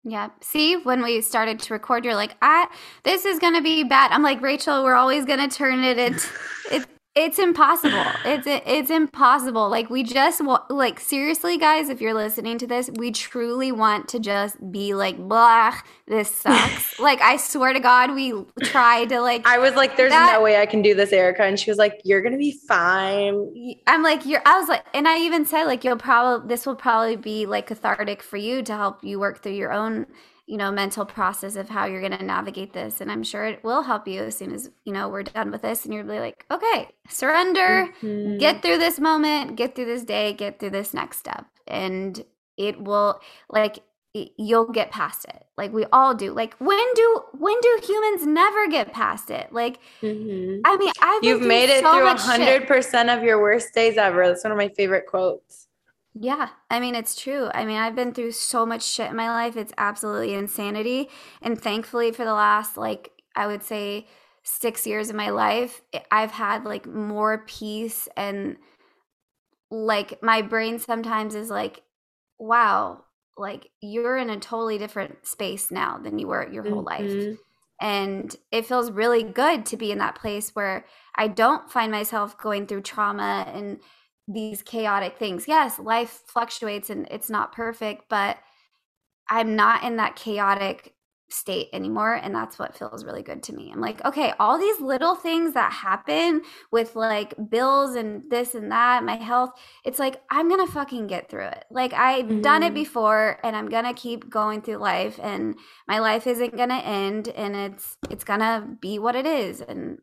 yeah. 0.05 0.31
See, 0.41 0.75
when 0.75 1.01
we 1.01 1.21
started 1.21 1.59
to 1.59 1.73
record, 1.73 2.03
you're 2.03 2.13
like, 2.13 2.35
"I 2.41 2.67
this 3.03 3.23
is 3.23 3.39
gonna 3.39 3.61
be 3.61 3.85
bad." 3.85 4.11
I'm 4.11 4.21
like, 4.21 4.41
Rachel, 4.41 4.83
we're 4.83 4.95
always 4.95 5.23
gonna 5.23 5.47
turn 5.47 5.81
it 5.81 5.97
into 5.97 6.27
it, 6.73 6.85
it's 7.15 7.37
impossible. 7.37 8.05
It's 8.25 8.47
it's 8.47 8.89
impossible. 8.89 9.69
Like 9.69 9.91
we 9.91 10.01
just 10.01 10.43
want 10.43 10.71
like 10.71 10.99
seriously 10.99 11.59
guys, 11.59 11.89
if 11.89 12.01
you're 12.01 12.15
listening 12.15 12.57
to 12.57 12.65
this, 12.65 12.89
we 12.95 13.11
truly 13.11 13.71
want 13.71 14.07
to 14.09 14.19
just 14.19 14.57
be 14.71 14.95
like 14.95 15.19
blah, 15.19 15.75
this 16.07 16.33
sucks. 16.33 16.99
like 16.99 17.21
I 17.21 17.37
swear 17.37 17.71
to 17.71 17.79
god 17.79 18.15
we 18.15 18.33
tried 18.63 19.09
to 19.09 19.21
like 19.21 19.45
I 19.45 19.59
was 19.59 19.75
like 19.75 19.95
there's 19.95 20.11
that, 20.11 20.33
no 20.33 20.41
way 20.41 20.59
I 20.59 20.65
can 20.65 20.81
do 20.81 20.95
this 20.95 21.11
Erica 21.11 21.43
and 21.43 21.59
she 21.59 21.69
was 21.69 21.77
like 21.77 22.01
you're 22.03 22.21
going 22.21 22.33
to 22.33 22.39
be 22.39 22.57
fine. 22.67 23.75
I'm 23.85 24.01
like 24.01 24.25
you're 24.25 24.41
I 24.47 24.57
was 24.57 24.67
like 24.67 24.83
and 24.95 25.07
I 25.07 25.19
even 25.19 25.45
said 25.45 25.65
like 25.65 25.83
you'll 25.83 25.97
probably 25.97 26.47
this 26.47 26.65
will 26.65 26.75
probably 26.75 27.15
be 27.15 27.45
like 27.45 27.67
cathartic 27.67 28.23
for 28.23 28.37
you 28.37 28.63
to 28.63 28.73
help 28.73 29.03
you 29.03 29.19
work 29.19 29.43
through 29.43 29.53
your 29.53 29.71
own 29.71 30.07
you 30.45 30.57
know 30.57 30.71
mental 30.71 31.05
process 31.05 31.55
of 31.55 31.69
how 31.69 31.85
you're 31.85 32.01
going 32.01 32.17
to 32.17 32.23
navigate 32.23 32.73
this 32.73 33.01
and 33.01 33.11
i'm 33.11 33.23
sure 33.23 33.45
it 33.45 33.63
will 33.63 33.83
help 33.83 34.07
you 34.07 34.21
as 34.23 34.37
soon 34.37 34.53
as 34.53 34.69
you 34.83 34.93
know 34.93 35.07
we're 35.07 35.23
done 35.23 35.51
with 35.51 35.61
this 35.61 35.85
and 35.85 35.93
you're 35.93 36.03
really 36.03 36.19
like 36.19 36.45
okay 36.51 36.89
surrender 37.07 37.89
mm-hmm. 38.01 38.37
get 38.37 38.61
through 38.61 38.77
this 38.77 38.99
moment 38.99 39.55
get 39.55 39.75
through 39.75 39.85
this 39.85 40.03
day 40.03 40.33
get 40.33 40.59
through 40.59 40.69
this 40.69 40.93
next 40.93 41.17
step 41.17 41.45
and 41.67 42.25
it 42.57 42.79
will 42.81 43.19
like 43.49 43.79
you'll 44.37 44.71
get 44.71 44.91
past 44.91 45.25
it 45.25 45.45
like 45.57 45.73
we 45.73 45.85
all 45.91 46.13
do 46.13 46.33
like 46.33 46.55
when 46.57 46.93
do 46.93 47.21
when 47.39 47.55
do 47.61 47.79
humans 47.83 48.27
never 48.27 48.67
get 48.67 48.93
past 48.93 49.31
it 49.31 49.51
like 49.51 49.79
mm-hmm. 50.01 50.59
i 50.65 50.77
mean 50.77 50.91
i've 51.01 51.23
you've 51.23 51.41
made 51.41 51.69
it 51.69 51.81
so 51.81 51.93
through 51.93 52.05
100% 52.05 52.91
shit. 52.91 53.09
of 53.09 53.23
your 53.23 53.41
worst 53.41 53.73
days 53.73 53.97
ever 53.97 54.27
that's 54.27 54.43
one 54.43 54.51
of 54.51 54.57
my 54.57 54.69
favorite 54.69 55.07
quotes 55.07 55.62
yeah, 56.13 56.49
I 56.69 56.79
mean, 56.79 56.95
it's 56.95 57.15
true. 57.15 57.49
I 57.53 57.65
mean, 57.65 57.77
I've 57.77 57.95
been 57.95 58.13
through 58.13 58.33
so 58.33 58.65
much 58.65 58.83
shit 58.83 59.09
in 59.09 59.15
my 59.15 59.29
life. 59.29 59.57
It's 59.57 59.73
absolutely 59.77 60.33
insanity. 60.33 61.09
And 61.41 61.59
thankfully, 61.59 62.11
for 62.11 62.23
the 62.23 62.33
last, 62.33 62.77
like, 62.77 63.11
I 63.35 63.47
would 63.47 63.63
say 63.63 64.07
six 64.43 64.85
years 64.85 65.09
of 65.09 65.15
my 65.15 65.29
life, 65.29 65.81
I've 66.11 66.31
had 66.31 66.65
like 66.65 66.85
more 66.85 67.45
peace 67.47 68.07
and 68.15 68.57
like 69.71 70.21
my 70.21 70.41
brain 70.41 70.77
sometimes 70.77 71.33
is 71.33 71.49
like, 71.49 71.81
wow, 72.37 73.05
like 73.37 73.69
you're 73.81 74.17
in 74.17 74.29
a 74.29 74.39
totally 74.39 74.77
different 74.77 75.25
space 75.25 75.71
now 75.71 75.97
than 75.97 76.19
you 76.19 76.27
were 76.27 76.51
your 76.51 76.63
whole 76.63 76.85
mm-hmm. 76.85 77.29
life. 77.29 77.37
And 77.81 78.35
it 78.51 78.67
feels 78.67 78.91
really 78.91 79.23
good 79.23 79.65
to 79.67 79.77
be 79.77 79.91
in 79.91 79.97
that 79.97 80.15
place 80.15 80.51
where 80.51 80.85
I 81.15 81.27
don't 81.27 81.71
find 81.71 81.91
myself 81.91 82.37
going 82.37 82.67
through 82.67 82.81
trauma 82.81 83.51
and 83.53 83.79
these 84.27 84.61
chaotic 84.61 85.17
things. 85.17 85.47
Yes, 85.47 85.79
life 85.79 86.21
fluctuates 86.25 86.89
and 86.89 87.07
it's 87.11 87.29
not 87.29 87.51
perfect, 87.51 88.09
but 88.09 88.37
I'm 89.29 89.55
not 89.55 89.83
in 89.83 89.97
that 89.97 90.15
chaotic 90.15 90.93
state 91.33 91.67
anymore 91.73 92.13
and 92.13 92.33
that's 92.33 92.59
what 92.59 92.77
feels 92.77 93.03
really 93.03 93.23
good 93.23 93.41
to 93.43 93.53
me. 93.53 93.71
I'm 93.71 93.81
like, 93.81 94.03
okay, 94.05 94.33
all 94.39 94.59
these 94.59 94.79
little 94.79 95.15
things 95.15 95.53
that 95.55 95.71
happen 95.71 96.41
with 96.71 96.95
like 96.95 97.33
bills 97.49 97.95
and 97.95 98.29
this 98.29 98.53
and 98.53 98.71
that, 98.71 99.03
my 99.03 99.15
health, 99.15 99.51
it's 99.83 99.99
like 99.99 100.21
I'm 100.29 100.47
going 100.47 100.65
to 100.65 100.71
fucking 100.71 101.07
get 101.07 101.29
through 101.29 101.45
it. 101.45 101.65
Like 101.71 101.93
I've 101.93 102.25
mm-hmm. 102.25 102.41
done 102.41 102.63
it 102.63 102.67
mm-hmm. 102.67 102.75
before 102.75 103.39
and 103.43 103.55
I'm 103.55 103.69
going 103.69 103.85
to 103.85 103.93
keep 103.93 104.29
going 104.29 104.61
through 104.61 104.77
life 104.77 105.19
and 105.21 105.55
my 105.87 105.99
life 105.99 106.27
isn't 106.27 106.55
going 106.55 106.69
to 106.69 106.75
end 106.75 107.29
and 107.29 107.55
it's 107.55 107.97
it's 108.09 108.23
going 108.23 108.41
to 108.41 108.67
be 108.79 108.99
what 108.99 109.15
it 109.15 109.25
is 109.25 109.61
and 109.61 109.99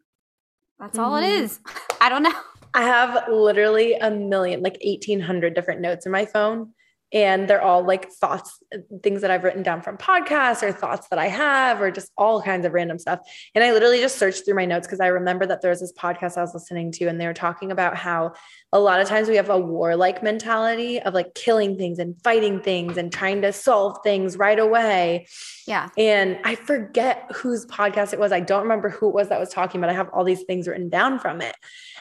that's 0.79 0.99
mm-hmm. 0.99 1.05
all 1.05 1.17
it 1.17 1.23
mm-hmm. 1.23 1.61
I 2.01 2.09
don't 2.09 2.23
know. 2.23 2.35
I 2.75 2.83
have 2.83 3.29
literally 3.29 3.95
a 3.95 4.11
million, 4.11 4.63
like 4.63 4.79
1800 4.85 5.55
different 5.55 5.81
notes 5.81 6.07
in 6.07 6.13
my 6.13 6.25
phone 6.25 6.73
and 7.13 7.49
they're 7.49 7.63
all 7.63 7.85
like 7.85 8.11
thoughts 8.11 8.63
things 9.03 9.21
that 9.23 9.31
i've 9.31 9.45
written 9.45 9.63
down 9.63 9.83
from 9.83 9.97
podcasts 9.97 10.63
or 10.63 10.73
thoughts 10.73 11.09
that 11.09 11.19
i 11.19 11.27
have 11.29 11.81
or 11.81 11.91
just 11.91 12.11
all 12.17 12.41
kinds 12.43 12.65
of 12.65 12.73
random 12.73 12.99
stuff. 12.99 13.21
And 13.55 13.65
i 13.65 13.73
literally 13.73 13.99
just 13.99 14.19
searched 14.19 14.45
through 14.45 14.55
my 14.55 14.65
notes 14.65 14.87
because 14.87 15.01
i 15.01 15.09
remember 15.09 15.47
that 15.47 15.61
there 15.63 15.71
was 15.71 15.81
this 15.81 15.93
podcast 15.93 16.37
i 16.37 16.41
was 16.41 16.55
listening 16.55 16.93
to 16.93 17.07
and 17.07 17.21
they 17.21 17.27
were 17.27 17.35
talking 17.35 17.73
about 17.73 17.97
how 17.97 18.33
a 18.73 18.79
lot 18.79 19.01
of 19.01 19.09
times 19.09 19.29
we 19.29 19.37
have 19.37 19.51
a 19.51 19.59
warlike 19.59 20.23
mentality 20.23 21.01
of 21.01 21.15
like 21.15 21.35
killing 21.35 21.77
things 21.77 21.99
and 21.99 22.21
fighting 22.23 22.61
things 22.61 22.97
and 22.97 23.13
trying 23.13 23.43
to 23.43 23.53
solve 23.53 23.99
things 24.05 24.37
right 24.37 24.59
away. 24.59 25.27
Yeah. 25.67 25.89
And 25.99 26.39
i 26.45 26.55
forget 26.55 27.25
whose 27.35 27.67
podcast 27.67 28.13
it 28.13 28.21
was. 28.21 28.33
I 28.33 28.41
don't 28.41 28.63
remember 28.63 28.89
who 28.89 29.09
it 29.09 29.15
was 29.15 29.29
that 29.29 29.41
was 29.41 29.51
talking 29.51 29.81
but 29.81 29.91
i 29.91 29.93
have 29.93 30.09
all 30.13 30.25
these 30.25 30.43
things 30.45 30.69
written 30.69 30.89
down 30.89 31.19
from 31.19 31.41
it. 31.41 31.57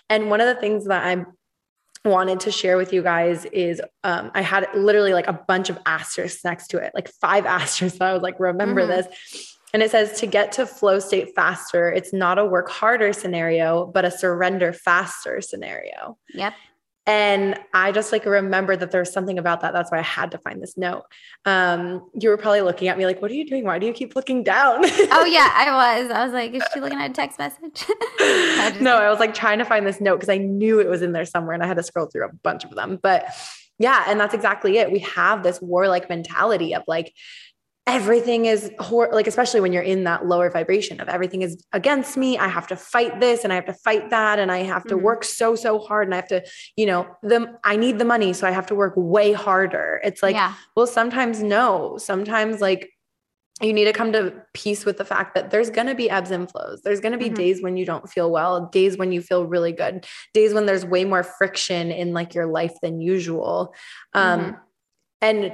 And 0.10 0.30
one 0.30 0.42
of 0.42 0.48
the 0.48 0.60
things 0.62 0.86
that 0.86 1.06
i'm 1.06 1.26
wanted 2.06 2.40
to 2.42 2.52
share 2.52 2.78
with 2.78 2.94
you 2.94 3.04
guys 3.04 3.46
is 3.46 3.82
um, 4.04 4.32
I 4.34 4.42
had 4.42 4.68
literally 4.74 5.14
like 5.14 5.28
a 5.28 5.34
bunch 5.34 5.70
of 5.70 5.78
asterisks 5.86 6.44
next 6.44 6.68
to 6.70 6.78
it, 6.78 6.92
like 6.94 7.10
five 7.10 7.46
asterisks. 7.58 7.98
So 7.98 8.06
I 8.06 8.14
was 8.14 8.22
like, 8.22 8.40
remember 8.40 8.82
mm-hmm. 8.82 9.08
this. 9.08 9.56
And 9.74 9.84
it 9.84 9.92
says 9.92 10.20
to 10.20 10.26
get 10.26 10.52
to 10.54 10.66
flow 10.66 10.98
state 11.00 11.36
faster, 11.36 11.92
it's 11.92 12.12
not 12.12 12.40
a 12.40 12.46
work 12.46 12.70
harder 12.70 13.14
scenario, 13.14 13.86
but 13.86 14.04
a 14.04 14.10
surrender 14.10 14.74
faster 14.74 15.42
scenario. 15.42 16.18
Yep. 16.34 16.54
And 17.10 17.58
I 17.74 17.92
just 17.92 18.12
like 18.12 18.24
remember 18.24 18.76
that 18.76 18.92
there's 18.92 19.12
something 19.12 19.40
about 19.40 19.62
that. 19.62 19.74
That's 19.74 19.92
why 19.92 19.98
I 19.98 20.04
had 20.04 20.30
to 20.30 20.38
find 20.38 20.62
this 20.62 20.78
note. 20.78 21.06
Um, 21.44 22.08
you 22.14 22.30
were 22.30 22.38
probably 22.38 22.62
looking 22.62 22.88
at 22.88 23.00
me 23.00 23.08
like, 23.08 23.20
what 23.20 23.32
are 23.32 23.34
you 23.34 23.48
doing? 23.48 23.64
Why 23.64 23.80
do 23.80 23.88
you 23.88 23.94
keep 23.94 24.16
looking 24.16 24.44
down? 24.44 24.82
oh 24.84 25.26
yeah, 25.26 25.52
I 25.56 26.02
was. 26.02 26.12
I 26.12 26.24
was 26.24 26.34
like, 26.34 26.54
is 26.54 26.62
she 26.72 26.80
looking 26.80 27.00
at 27.00 27.10
a 27.10 27.14
text 27.14 27.40
message? 27.40 27.84
I 28.20 28.78
no, 28.80 28.96
I 28.98 29.10
was 29.10 29.20
like 29.20 29.34
trying 29.34 29.58
to 29.58 29.66
find 29.66 29.88
this 29.88 30.00
note 30.00 30.18
because 30.18 30.30
I 30.30 30.38
knew 30.38 30.80
it 30.80 30.88
was 30.88 31.02
in 31.02 31.12
there 31.12 31.26
somewhere 31.26 31.56
and 31.56 31.64
I 31.64 31.68
had 31.68 31.78
to 31.78 31.84
scroll 31.84 32.06
through 32.06 32.28
a 32.28 32.34
bunch 32.44 32.64
of 32.64 32.76
them. 32.76 33.00
But 33.02 33.26
yeah, 33.80 34.04
and 34.08 34.20
that's 34.20 34.36
exactly 34.36 34.78
it. 34.78 34.92
We 34.92 35.00
have 35.00 35.42
this 35.42 35.60
warlike 35.60 36.10
mentality 36.10 36.76
of 36.76 36.84
like, 36.86 37.12
everything 37.90 38.46
is 38.46 38.72
hor- 38.80 39.10
like 39.12 39.28
especially 39.28 39.60
when 39.60 39.74
you're 39.74 39.84
in 39.84 40.04
that 40.04 40.26
lower 40.26 40.50
vibration 40.50 41.00
of 41.00 41.10
everything 41.10 41.42
is 41.42 41.64
against 41.74 42.18
me 42.18 42.38
i 42.38 42.48
have 42.48 42.68
to 42.68 42.76
fight 42.76 43.20
this 43.20 43.44
and 43.44 43.52
i 43.52 43.56
have 43.56 43.66
to 43.66 43.74
fight 43.74 44.10
that 44.10 44.40
and 44.40 44.52
i 44.52 44.60
have 44.60 44.84
to 44.84 44.96
mm-hmm. 44.96 45.06
work 45.06 45.24
so 45.24 45.56
so 45.56 45.80
hard 45.80 46.08
and 46.08 46.14
i 46.14 46.18
have 46.18 46.28
to 46.28 46.44
you 46.76 46.86
know 46.86 47.08
the 47.24 47.48
i 47.64 47.76
need 47.76 47.98
the 48.00 48.06
money 48.06 48.34
so 48.34 48.48
i 48.48 48.52
have 48.52 48.66
to 48.66 48.76
work 48.76 48.94
way 48.96 49.32
harder 49.32 50.00
it's 50.04 50.24
like 50.24 50.36
yeah. 50.36 50.54
well 50.76 50.88
sometimes 50.88 51.42
no 51.42 51.98
sometimes 51.98 52.62
like 52.62 52.92
you 53.62 53.74
need 53.74 53.86
to 53.86 53.94
come 53.94 54.14
to 54.14 54.34
peace 54.54 54.86
with 54.86 54.98
the 54.98 55.06
fact 55.06 55.36
that 55.36 55.52
there's 55.52 55.70
going 55.70 55.88
to 55.88 55.96
be 55.96 56.10
ebbs 56.10 56.32
and 56.32 56.50
flows. 56.50 56.82
There's 56.82 57.02
going 57.02 57.12
to 57.12 57.18
be 57.18 57.26
mm-hmm. 57.26 57.34
days 57.34 57.62
when 57.62 57.76
you 57.76 57.86
don't 57.86 58.10
feel 58.10 58.32
well, 58.32 58.68
days 58.68 58.98
when 58.98 59.12
you 59.12 59.22
feel 59.22 59.46
really 59.46 59.74
good, 59.74 60.08
days 60.34 60.54
when 60.54 60.66
there's 60.66 60.86
way 60.86 61.04
more 61.04 61.24
friction 61.24 61.92
in 61.92 62.14
like 62.14 62.34
your 62.34 62.46
life 62.46 62.74
than 62.82 63.02
usual. 63.02 63.74
Um, 64.14 64.40
mm-hmm. 64.40 64.56
and 65.22 65.52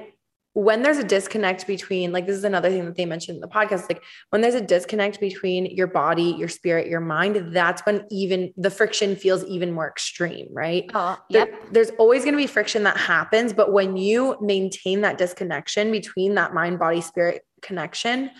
when 0.55 0.81
there's 0.81 0.97
a 0.97 1.03
disconnect 1.03 1.67
between 1.67 2.13
like 2.13 2.25
this 2.25 2.37
is 2.37 2.45
another 2.45 2.69
thing 2.69 2.85
that 2.85 2.95
they 2.95 3.05
mentioned 3.05 3.35
in 3.35 3.41
the 3.41 3.47
podcast 3.47 3.89
like 3.89 4.01
when 4.29 4.41
there's 4.41 4.55
a 4.55 4.61
disconnect 4.61 5.19
between 5.19 5.65
your 5.65 5.85
body 5.85 6.33
your 6.37 6.47
spirit 6.47 6.87
your 6.87 7.01
mind 7.01 7.53
that's 7.53 7.85
when 7.85 8.05
even 8.09 8.53
the 8.55 8.69
friction 8.69 9.17
feels 9.17 9.43
even 9.45 9.73
more 9.73 9.87
extreme 9.87 10.47
right? 10.51 10.89
Oh 10.93 11.17
yep. 11.29 11.49
there, 11.49 11.59
there's 11.71 11.89
always 11.99 12.23
going 12.23 12.33
to 12.33 12.37
be 12.37 12.47
friction 12.47 12.83
that 12.83 12.95
happens 12.95 13.51
but 13.51 13.73
when 13.73 13.97
you 13.97 14.37
maintain 14.39 15.01
that 15.01 15.17
disconnection 15.17 15.91
between 15.91 16.35
that 16.35 16.53
mind 16.53 16.79
body 16.79 17.01
spirit 17.01 17.45
connection 17.61 18.31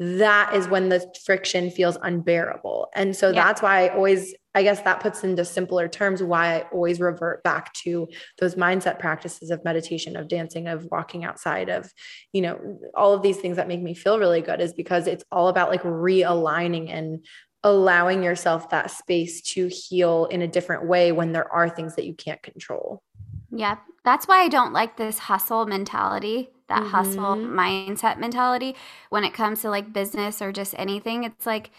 that 0.00 0.54
is 0.54 0.68
when 0.68 0.88
the 0.88 1.06
friction 1.24 1.70
feels 1.70 1.96
unbearable 2.02 2.88
and 2.94 3.14
so 3.16 3.28
yeah. 3.28 3.44
that's 3.44 3.62
why 3.62 3.86
i 3.86 3.94
always 3.94 4.34
I 4.54 4.62
guess 4.62 4.80
that 4.82 5.00
puts 5.00 5.24
into 5.24 5.44
simpler 5.44 5.88
terms 5.88 6.22
why 6.22 6.54
I 6.54 6.60
always 6.72 7.00
revert 7.00 7.42
back 7.42 7.72
to 7.74 8.06
those 8.38 8.54
mindset 8.54 9.00
practices 9.00 9.50
of 9.50 9.64
meditation, 9.64 10.16
of 10.16 10.28
dancing, 10.28 10.68
of 10.68 10.86
walking 10.92 11.24
outside, 11.24 11.68
of, 11.68 11.92
you 12.32 12.40
know, 12.40 12.78
all 12.94 13.12
of 13.12 13.22
these 13.22 13.38
things 13.38 13.56
that 13.56 13.66
make 13.66 13.82
me 13.82 13.94
feel 13.94 14.18
really 14.18 14.40
good 14.40 14.60
is 14.60 14.72
because 14.72 15.08
it's 15.08 15.24
all 15.32 15.48
about 15.48 15.70
like 15.70 15.82
realigning 15.82 16.88
and 16.88 17.26
allowing 17.64 18.22
yourself 18.22 18.70
that 18.70 18.92
space 18.92 19.40
to 19.40 19.66
heal 19.68 20.26
in 20.26 20.42
a 20.42 20.48
different 20.48 20.86
way 20.86 21.10
when 21.10 21.32
there 21.32 21.52
are 21.52 21.68
things 21.68 21.96
that 21.96 22.06
you 22.06 22.14
can't 22.14 22.42
control. 22.42 23.02
Yeah. 23.50 23.78
That's 24.04 24.28
why 24.28 24.42
I 24.42 24.48
don't 24.48 24.72
like 24.72 24.96
this 24.96 25.18
hustle 25.18 25.66
mentality, 25.66 26.50
that 26.68 26.82
mm-hmm. 26.82 26.90
hustle 26.90 27.36
mindset 27.36 28.18
mentality 28.18 28.74
when 29.10 29.24
it 29.24 29.34
comes 29.34 29.62
to 29.62 29.70
like 29.70 29.92
business 29.92 30.40
or 30.40 30.52
just 30.52 30.74
anything. 30.78 31.24
It's 31.24 31.46
like, 31.46 31.70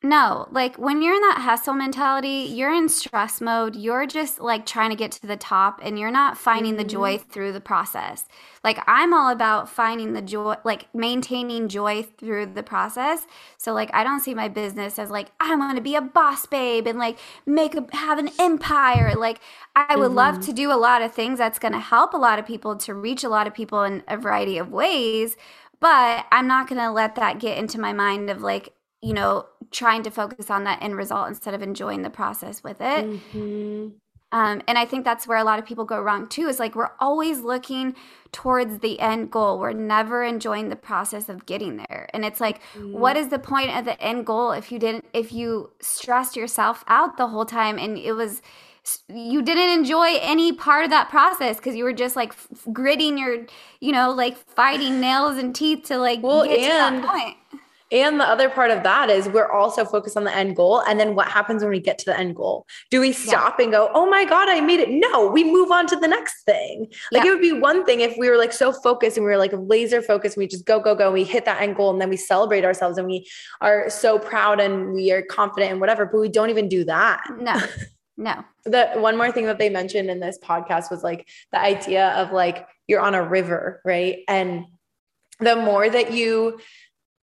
no, 0.00 0.46
like 0.52 0.76
when 0.76 1.02
you're 1.02 1.14
in 1.14 1.20
that 1.22 1.40
hustle 1.40 1.74
mentality, 1.74 2.48
you're 2.48 2.72
in 2.72 2.88
stress 2.88 3.40
mode. 3.40 3.74
You're 3.74 4.06
just 4.06 4.38
like 4.38 4.64
trying 4.64 4.90
to 4.90 4.96
get 4.96 5.10
to 5.12 5.26
the 5.26 5.36
top 5.36 5.80
and 5.82 5.98
you're 5.98 6.12
not 6.12 6.38
finding 6.38 6.74
mm-hmm. 6.74 6.82
the 6.82 6.88
joy 6.88 7.16
mm-hmm. 7.16 7.28
through 7.30 7.52
the 7.52 7.60
process. 7.60 8.26
Like 8.62 8.78
I'm 8.86 9.12
all 9.12 9.28
about 9.28 9.68
finding 9.68 10.12
the 10.12 10.22
joy, 10.22 10.54
like 10.64 10.86
maintaining 10.94 11.68
joy 11.68 12.04
through 12.04 12.46
the 12.46 12.62
process. 12.62 13.26
So 13.56 13.72
like 13.72 13.90
I 13.92 14.04
don't 14.04 14.20
see 14.20 14.34
my 14.34 14.46
business 14.46 15.00
as 15.00 15.10
like 15.10 15.32
I 15.40 15.56
want 15.56 15.74
to 15.76 15.82
be 15.82 15.96
a 15.96 16.00
boss 16.00 16.46
babe 16.46 16.86
and 16.86 17.00
like 17.00 17.18
make 17.44 17.74
a 17.74 17.84
have 17.96 18.20
an 18.20 18.30
empire. 18.38 19.14
Like 19.16 19.40
I 19.74 19.96
would 19.96 20.10
mm-hmm. 20.10 20.14
love 20.14 20.40
to 20.46 20.52
do 20.52 20.70
a 20.70 20.78
lot 20.78 21.02
of 21.02 21.12
things 21.12 21.38
that's 21.38 21.58
going 21.58 21.74
to 21.74 21.80
help 21.80 22.14
a 22.14 22.18
lot 22.18 22.38
of 22.38 22.46
people 22.46 22.76
to 22.76 22.94
reach 22.94 23.24
a 23.24 23.28
lot 23.28 23.48
of 23.48 23.54
people 23.54 23.82
in 23.82 24.04
a 24.06 24.16
variety 24.16 24.58
of 24.58 24.70
ways, 24.70 25.36
but 25.80 26.24
I'm 26.30 26.46
not 26.46 26.68
going 26.68 26.80
to 26.80 26.92
let 26.92 27.16
that 27.16 27.40
get 27.40 27.58
into 27.58 27.80
my 27.80 27.92
mind 27.92 28.30
of 28.30 28.42
like 28.42 28.74
you 29.00 29.14
know, 29.14 29.46
trying 29.70 30.02
to 30.02 30.10
focus 30.10 30.50
on 30.50 30.64
that 30.64 30.82
end 30.82 30.96
result 30.96 31.28
instead 31.28 31.54
of 31.54 31.62
enjoying 31.62 32.02
the 32.02 32.10
process 32.10 32.62
with 32.62 32.80
it. 32.80 33.06
Mm-hmm. 33.06 33.88
Um, 34.30 34.60
and 34.68 34.76
I 34.76 34.84
think 34.84 35.04
that's 35.04 35.26
where 35.26 35.38
a 35.38 35.44
lot 35.44 35.58
of 35.58 35.64
people 35.64 35.84
go 35.86 36.00
wrong 36.00 36.28
too. 36.28 36.48
Is 36.48 36.58
like 36.58 36.74
we're 36.74 36.90
always 37.00 37.40
looking 37.40 37.94
towards 38.30 38.80
the 38.80 39.00
end 39.00 39.30
goal. 39.30 39.58
We're 39.58 39.72
never 39.72 40.22
enjoying 40.22 40.68
the 40.68 40.76
process 40.76 41.30
of 41.30 41.46
getting 41.46 41.78
there. 41.78 42.10
And 42.12 42.24
it's 42.24 42.40
like, 42.40 42.60
mm-hmm. 42.74 42.92
what 42.92 43.16
is 43.16 43.28
the 43.28 43.38
point 43.38 43.74
of 43.74 43.86
the 43.86 43.98
end 44.02 44.26
goal 44.26 44.52
if 44.52 44.70
you 44.70 44.78
didn't, 44.78 45.06
if 45.14 45.32
you 45.32 45.70
stressed 45.80 46.36
yourself 46.36 46.84
out 46.88 47.16
the 47.16 47.28
whole 47.28 47.46
time 47.46 47.78
and 47.78 47.96
it 47.96 48.12
was, 48.12 48.42
you 49.08 49.40
didn't 49.40 49.70
enjoy 49.70 50.18
any 50.20 50.52
part 50.52 50.84
of 50.84 50.90
that 50.90 51.08
process 51.08 51.56
because 51.56 51.74
you 51.74 51.84
were 51.84 51.94
just 51.94 52.14
like 52.14 52.32
f- 52.32 52.48
gritting 52.70 53.16
your, 53.16 53.46
you 53.80 53.92
know, 53.92 54.10
like 54.10 54.36
fighting 54.36 55.00
nails 55.00 55.38
and 55.38 55.54
teeth 55.54 55.84
to 55.84 55.96
like 55.96 56.22
well, 56.22 56.44
get 56.44 56.58
and- 56.58 57.02
to 57.02 57.02
that 57.02 57.10
point 57.10 57.62
and 57.90 58.20
the 58.20 58.24
other 58.24 58.50
part 58.50 58.70
of 58.70 58.82
that 58.82 59.08
is 59.08 59.28
we're 59.28 59.50
also 59.50 59.84
focused 59.84 60.16
on 60.16 60.24
the 60.24 60.34
end 60.34 60.56
goal. 60.56 60.82
And 60.86 61.00
then 61.00 61.14
what 61.14 61.28
happens 61.28 61.62
when 61.62 61.70
we 61.70 61.80
get 61.80 61.98
to 61.98 62.04
the 62.04 62.18
end 62.18 62.36
goal? 62.36 62.66
Do 62.90 63.00
we 63.00 63.12
stop 63.12 63.56
yeah. 63.58 63.64
and 63.64 63.72
go, 63.72 63.90
oh 63.94 64.08
my 64.08 64.24
God, 64.24 64.48
I 64.48 64.60
made 64.60 64.80
it? 64.80 64.90
No, 64.90 65.26
we 65.26 65.44
move 65.44 65.70
on 65.70 65.86
to 65.86 65.96
the 65.96 66.08
next 66.08 66.42
thing. 66.44 66.88
Like 67.12 67.24
yeah. 67.24 67.30
it 67.30 67.34
would 67.34 67.42
be 67.42 67.52
one 67.52 67.86
thing 67.86 68.00
if 68.00 68.16
we 68.18 68.28
were 68.28 68.36
like 68.36 68.52
so 68.52 68.72
focused 68.72 69.16
and 69.16 69.24
we 69.24 69.30
were 69.30 69.38
like 69.38 69.52
laser 69.54 70.02
focused 70.02 70.36
and 70.36 70.42
we 70.42 70.48
just 70.48 70.66
go, 70.66 70.80
go, 70.80 70.94
go. 70.94 71.10
We 71.10 71.24
hit 71.24 71.46
that 71.46 71.62
end 71.62 71.76
goal 71.76 71.90
and 71.90 72.00
then 72.00 72.10
we 72.10 72.18
celebrate 72.18 72.64
ourselves 72.64 72.98
and 72.98 73.06
we 73.06 73.26
are 73.62 73.88
so 73.88 74.18
proud 74.18 74.60
and 74.60 74.92
we 74.92 75.10
are 75.12 75.22
confident 75.22 75.72
and 75.72 75.80
whatever, 75.80 76.04
but 76.04 76.20
we 76.20 76.28
don't 76.28 76.50
even 76.50 76.68
do 76.68 76.84
that. 76.84 77.22
No. 77.38 77.60
No. 78.20 78.44
the 78.64 78.90
one 78.96 79.16
more 79.16 79.30
thing 79.30 79.46
that 79.46 79.60
they 79.60 79.68
mentioned 79.68 80.10
in 80.10 80.18
this 80.18 80.40
podcast 80.42 80.90
was 80.90 81.04
like 81.04 81.28
the 81.52 81.60
idea 81.60 82.08
of 82.16 82.32
like 82.32 82.66
you're 82.88 83.00
on 83.00 83.14
a 83.14 83.22
river, 83.22 83.80
right? 83.84 84.24
And 84.26 84.64
the 85.38 85.54
more 85.54 85.88
that 85.88 86.12
you 86.12 86.58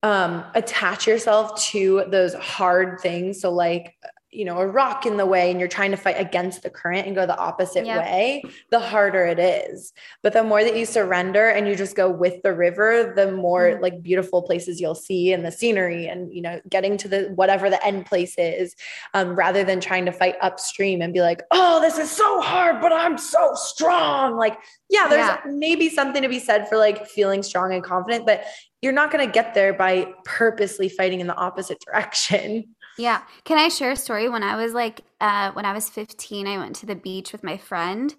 um, 0.05 0.43
attach 0.53 1.07
yourself 1.07 1.59
to 1.59 2.03
those 2.09 2.35
hard 2.35 2.99
things. 3.01 3.41
So, 3.41 3.51
like, 3.51 3.95
you 4.35 4.45
know 4.45 4.57
a 4.57 4.67
rock 4.67 5.05
in 5.05 5.17
the 5.17 5.25
way 5.25 5.49
and 5.49 5.59
you're 5.59 5.69
trying 5.69 5.91
to 5.91 5.97
fight 5.97 6.19
against 6.19 6.63
the 6.63 6.69
current 6.69 7.07
and 7.07 7.15
go 7.15 7.25
the 7.25 7.37
opposite 7.37 7.85
yep. 7.85 8.03
way 8.03 8.43
the 8.69 8.79
harder 8.79 9.25
it 9.25 9.39
is 9.39 9.93
but 10.21 10.33
the 10.33 10.43
more 10.43 10.63
that 10.63 10.75
you 10.75 10.85
surrender 10.85 11.47
and 11.47 11.67
you 11.67 11.75
just 11.75 11.95
go 11.95 12.09
with 12.09 12.41
the 12.43 12.53
river 12.53 13.13
the 13.15 13.31
more 13.31 13.69
mm-hmm. 13.69 13.81
like 13.81 14.01
beautiful 14.03 14.41
places 14.41 14.81
you'll 14.81 14.95
see 14.95 15.31
and 15.31 15.45
the 15.45 15.51
scenery 15.51 16.07
and 16.07 16.33
you 16.33 16.41
know 16.41 16.59
getting 16.69 16.97
to 16.97 17.07
the 17.07 17.31
whatever 17.35 17.69
the 17.69 17.83
end 17.85 18.05
place 18.05 18.35
is 18.37 18.75
um, 19.13 19.35
rather 19.35 19.63
than 19.63 19.79
trying 19.79 20.05
to 20.05 20.11
fight 20.11 20.35
upstream 20.41 21.01
and 21.01 21.13
be 21.13 21.21
like 21.21 21.43
oh 21.51 21.79
this 21.81 21.97
is 21.97 22.11
so 22.11 22.41
hard 22.41 22.81
but 22.81 22.91
i'm 22.91 23.17
so 23.17 23.51
strong 23.55 24.35
like 24.35 24.57
yeah 24.89 25.07
there's 25.07 25.27
yeah. 25.27 25.39
maybe 25.47 25.89
something 25.89 26.21
to 26.21 26.29
be 26.29 26.39
said 26.39 26.67
for 26.67 26.77
like 26.77 27.07
feeling 27.07 27.41
strong 27.41 27.73
and 27.73 27.83
confident 27.83 28.25
but 28.25 28.45
you're 28.81 28.93
not 28.93 29.09
going 29.09 29.25
to 29.25 29.31
get 29.31 29.55
there 29.55 29.73
by 29.73 30.13
purposely 30.25 30.89
fighting 30.89 31.19
in 31.19 31.25
the 31.25 31.35
opposite 31.35 31.79
direction 31.85 32.74
yeah. 32.97 33.21
Can 33.43 33.57
I 33.57 33.69
share 33.69 33.91
a 33.91 33.95
story? 33.95 34.29
When 34.29 34.43
I 34.43 34.55
was 34.55 34.73
like, 34.73 35.01
uh, 35.21 35.51
when 35.51 35.65
I 35.65 35.73
was 35.73 35.89
15, 35.89 36.47
I 36.47 36.57
went 36.57 36.75
to 36.77 36.85
the 36.85 36.95
beach 36.95 37.31
with 37.31 37.43
my 37.43 37.57
friend 37.57 38.13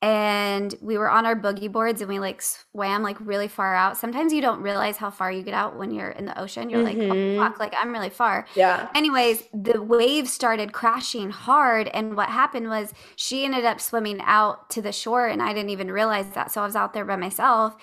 and 0.00 0.76
we 0.80 0.96
were 0.96 1.10
on 1.10 1.26
our 1.26 1.34
boogie 1.34 1.70
boards 1.70 2.00
and 2.00 2.08
we 2.08 2.20
like 2.20 2.40
swam 2.40 3.02
like 3.02 3.16
really 3.18 3.48
far 3.48 3.74
out. 3.74 3.96
Sometimes 3.96 4.32
you 4.32 4.40
don't 4.40 4.62
realize 4.62 4.96
how 4.96 5.10
far 5.10 5.32
you 5.32 5.42
get 5.42 5.54
out 5.54 5.76
when 5.76 5.90
you're 5.90 6.10
in 6.10 6.24
the 6.24 6.40
ocean. 6.40 6.70
You're 6.70 6.84
mm-hmm. 6.84 7.00
like, 7.00 7.10
oh, 7.10 7.14
mm-hmm. 7.14 7.42
fuck, 7.42 7.58
like 7.58 7.74
I'm 7.76 7.90
really 7.92 8.10
far. 8.10 8.46
Yeah. 8.54 8.88
Anyways, 8.94 9.42
the 9.52 9.82
waves 9.82 10.32
started 10.32 10.72
crashing 10.72 11.30
hard. 11.30 11.88
And 11.88 12.16
what 12.16 12.28
happened 12.28 12.68
was 12.68 12.94
she 13.16 13.44
ended 13.44 13.64
up 13.64 13.80
swimming 13.80 14.20
out 14.22 14.70
to 14.70 14.82
the 14.82 14.92
shore 14.92 15.26
and 15.26 15.42
I 15.42 15.52
didn't 15.52 15.70
even 15.70 15.90
realize 15.90 16.30
that. 16.30 16.52
So 16.52 16.62
I 16.62 16.64
was 16.64 16.76
out 16.76 16.92
there 16.92 17.04
by 17.04 17.16
myself 17.16 17.76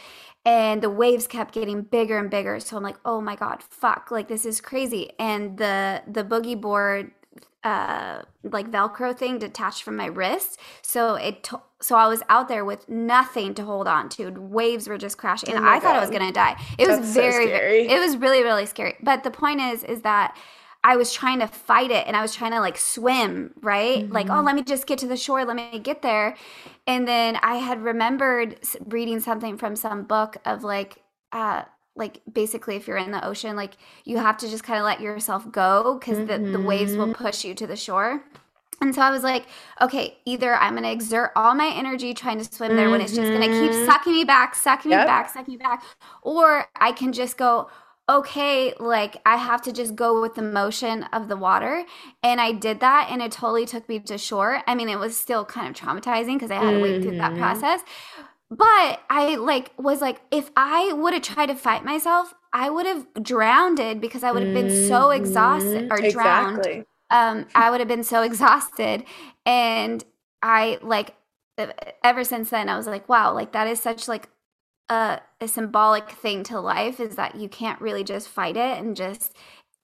and 0.46 0.82
the 0.82 0.90
waves 0.90 1.28
kept 1.28 1.54
getting 1.54 1.82
bigger 1.82 2.18
and 2.18 2.30
bigger. 2.30 2.60
So 2.60 2.78
i'm 2.78 2.84
like 2.84 2.98
oh 3.06 3.20
my 3.22 3.36
god 3.36 3.64
fuck 3.64 4.12
like 4.12 4.28
this 4.28 4.46
is 4.46 4.62
crazy. 4.62 5.12
And 5.20 5.58
the 5.58 6.04
the 6.08 6.24
boogie 6.24 6.60
board 6.60 7.12
uh 7.64 8.22
like 8.44 8.70
velcro 8.70 9.18
thing 9.18 9.40
detached 9.40 9.84
from 9.84 9.96
my 9.96 10.06
wrist. 10.06 10.60
So 10.82 11.16
it 11.16 11.44
t- 11.44 11.58
so 11.82 11.96
i 11.96 12.08
was 12.08 12.22
out 12.30 12.48
there 12.48 12.64
with 12.64 12.88
nothing 12.88 13.54
to 13.56 13.64
hold 13.64 13.88
on 13.88 14.10
to. 14.10 14.30
Waves 14.32 14.88
were 14.88 14.98
just 14.98 15.18
crashing 15.18 15.50
and 15.54 15.66
oh 15.66 15.68
i 15.68 15.76
god. 15.76 15.84
thought 15.84 15.96
i 15.96 16.00
was 16.00 16.12
gonna 16.12 16.32
die. 16.32 16.56
It 16.78 16.88
That's 16.88 17.02
was 17.02 17.14
very, 17.14 17.46
so 17.46 17.52
very 17.52 17.88
it 17.88 18.00
was 18.00 18.18
really 18.18 18.44
really 18.44 18.66
scary. 18.68 18.96
But 19.02 19.24
the 19.24 19.32
point 19.32 19.62
is 19.62 19.84
is 19.84 20.02
that 20.02 20.38
I 20.86 20.98
was 20.98 21.12
trying 21.12 21.40
to 21.40 21.48
fight 21.48 21.90
it 21.90 22.06
and 22.06 22.16
I 22.16 22.22
was 22.22 22.36
trying 22.36 22.52
to 22.52 22.60
like 22.60 22.78
swim, 22.78 23.56
right? 23.62 24.04
Mm-hmm. 24.04 24.14
Like, 24.14 24.30
oh, 24.30 24.42
let 24.42 24.54
me 24.54 24.62
just 24.62 24.86
get 24.86 25.00
to 25.00 25.08
the 25.08 25.18
shore, 25.18 25.44
let 25.44 25.56
me 25.56 25.80
get 25.80 26.04
there. 26.04 26.36
And 26.86 27.08
then 27.08 27.40
I 27.42 27.56
had 27.56 27.82
remembered 27.82 28.60
reading 28.86 29.20
something 29.20 29.58
from 29.58 29.76
some 29.76 30.04
book 30.04 30.38
of 30.46 30.64
like, 30.64 31.02
uh, 31.32 31.64
like 31.96 32.22
basically 32.32 32.76
if 32.76 32.88
you're 32.88 32.98
in 32.98 33.10
the 33.10 33.26
ocean, 33.26 33.56
like 33.56 33.78
you 34.04 34.18
have 34.20 34.38
to 34.38 34.48
just 34.48 34.64
kind 34.64 34.78
of 34.78 34.86
let 34.86 35.02
yourself 35.02 35.52
go 35.52 35.98
because 36.00 36.20
mm-hmm. 36.20 36.52
the, 36.52 36.58
the 36.60 36.64
waves 36.64 36.96
will 36.96 37.08
mm-hmm. 37.08 37.24
push 37.24 37.44
you 37.44 37.56
to 37.56 37.66
the 37.66 37.76
shore. 37.76 38.24
And 38.80 38.94
so 38.94 39.02
I 39.02 39.10
was 39.10 39.24
like, 39.24 39.48
okay, 39.82 40.20
either 40.26 40.54
I'm 40.54 40.74
going 40.74 40.84
to 40.84 40.92
exert 40.92 41.32
all 41.36 41.56
my 41.56 41.74
energy 41.76 42.14
trying 42.14 42.38
to 42.38 42.44
swim 42.44 42.76
there 42.76 42.86
mm-hmm. 42.86 42.92
when 42.92 43.02
it's 43.02 43.16
just 43.16 43.32
going 43.32 43.42
to 43.42 43.48
keep 43.48 43.72
mm-hmm. 43.72 43.86
sucking 43.86 44.14
me 44.14 44.24
back, 44.24 44.54
sucking 44.54 44.92
yep. 44.92 45.02
me 45.02 45.06
back, 45.06 45.30
sucking 45.30 45.54
me 45.56 45.58
back, 45.58 45.84
or 46.22 46.68
I 46.76 46.92
can 46.92 47.12
just 47.12 47.38
go, 47.38 47.70
okay, 48.08 48.74
like 48.80 49.18
I 49.26 49.38
have 49.38 49.62
to 49.64 49.72
just 49.72 49.96
go 49.96 50.22
with 50.22 50.36
the 50.36 50.42
motion 50.42 51.04
of 51.12 51.28
the 51.28 51.38
water. 51.38 51.86
And 52.22 52.40
I 52.40 52.52
did 52.52 52.80
that 52.82 53.08
and 53.10 53.22
it 53.22 53.32
totally 53.32 53.66
took 53.66 53.90
me 53.90 54.00
to 54.00 54.18
shore. 54.18 54.62
I 54.68 54.76
mean, 54.76 54.90
it 54.90 55.00
was 55.00 55.18
still 55.18 55.44
kind 55.46 55.68
of 55.68 55.76
traumatizing 55.76 56.36
because 56.36 56.52
I 56.52 56.56
had 56.56 56.72
to 56.72 56.80
wait 56.80 57.02
through 57.02 57.18
that 57.18 57.32
mm-hmm. 57.32 57.42
process. 57.42 57.82
But 58.52 59.02
I 59.10 59.38
like 59.40 59.72
was 59.78 60.02
like, 60.02 60.22
if 60.30 60.52
I 60.56 60.94
would 60.94 61.14
have 61.14 61.24
tried 61.24 61.48
to 61.48 61.56
fight 61.56 61.84
myself, 61.84 62.34
I 62.54 62.70
would 62.70 62.86
have 62.86 63.08
drowned 63.22 64.00
because 64.00 64.24
I 64.24 64.32
would 64.32 64.44
have 64.44 64.54
been 64.54 64.88
so 64.88 65.10
exhausted 65.10 65.92
or 65.92 65.98
drowned. 65.98 66.60
Exactly. 66.60 66.86
Um, 67.10 67.48
I 67.56 67.72
would 67.72 67.80
have 67.80 67.88
been 67.88 68.04
so 68.04 68.22
exhausted. 68.22 69.04
And 69.46 70.04
I 70.44 70.78
like 70.84 71.16
ever 72.04 72.24
since 72.24 72.50
then 72.52 72.70
I 72.70 72.78
was 72.78 72.86
like, 72.86 73.10
wow, 73.10 73.34
like 73.34 73.54
that 73.54 73.68
is 73.68 73.80
such 73.80 74.08
like 74.08 74.30
a, 74.90 75.20
a 75.42 75.48
symbolic 75.48 76.10
thing 76.12 76.44
to 76.44 76.60
life 76.60 77.00
is 77.00 77.16
that 77.16 77.36
you 77.36 77.50
can't 77.50 77.82
really 77.82 78.04
just 78.04 78.28
fight 78.28 78.58
it 78.58 78.78
and 78.78 78.96
just 78.96 79.36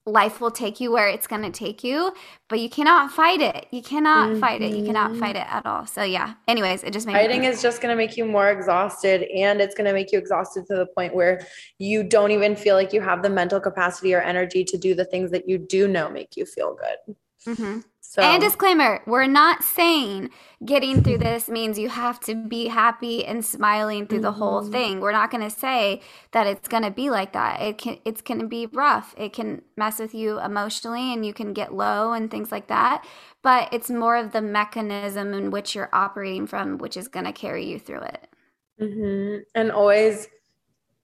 life 0.08 0.42
will 0.42 0.52
take 0.52 0.80
you 0.80 0.92
where 0.92 1.08
it's 1.08 1.28
going 1.28 1.44
to 1.44 1.52
take 1.52 1.84
you 1.84 2.12
but 2.50 2.60
you 2.60 2.70
cannot 2.70 3.12
fight 3.12 3.40
it. 3.40 3.68
You 3.72 3.84
cannot 3.84 4.30
mm-hmm. 4.30 4.40
fight 4.40 4.62
it. 4.62 4.76
You 4.76 4.84
cannot 4.84 5.16
fight 5.18 5.36
it 5.36 5.46
at 5.48 5.66
all. 5.66 5.86
So 5.86 6.04
yeah. 6.04 6.34
Anyways 6.48 6.84
it 6.84 6.92
just 6.92 7.06
made 7.06 7.14
fighting 7.14 7.44
is 7.44 7.62
just 7.62 7.82
going 7.82 7.92
to 7.92 7.96
make 7.96 8.18
you 8.18 8.26
more 8.26 8.50
exhausted 8.50 9.24
and 9.36 9.62
it's 9.62 9.76
going 9.76 9.86
to 9.86 9.94
make 9.94 10.12
you 10.12 10.18
exhausted 10.18 10.66
to 10.68 10.76
the 10.76 10.88
point 10.88 11.14
where 11.14 11.46
you 11.78 12.04
don't 12.04 12.32
even 12.32 12.56
feel 12.56 12.76
like 12.76 12.94
you 12.94 13.02
have 13.02 13.22
the 13.22 13.30
mental 13.30 13.60
capacity 13.60 14.14
or 14.14 14.22
energy 14.22 14.64
to 14.64 14.78
do 14.78 14.96
the 14.96 15.06
things 15.06 15.30
that 15.32 15.48
you 15.48 15.58
do 15.60 15.88
know 15.88 16.10
make 16.10 16.36
you 16.36 16.46
feel 16.46 16.76
good. 16.76 17.16
Mm-hmm. 17.48 17.80
So. 18.12 18.22
And 18.22 18.42
disclaimer, 18.42 19.02
we're 19.08 19.26
not 19.26 19.64
saying 19.64 20.32
getting 20.66 21.02
through 21.02 21.20
this 21.20 21.48
means 21.48 21.80
you 21.80 21.88
have 21.88 22.20
to 22.26 22.36
be 22.36 22.68
happy 22.68 23.24
and 23.24 23.44
smiling 23.44 24.06
through 24.06 24.18
mm-hmm. 24.18 24.24
the 24.24 24.32
whole 24.34 24.64
mm-hmm. 24.64 24.72
thing. 24.74 25.00
We're 25.00 25.14
not 25.14 25.32
going 25.32 25.50
to 25.50 25.50
say 25.50 26.02
that 26.32 26.46
it's 26.46 26.68
going 26.68 26.84
to 26.84 26.92
be 26.92 27.10
like 27.10 27.32
that. 27.32 27.62
It 27.62 27.78
can 27.78 28.00
it's 28.04 28.22
going 28.22 28.42
to 28.42 28.48
be 28.48 28.66
rough. 28.66 29.16
It 29.18 29.32
can 29.32 29.62
mess 29.78 29.98
with 30.00 30.14
you 30.14 30.42
emotionally 30.42 31.14
and 31.14 31.26
you 31.26 31.34
can 31.34 31.54
get 31.54 31.74
low 31.74 32.12
and 32.12 32.30
things 32.30 32.52
like 32.52 32.68
that, 32.68 33.08
but 33.44 33.70
it's 33.72 33.90
more 33.90 34.18
of 34.18 34.34
the 34.34 34.42
mechanism 34.42 35.34
in 35.34 35.50
which 35.50 35.74
you're 35.74 35.90
operating 35.94 36.48
from 36.48 36.80
which 36.80 36.98
is 36.98 37.08
going 37.08 37.28
to 37.28 37.32
carry 37.32 37.64
you 37.64 37.80
through 37.80 38.02
it. 38.02 38.28
Mm-hmm. 38.82 39.44
And 39.56 39.72
always 39.72 40.28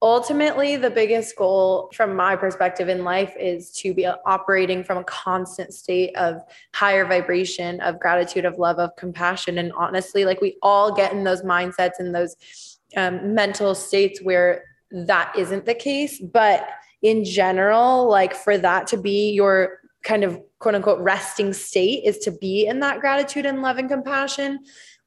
ultimately 0.02 0.76
the 0.76 0.90
biggest 0.90 1.36
goal 1.36 1.90
from 1.94 2.16
my 2.16 2.36
perspective 2.36 2.88
in 2.88 3.04
life 3.04 3.34
is 3.40 3.72
to 3.72 3.94
be 3.94 4.06
operating 4.06 4.84
from 4.84 5.00
a 5.00 5.04
constant 5.06 5.74
state 5.74 6.16
of 6.16 6.44
higher 6.76 7.06
vibration 7.06 7.80
of 7.82 8.00
gratitude 8.00 8.46
of 8.46 8.60
love 8.60 8.78
of 8.78 8.96
compassion. 8.96 9.58
And 9.58 9.72
honestly 9.74 10.24
like 10.24 10.40
we 10.40 10.58
all 10.62 10.94
get 10.94 11.14
in 11.14 11.24
those 11.24 11.42
mindsets 11.42 12.00
and 12.00 12.14
those 12.14 12.80
um, 12.96 13.34
mental 13.34 13.74
states 13.74 14.22
where 14.22 14.64
that 14.92 15.34
isn't 15.36 15.66
the 15.66 15.74
case. 15.74 16.20
But 16.20 16.68
in 17.02 17.24
general 17.24 18.08
like 18.08 18.36
for 18.36 18.58
that 18.58 18.88
to 18.88 18.98
be 18.98 19.32
your 19.32 19.80
kind 20.04 20.24
of 20.24 20.40
quote 20.60 20.76
unquote 20.76 21.00
resting 21.00 21.54
state 21.54 22.04
is 22.06 22.20
to 22.20 22.32
be 22.32 22.68
in 22.68 22.80
that 22.82 23.00
gratitude 23.00 23.48
and 23.48 23.64
love 23.64 23.80
and 23.80 23.90
compassion. 23.90 24.60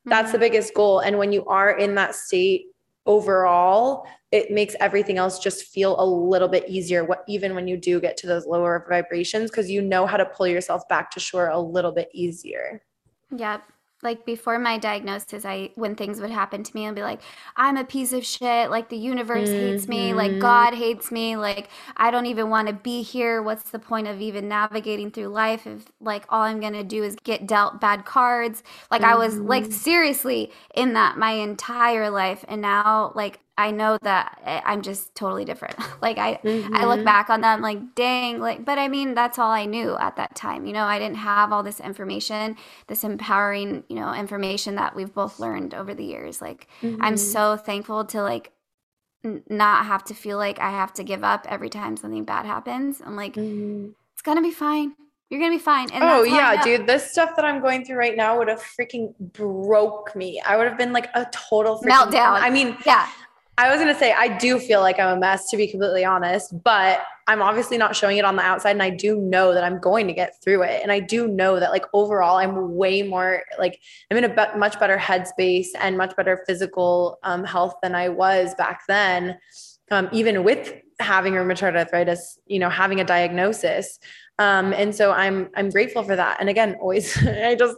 That's 0.04 0.26
mm-hmm. 0.26 0.32
the 0.32 0.38
biggest 0.38 0.74
goal. 0.74 0.98
And 0.98 1.16
when 1.16 1.30
you 1.30 1.46
are 1.46 1.70
in 1.70 1.94
that 1.94 2.16
state 2.16 2.66
overall 3.06 4.06
it 4.30 4.50
makes 4.50 4.76
everything 4.78 5.18
else 5.18 5.38
just 5.38 5.64
feel 5.64 6.00
a 6.00 6.04
little 6.04 6.48
bit 6.48 6.68
easier 6.68 7.04
what 7.04 7.24
even 7.26 7.54
when 7.54 7.66
you 7.66 7.76
do 7.76 8.00
get 8.00 8.16
to 8.16 8.26
those 8.26 8.46
lower 8.46 8.84
vibrations 8.88 9.50
because 9.50 9.70
you 9.70 9.80
know 9.82 10.06
how 10.06 10.16
to 10.16 10.26
pull 10.26 10.46
yourself 10.46 10.86
back 10.88 11.10
to 11.10 11.18
shore 11.18 11.48
a 11.48 11.58
little 11.58 11.92
bit 11.92 12.08
easier. 12.12 12.82
Yep 13.36 13.62
like 14.02 14.24
before 14.24 14.58
my 14.58 14.78
diagnosis 14.78 15.44
i 15.44 15.70
when 15.74 15.94
things 15.94 16.20
would 16.20 16.30
happen 16.30 16.62
to 16.62 16.74
me 16.74 16.86
i'd 16.86 16.94
be 16.94 17.02
like 17.02 17.20
i'm 17.56 17.76
a 17.76 17.84
piece 17.84 18.12
of 18.12 18.24
shit 18.24 18.70
like 18.70 18.88
the 18.88 18.96
universe 18.96 19.48
mm-hmm. 19.48 19.72
hates 19.72 19.88
me 19.88 20.14
like 20.14 20.30
mm-hmm. 20.30 20.40
god 20.40 20.74
hates 20.74 21.10
me 21.10 21.36
like 21.36 21.68
i 21.96 22.10
don't 22.10 22.26
even 22.26 22.48
want 22.48 22.68
to 22.68 22.74
be 22.74 23.02
here 23.02 23.42
what's 23.42 23.70
the 23.70 23.78
point 23.78 24.06
of 24.06 24.20
even 24.20 24.48
navigating 24.48 25.10
through 25.10 25.28
life 25.28 25.66
if 25.66 25.84
like 26.00 26.24
all 26.28 26.42
i'm 26.42 26.60
gonna 26.60 26.84
do 26.84 27.02
is 27.02 27.16
get 27.24 27.46
dealt 27.46 27.80
bad 27.80 28.04
cards 28.04 28.62
like 28.90 29.02
mm-hmm. 29.02 29.12
i 29.12 29.16
was 29.16 29.38
like 29.38 29.64
mm-hmm. 29.64 29.72
seriously 29.72 30.50
in 30.74 30.94
that 30.94 31.16
my 31.16 31.32
entire 31.32 32.10
life 32.10 32.44
and 32.48 32.60
now 32.60 33.12
like 33.14 33.40
I 33.60 33.70
know 33.70 33.98
that 34.02 34.40
eh, 34.44 34.60
I'm 34.64 34.82
just 34.82 35.14
totally 35.14 35.44
different. 35.44 35.76
like 36.02 36.18
I 36.18 36.34
mm-hmm. 36.42 36.74
I 36.74 36.86
look 36.86 36.96
mm-hmm. 36.96 37.04
back 37.04 37.30
on 37.30 37.40
them 37.40 37.60
like 37.60 37.94
dang 37.94 38.40
like 38.40 38.64
but 38.64 38.78
I 38.78 38.88
mean 38.88 39.14
that's 39.14 39.38
all 39.38 39.50
I 39.50 39.66
knew 39.66 39.96
at 39.98 40.16
that 40.16 40.34
time. 40.34 40.66
You 40.66 40.72
know, 40.72 40.84
I 40.84 40.98
didn't 40.98 41.18
have 41.18 41.52
all 41.52 41.62
this 41.62 41.80
information, 41.80 42.56
this 42.86 43.04
empowering, 43.04 43.84
you 43.88 43.96
know, 43.96 44.14
information 44.14 44.76
that 44.76 44.96
we've 44.96 45.12
both 45.12 45.38
learned 45.38 45.74
over 45.74 45.94
the 45.94 46.04
years. 46.04 46.40
Like 46.40 46.68
mm-hmm. 46.82 47.02
I'm 47.02 47.16
so 47.16 47.56
thankful 47.56 48.04
to 48.06 48.22
like 48.22 48.52
n- 49.24 49.42
not 49.48 49.86
have 49.86 50.04
to 50.04 50.14
feel 50.14 50.38
like 50.38 50.58
I 50.58 50.70
have 50.70 50.92
to 50.94 51.04
give 51.04 51.22
up 51.22 51.46
every 51.48 51.68
time 51.68 51.96
something 51.96 52.24
bad 52.24 52.46
happens. 52.46 53.02
I'm 53.04 53.16
like 53.16 53.34
mm-hmm. 53.34 53.90
it's 54.14 54.22
going 54.22 54.38
to 54.38 54.42
be 54.42 54.52
fine. 54.52 54.94
You're 55.30 55.38
gonna 55.38 55.54
be 55.54 55.60
fine. 55.60 55.88
And 55.92 56.02
oh 56.02 56.24
yeah, 56.24 56.60
dude, 56.60 56.88
this 56.88 57.12
stuff 57.12 57.36
that 57.36 57.44
I'm 57.44 57.60
going 57.60 57.84
through 57.84 57.98
right 57.98 58.16
now 58.16 58.36
would 58.36 58.48
have 58.48 58.60
freaking 58.60 59.14
broke 59.32 60.16
me. 60.16 60.42
I 60.44 60.56
would 60.56 60.66
have 60.66 60.76
been 60.76 60.92
like 60.92 61.08
a 61.14 61.24
total 61.30 61.80
meltdown. 61.82 62.40
I 62.40 62.50
mean, 62.50 62.76
yeah, 62.84 63.08
I 63.60 63.68
was 63.68 63.78
going 63.78 63.92
to 63.92 63.98
say, 63.98 64.14
I 64.14 64.38
do 64.38 64.58
feel 64.58 64.80
like 64.80 64.98
I'm 64.98 65.18
a 65.18 65.20
mess, 65.20 65.50
to 65.50 65.56
be 65.58 65.66
completely 65.66 66.02
honest, 66.02 66.62
but 66.64 67.02
I'm 67.26 67.42
obviously 67.42 67.76
not 67.76 67.94
showing 67.94 68.16
it 68.16 68.24
on 68.24 68.36
the 68.36 68.42
outside. 68.42 68.70
And 68.70 68.82
I 68.82 68.88
do 68.88 69.16
know 69.20 69.52
that 69.52 69.62
I'm 69.62 69.78
going 69.78 70.06
to 70.06 70.14
get 70.14 70.42
through 70.42 70.62
it. 70.62 70.80
And 70.82 70.90
I 70.90 70.98
do 70.98 71.28
know 71.28 71.60
that, 71.60 71.70
like, 71.70 71.84
overall, 71.92 72.38
I'm 72.38 72.74
way 72.76 73.02
more 73.02 73.42
like 73.58 73.78
I'm 74.10 74.16
in 74.16 74.24
a 74.24 74.30
be- 74.30 74.58
much 74.58 74.80
better 74.80 74.96
headspace 74.96 75.66
and 75.78 75.98
much 75.98 76.16
better 76.16 76.42
physical 76.46 77.18
um, 77.22 77.44
health 77.44 77.74
than 77.82 77.94
I 77.94 78.08
was 78.08 78.54
back 78.54 78.80
then, 78.88 79.38
um, 79.90 80.08
even 80.10 80.42
with 80.42 80.72
having 80.98 81.34
rheumatoid 81.34 81.76
arthritis, 81.76 82.38
you 82.46 82.60
know, 82.60 82.70
having 82.70 82.98
a 82.98 83.04
diagnosis. 83.04 83.98
Um, 84.38 84.72
and 84.72 84.94
so 84.94 85.12
I'm 85.12 85.50
I'm 85.54 85.68
grateful 85.68 86.02
for 86.02 86.16
that. 86.16 86.38
And 86.40 86.48
again, 86.48 86.78
always 86.80 87.14
I 87.26 87.56
just 87.56 87.76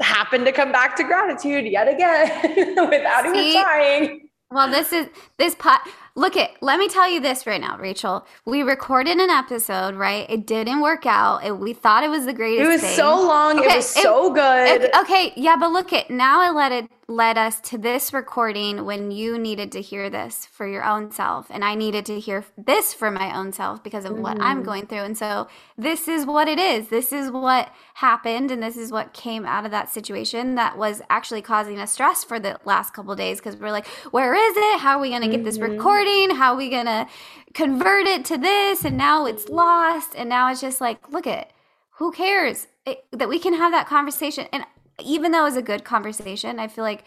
happen 0.00 0.46
to 0.46 0.52
come 0.52 0.72
back 0.72 0.96
to 0.96 1.04
gratitude 1.04 1.66
yet 1.66 1.88
again 1.88 2.88
without 2.88 3.24
See, 3.24 3.50
even 3.50 3.62
trying. 3.62 4.29
Well, 4.52 4.68
this 4.68 4.92
is 4.92 5.06
this 5.38 5.54
pot. 5.54 5.86
Look 6.14 6.36
it, 6.36 6.50
let 6.60 6.78
me 6.78 6.88
tell 6.88 7.08
you 7.08 7.20
this 7.20 7.46
right 7.46 7.60
now, 7.60 7.78
Rachel. 7.78 8.26
We 8.44 8.62
recorded 8.62 9.18
an 9.18 9.30
episode, 9.30 9.94
right? 9.94 10.28
It 10.28 10.46
didn't 10.46 10.80
work 10.80 11.06
out. 11.06 11.44
It, 11.44 11.58
we 11.58 11.72
thought 11.72 12.02
it 12.02 12.10
was 12.10 12.26
the 12.26 12.32
greatest. 12.32 12.64
It 12.64 12.68
was 12.68 12.80
thing. 12.80 12.96
so 12.96 13.20
long. 13.26 13.58
Okay, 13.58 13.68
it 13.68 13.76
was 13.76 13.88
so 13.88 14.32
good. 14.32 14.82
It, 14.82 14.94
okay, 15.00 15.32
yeah, 15.36 15.56
but 15.56 15.70
look 15.70 15.92
it. 15.92 16.10
Now 16.10 16.40
I 16.40 16.50
let 16.50 16.72
it 16.72 16.90
led 17.10 17.36
us 17.36 17.60
to 17.60 17.76
this 17.76 18.12
recording 18.12 18.84
when 18.84 19.10
you 19.10 19.36
needed 19.36 19.72
to 19.72 19.80
hear 19.80 20.08
this 20.08 20.46
for 20.46 20.64
your 20.64 20.84
own 20.84 21.10
self 21.10 21.48
and 21.50 21.64
I 21.64 21.74
needed 21.74 22.06
to 22.06 22.20
hear 22.20 22.44
this 22.56 22.94
for 22.94 23.10
my 23.10 23.36
own 23.36 23.52
self 23.52 23.82
because 23.82 24.04
of 24.04 24.12
mm-hmm. 24.12 24.22
what 24.22 24.40
I'm 24.40 24.58
mm-hmm. 24.58 24.64
going 24.64 24.86
through. 24.86 25.00
And 25.00 25.18
so 25.18 25.48
this 25.76 26.06
is 26.06 26.24
what 26.24 26.46
it 26.46 26.60
is. 26.60 26.86
This 26.86 27.12
is 27.12 27.32
what 27.32 27.74
happened 27.94 28.52
and 28.52 28.62
this 28.62 28.76
is 28.76 28.92
what 28.92 29.12
came 29.12 29.44
out 29.44 29.64
of 29.64 29.72
that 29.72 29.90
situation 29.90 30.54
that 30.54 30.78
was 30.78 31.02
actually 31.10 31.42
causing 31.42 31.80
us 31.80 31.92
stress 31.92 32.22
for 32.22 32.38
the 32.38 32.60
last 32.64 32.94
couple 32.94 33.16
days 33.16 33.38
because 33.38 33.56
we're 33.56 33.72
like, 33.72 33.88
where 34.12 34.32
is 34.32 34.56
it? 34.56 34.78
How 34.78 34.96
are 34.96 35.00
we 35.00 35.08
going 35.08 35.22
to 35.22 35.26
get 35.26 35.38
mm-hmm. 35.38 35.44
this 35.46 35.58
recording? 36.00 36.36
How 36.36 36.52
are 36.52 36.56
we 36.56 36.68
going 36.68 36.86
to 36.86 37.06
convert 37.54 38.06
it 38.06 38.24
to 38.26 38.38
this? 38.38 38.84
And 38.84 38.96
now 38.96 39.26
it's 39.26 39.48
lost 39.48 40.14
and 40.16 40.28
now 40.28 40.50
it's 40.50 40.60
just 40.60 40.80
like, 40.80 41.10
look 41.10 41.26
at 41.26 41.50
who 41.98 42.12
cares 42.12 42.66
it, 42.86 43.04
that 43.12 43.28
we 43.28 43.38
can 43.38 43.54
have 43.54 43.72
that 43.72 43.86
conversation 43.86 44.46
and 44.52 44.64
even 45.02 45.32
though 45.32 45.42
it 45.42 45.44
was 45.44 45.56
a 45.56 45.62
good 45.62 45.84
conversation, 45.84 46.58
I 46.58 46.68
feel 46.68 46.84
like 46.84 47.04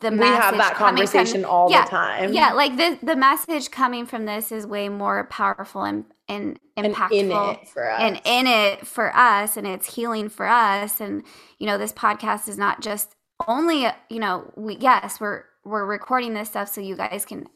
the 0.00 0.10
we 0.10 0.18
have 0.18 0.56
that 0.56 0.74
conversation 0.74 1.42
from, 1.42 1.50
all 1.50 1.70
yeah, 1.70 1.84
the 1.84 1.90
time. 1.90 2.32
Yeah, 2.32 2.52
like 2.54 2.76
the 2.76 2.98
the 3.02 3.14
message 3.14 3.70
coming 3.70 4.06
from 4.06 4.24
this 4.24 4.50
is 4.50 4.66
way 4.66 4.88
more 4.88 5.24
powerful 5.24 5.84
and 5.84 6.06
and 6.26 6.58
impactful 6.76 7.12
and 7.12 7.30
in 7.30 7.30
it 7.30 7.68
for 7.68 7.88
us. 7.88 8.00
And 8.00 8.20
in 8.24 8.46
it 8.46 8.86
for 8.86 9.14
us 9.14 9.56
and 9.56 9.66
it's 9.66 9.94
healing 9.94 10.28
for 10.28 10.48
us 10.48 11.00
and 11.00 11.22
you 11.58 11.66
know 11.66 11.78
this 11.78 11.92
podcast 11.92 12.48
is 12.48 12.58
not 12.58 12.80
just 12.80 13.14
only 13.46 13.86
you 14.08 14.18
know 14.18 14.50
we 14.56 14.76
yes, 14.78 15.20
we're 15.20 15.44
we're 15.64 15.84
recording 15.84 16.34
this 16.34 16.48
stuff 16.48 16.68
so 16.68 16.80
you 16.80 16.96
guys 16.96 17.24
can 17.24 17.46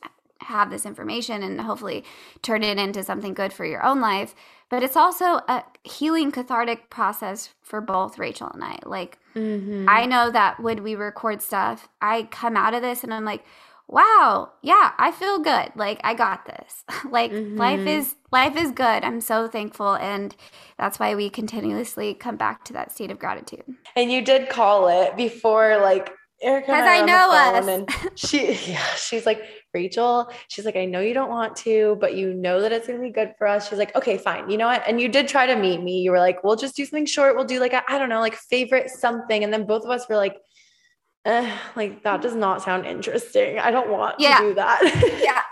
have 0.43 0.71
this 0.71 0.87
information 0.87 1.43
and 1.43 1.61
hopefully 1.61 2.05
turn 2.43 2.63
it 2.63 2.79
into 2.79 3.03
something 3.03 3.35
good 3.35 3.53
for 3.53 3.65
your 3.65 3.85
own 3.85 4.01
life, 4.01 4.35
but 4.69 4.83
it's 4.83 4.97
also 4.97 5.41
a 5.49 5.65
healing 5.85 6.31
cathartic 6.31 6.91
process 6.91 7.51
for 7.63 7.81
both 7.81 8.19
Rachel 8.19 8.51
and 8.53 8.65
I. 8.65 8.79
Like 8.85 9.19
Mm-hmm. 9.35 9.87
I 9.89 10.07
know 10.07 10.31
that 10.31 10.61
when 10.61 10.83
we 10.83 10.95
record 10.95 11.43
stuff, 11.43 11.89
I 12.01 12.25
come 12.25 12.57
out 12.57 12.75
of 12.75 12.83
this 12.83 13.03
and 13.03 13.13
I'm 13.13 13.25
like, 13.25 13.45
wow, 13.89 14.53
yeah, 14.63 14.93
I 14.99 15.13
feel 15.13 15.39
good. 15.39 15.71
Like 15.75 16.01
I 16.05 16.15
got 16.15 16.47
this. 16.47 16.85
like 17.11 17.33
mm-hmm. 17.33 17.57
life 17.57 17.87
is 17.87 18.17
life 18.31 18.57
is 18.57 18.73
good. 18.73 19.05
I'm 19.05 19.21
so 19.21 19.49
thankful 19.49 19.95
and 19.95 20.35
that's 20.79 20.99
why 20.99 21.15
we 21.15 21.31
continuously 21.31 22.15
come 22.15 22.37
back 22.37 22.65
to 22.65 22.73
that 22.75 22.93
state 22.93 23.11
of 23.11 23.19
gratitude. 23.19 23.65
And 23.97 24.11
you 24.11 24.23
did 24.23 24.49
call 24.49 24.89
it 24.89 25.17
before 25.17 25.79
like 25.79 26.13
Erica 26.43 26.67
because 26.67 26.87
I, 26.87 26.99
I 26.99 27.05
know 27.05 27.31
us. 27.31 27.67
And 27.67 27.89
she, 28.19 28.53
yeah, 28.73 28.85
she's 28.95 29.27
like, 29.27 29.43
Rachel, 29.73 30.31
she's 30.49 30.65
like, 30.65 30.77
I 30.77 30.85
know 30.85 31.01
you 31.01 31.15
don't 31.15 31.31
want 31.31 31.57
to, 31.57 31.97
but 32.01 32.15
you 32.15 32.35
know 32.35 32.61
that 32.61 32.73
it's 32.73 32.87
going 32.87 32.99
to 32.99 33.03
be 33.03 33.13
good 33.13 33.35
for 33.39 33.47
us. 33.47 33.69
She's 33.69 33.79
like, 33.79 33.95
okay, 33.97 34.19
fine. 34.19 34.51
You 34.51 34.59
know 34.59 34.67
what? 34.67 34.83
And 34.87 35.01
you 35.01 35.09
did 35.09 35.29
try 35.29 35.47
to 35.47 35.57
meet 35.57 35.83
me. 35.83 36.01
You 36.01 36.11
were 36.11 36.19
like, 36.19 36.45
we'll 36.45 36.57
just 36.57 36.77
do 36.77 36.85
something 36.85 37.07
short. 37.07 37.37
We'll 37.37 37.45
do 37.45 37.61
like, 37.61 37.75
I 37.89 37.99
don't 37.99 38.09
know, 38.09 38.21
like 38.21 38.35
favorite 38.35 38.91
something. 38.91 39.45
And 39.45 39.53
then 39.53 39.67
both 39.67 39.85
of 39.85 39.91
us 39.91 40.09
were 40.09 40.17
like, 40.17 40.37
like 41.25 42.03
that 42.03 42.21
does 42.21 42.35
not 42.35 42.63
sound 42.63 42.85
interesting. 42.85 43.59
I 43.59 43.71
don't 43.71 43.91
want 43.91 44.17
yeah. 44.19 44.39
to 44.39 44.49
do 44.49 44.55
that. 44.55 45.21
yeah 45.23 45.43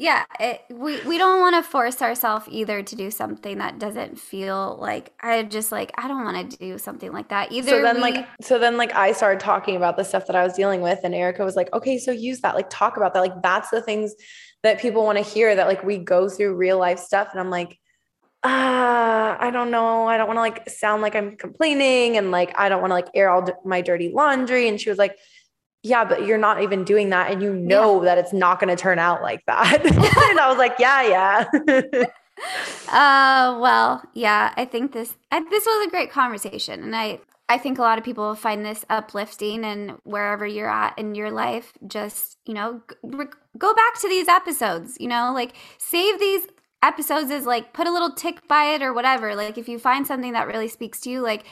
yeah 0.00 0.24
it, 0.40 0.62
we 0.70 0.98
we 1.02 1.18
don't 1.18 1.40
want 1.40 1.54
to 1.54 1.70
force 1.70 2.00
ourselves 2.00 2.46
either 2.48 2.82
to 2.82 2.96
do 2.96 3.10
something 3.10 3.58
that 3.58 3.78
doesn't 3.78 4.18
feel 4.18 4.78
like 4.80 5.12
i 5.20 5.42
just 5.42 5.70
like 5.70 5.92
i 5.98 6.08
don't 6.08 6.24
want 6.24 6.50
to 6.50 6.56
do 6.56 6.78
something 6.78 7.12
like 7.12 7.28
that 7.28 7.52
either 7.52 7.68
so 7.68 7.82
then 7.82 7.96
we, 7.96 8.00
like 8.00 8.26
so 8.40 8.58
then 8.58 8.78
like 8.78 8.94
i 8.94 9.12
started 9.12 9.38
talking 9.38 9.76
about 9.76 9.98
the 9.98 10.02
stuff 10.02 10.26
that 10.26 10.34
i 10.34 10.42
was 10.42 10.54
dealing 10.54 10.80
with 10.80 10.98
and 11.04 11.14
erica 11.14 11.44
was 11.44 11.54
like 11.54 11.70
okay 11.74 11.98
so 11.98 12.10
use 12.10 12.40
that 12.40 12.54
like 12.54 12.70
talk 12.70 12.96
about 12.96 13.12
that 13.12 13.20
like 13.20 13.42
that's 13.42 13.68
the 13.68 13.82
things 13.82 14.14
that 14.62 14.80
people 14.80 15.04
want 15.04 15.18
to 15.18 15.24
hear 15.24 15.54
that 15.54 15.66
like 15.66 15.84
we 15.84 15.98
go 15.98 16.30
through 16.30 16.54
real 16.54 16.78
life 16.78 16.98
stuff 16.98 17.28
and 17.32 17.38
i'm 17.38 17.50
like 17.50 17.78
ah, 18.42 19.36
I 19.38 19.50
don't 19.50 19.70
know. 19.70 20.06
I 20.06 20.16
don't 20.16 20.26
want 20.26 20.38
to 20.38 20.40
like 20.40 20.66
sound 20.70 21.02
like 21.02 21.14
I'm 21.14 21.36
complaining 21.36 22.16
and 22.16 22.30
like 22.30 22.58
I 22.58 22.70
don't 22.70 22.80
want 22.80 22.90
to 22.90 22.94
like 22.94 23.10
air 23.14 23.28
all 23.28 23.46
my 23.66 23.82
dirty 23.82 24.10
laundry. 24.10 24.66
And 24.66 24.80
she 24.80 24.88
was 24.88 24.98
like, 24.98 25.18
yeah, 25.82 26.04
but 26.04 26.26
you're 26.26 26.38
not 26.38 26.62
even 26.62 26.84
doing 26.84 27.10
that. 27.10 27.30
And 27.30 27.42
you 27.42 27.54
know 27.54 28.02
yeah. 28.02 28.14
that 28.14 28.18
it's 28.18 28.32
not 28.32 28.60
going 28.60 28.74
to 28.74 28.80
turn 28.80 28.98
out 28.98 29.22
like 29.22 29.44
that. 29.46 29.84
and 30.30 30.40
I 30.40 30.48
was 30.48 30.58
like, 30.58 30.74
yeah, 30.78 31.02
yeah. 31.02 31.46
uh, 32.88 33.58
well, 33.58 34.02
yeah, 34.14 34.52
I 34.56 34.64
think 34.66 34.92
this, 34.92 35.16
I, 35.30 35.40
this 35.48 35.64
was 35.64 35.86
a 35.86 35.90
great 35.90 36.10
conversation. 36.10 36.82
And 36.82 36.94
I, 36.94 37.20
I 37.48 37.56
think 37.58 37.78
a 37.78 37.82
lot 37.82 37.98
of 37.98 38.04
people 38.04 38.34
find 38.34 38.64
this 38.64 38.84
uplifting 38.90 39.64
and 39.64 39.98
wherever 40.04 40.46
you're 40.46 40.70
at 40.70 40.98
in 40.98 41.14
your 41.14 41.30
life, 41.30 41.72
just, 41.86 42.36
you 42.44 42.54
know, 42.54 42.82
go 43.58 43.74
back 43.74 44.00
to 44.00 44.08
these 44.08 44.28
episodes, 44.28 44.96
you 45.00 45.08
know, 45.08 45.32
like 45.34 45.54
save 45.78 46.20
these 46.20 46.46
episodes 46.82 47.30
as 47.30 47.46
like 47.46 47.72
put 47.72 47.86
a 47.86 47.92
little 47.92 48.12
tick 48.12 48.46
by 48.48 48.74
it 48.74 48.82
or 48.82 48.92
whatever. 48.92 49.34
Like 49.34 49.58
if 49.58 49.68
you 49.68 49.78
find 49.78 50.06
something 50.06 50.32
that 50.32 50.46
really 50.46 50.68
speaks 50.68 51.00
to 51.00 51.10
you, 51.10 51.22
like 51.22 51.44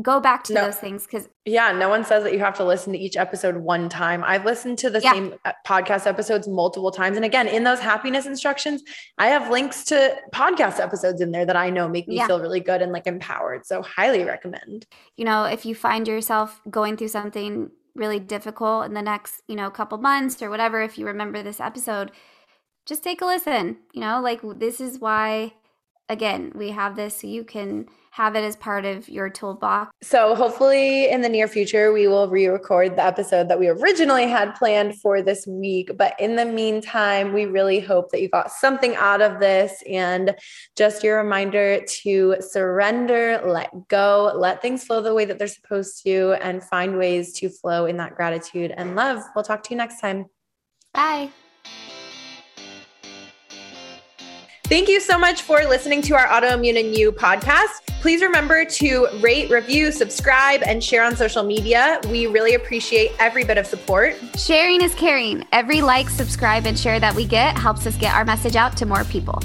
go 0.00 0.20
back 0.20 0.44
to 0.44 0.54
no. 0.54 0.66
those 0.66 0.76
things 0.76 1.04
because 1.04 1.28
yeah 1.44 1.72
no 1.72 1.88
one 1.88 2.04
says 2.04 2.22
that 2.22 2.32
you 2.32 2.38
have 2.38 2.56
to 2.56 2.64
listen 2.64 2.92
to 2.92 2.98
each 2.98 3.16
episode 3.16 3.56
one 3.56 3.88
time 3.88 4.22
i've 4.24 4.44
listened 4.44 4.78
to 4.78 4.88
the 4.88 5.00
yeah. 5.00 5.12
same 5.12 5.34
uh, 5.44 5.52
podcast 5.66 6.06
episodes 6.06 6.46
multiple 6.46 6.92
times 6.92 7.16
and 7.16 7.24
again 7.24 7.48
in 7.48 7.64
those 7.64 7.80
happiness 7.80 8.24
instructions 8.24 8.82
i 9.18 9.26
have 9.26 9.50
links 9.50 9.84
to 9.84 10.16
podcast 10.32 10.78
episodes 10.78 11.20
in 11.20 11.32
there 11.32 11.44
that 11.44 11.56
i 11.56 11.68
know 11.68 11.88
make 11.88 12.06
me 12.06 12.16
yeah. 12.16 12.26
feel 12.26 12.40
really 12.40 12.60
good 12.60 12.80
and 12.80 12.92
like 12.92 13.06
empowered 13.06 13.66
so 13.66 13.82
highly 13.82 14.22
recommend 14.22 14.86
you 15.16 15.24
know 15.24 15.44
if 15.44 15.66
you 15.66 15.74
find 15.74 16.06
yourself 16.06 16.60
going 16.70 16.96
through 16.96 17.08
something 17.08 17.68
really 17.94 18.20
difficult 18.20 18.86
in 18.86 18.94
the 18.94 19.02
next 19.02 19.42
you 19.48 19.56
know 19.56 19.70
couple 19.70 19.98
months 19.98 20.40
or 20.40 20.50
whatever 20.50 20.80
if 20.80 20.98
you 20.98 21.04
remember 21.04 21.42
this 21.42 21.60
episode 21.60 22.12
just 22.86 23.02
take 23.02 23.20
a 23.20 23.26
listen 23.26 23.76
you 23.92 24.00
know 24.00 24.20
like 24.20 24.40
this 24.56 24.80
is 24.80 25.00
why 25.00 25.52
again 26.10 26.52
we 26.54 26.70
have 26.70 26.96
this 26.96 27.20
so 27.20 27.26
you 27.26 27.44
can 27.44 27.86
have 28.12 28.34
it 28.34 28.42
as 28.42 28.56
part 28.56 28.84
of 28.84 29.08
your 29.08 29.30
toolbox. 29.30 29.92
So, 30.02 30.34
hopefully, 30.34 31.08
in 31.08 31.20
the 31.20 31.28
near 31.28 31.46
future, 31.46 31.92
we 31.92 32.08
will 32.08 32.28
re 32.28 32.46
record 32.48 32.96
the 32.96 33.04
episode 33.04 33.48
that 33.48 33.58
we 33.58 33.68
originally 33.68 34.26
had 34.26 34.54
planned 34.56 35.00
for 35.00 35.22
this 35.22 35.46
week. 35.46 35.96
But 35.96 36.18
in 36.18 36.36
the 36.36 36.44
meantime, 36.44 37.32
we 37.32 37.46
really 37.46 37.78
hope 37.78 38.10
that 38.10 38.20
you 38.20 38.28
got 38.28 38.50
something 38.50 38.96
out 38.96 39.22
of 39.22 39.38
this. 39.38 39.82
And 39.88 40.34
just 40.76 41.04
your 41.04 41.18
reminder 41.18 41.80
to 42.02 42.36
surrender, 42.40 43.40
let 43.44 43.70
go, 43.88 44.32
let 44.34 44.60
things 44.60 44.84
flow 44.84 45.00
the 45.00 45.14
way 45.14 45.24
that 45.24 45.38
they're 45.38 45.46
supposed 45.48 46.02
to, 46.02 46.36
and 46.42 46.62
find 46.64 46.98
ways 46.98 47.32
to 47.34 47.48
flow 47.48 47.86
in 47.86 47.96
that 47.98 48.16
gratitude 48.16 48.72
and 48.76 48.96
love. 48.96 49.22
We'll 49.34 49.44
talk 49.44 49.62
to 49.64 49.70
you 49.70 49.76
next 49.76 50.00
time. 50.00 50.26
Bye. 50.92 51.30
Thank 54.70 54.88
you 54.88 55.00
so 55.00 55.18
much 55.18 55.42
for 55.42 55.64
listening 55.64 56.00
to 56.02 56.14
our 56.14 56.28
Autoimmune 56.28 56.78
and 56.78 56.96
You 56.96 57.10
podcast. 57.10 57.84
Please 58.00 58.22
remember 58.22 58.64
to 58.64 59.08
rate, 59.20 59.50
review, 59.50 59.90
subscribe, 59.90 60.62
and 60.62 60.82
share 60.82 61.02
on 61.02 61.16
social 61.16 61.42
media. 61.42 62.00
We 62.08 62.28
really 62.28 62.54
appreciate 62.54 63.10
every 63.18 63.42
bit 63.42 63.58
of 63.58 63.66
support. 63.66 64.16
Sharing 64.36 64.80
is 64.80 64.94
caring. 64.94 65.44
Every 65.50 65.80
like, 65.80 66.08
subscribe, 66.08 66.66
and 66.66 66.78
share 66.78 67.00
that 67.00 67.16
we 67.16 67.26
get 67.26 67.58
helps 67.58 67.84
us 67.84 67.96
get 67.96 68.14
our 68.14 68.24
message 68.24 68.54
out 68.54 68.76
to 68.76 68.86
more 68.86 69.02
people. 69.02 69.42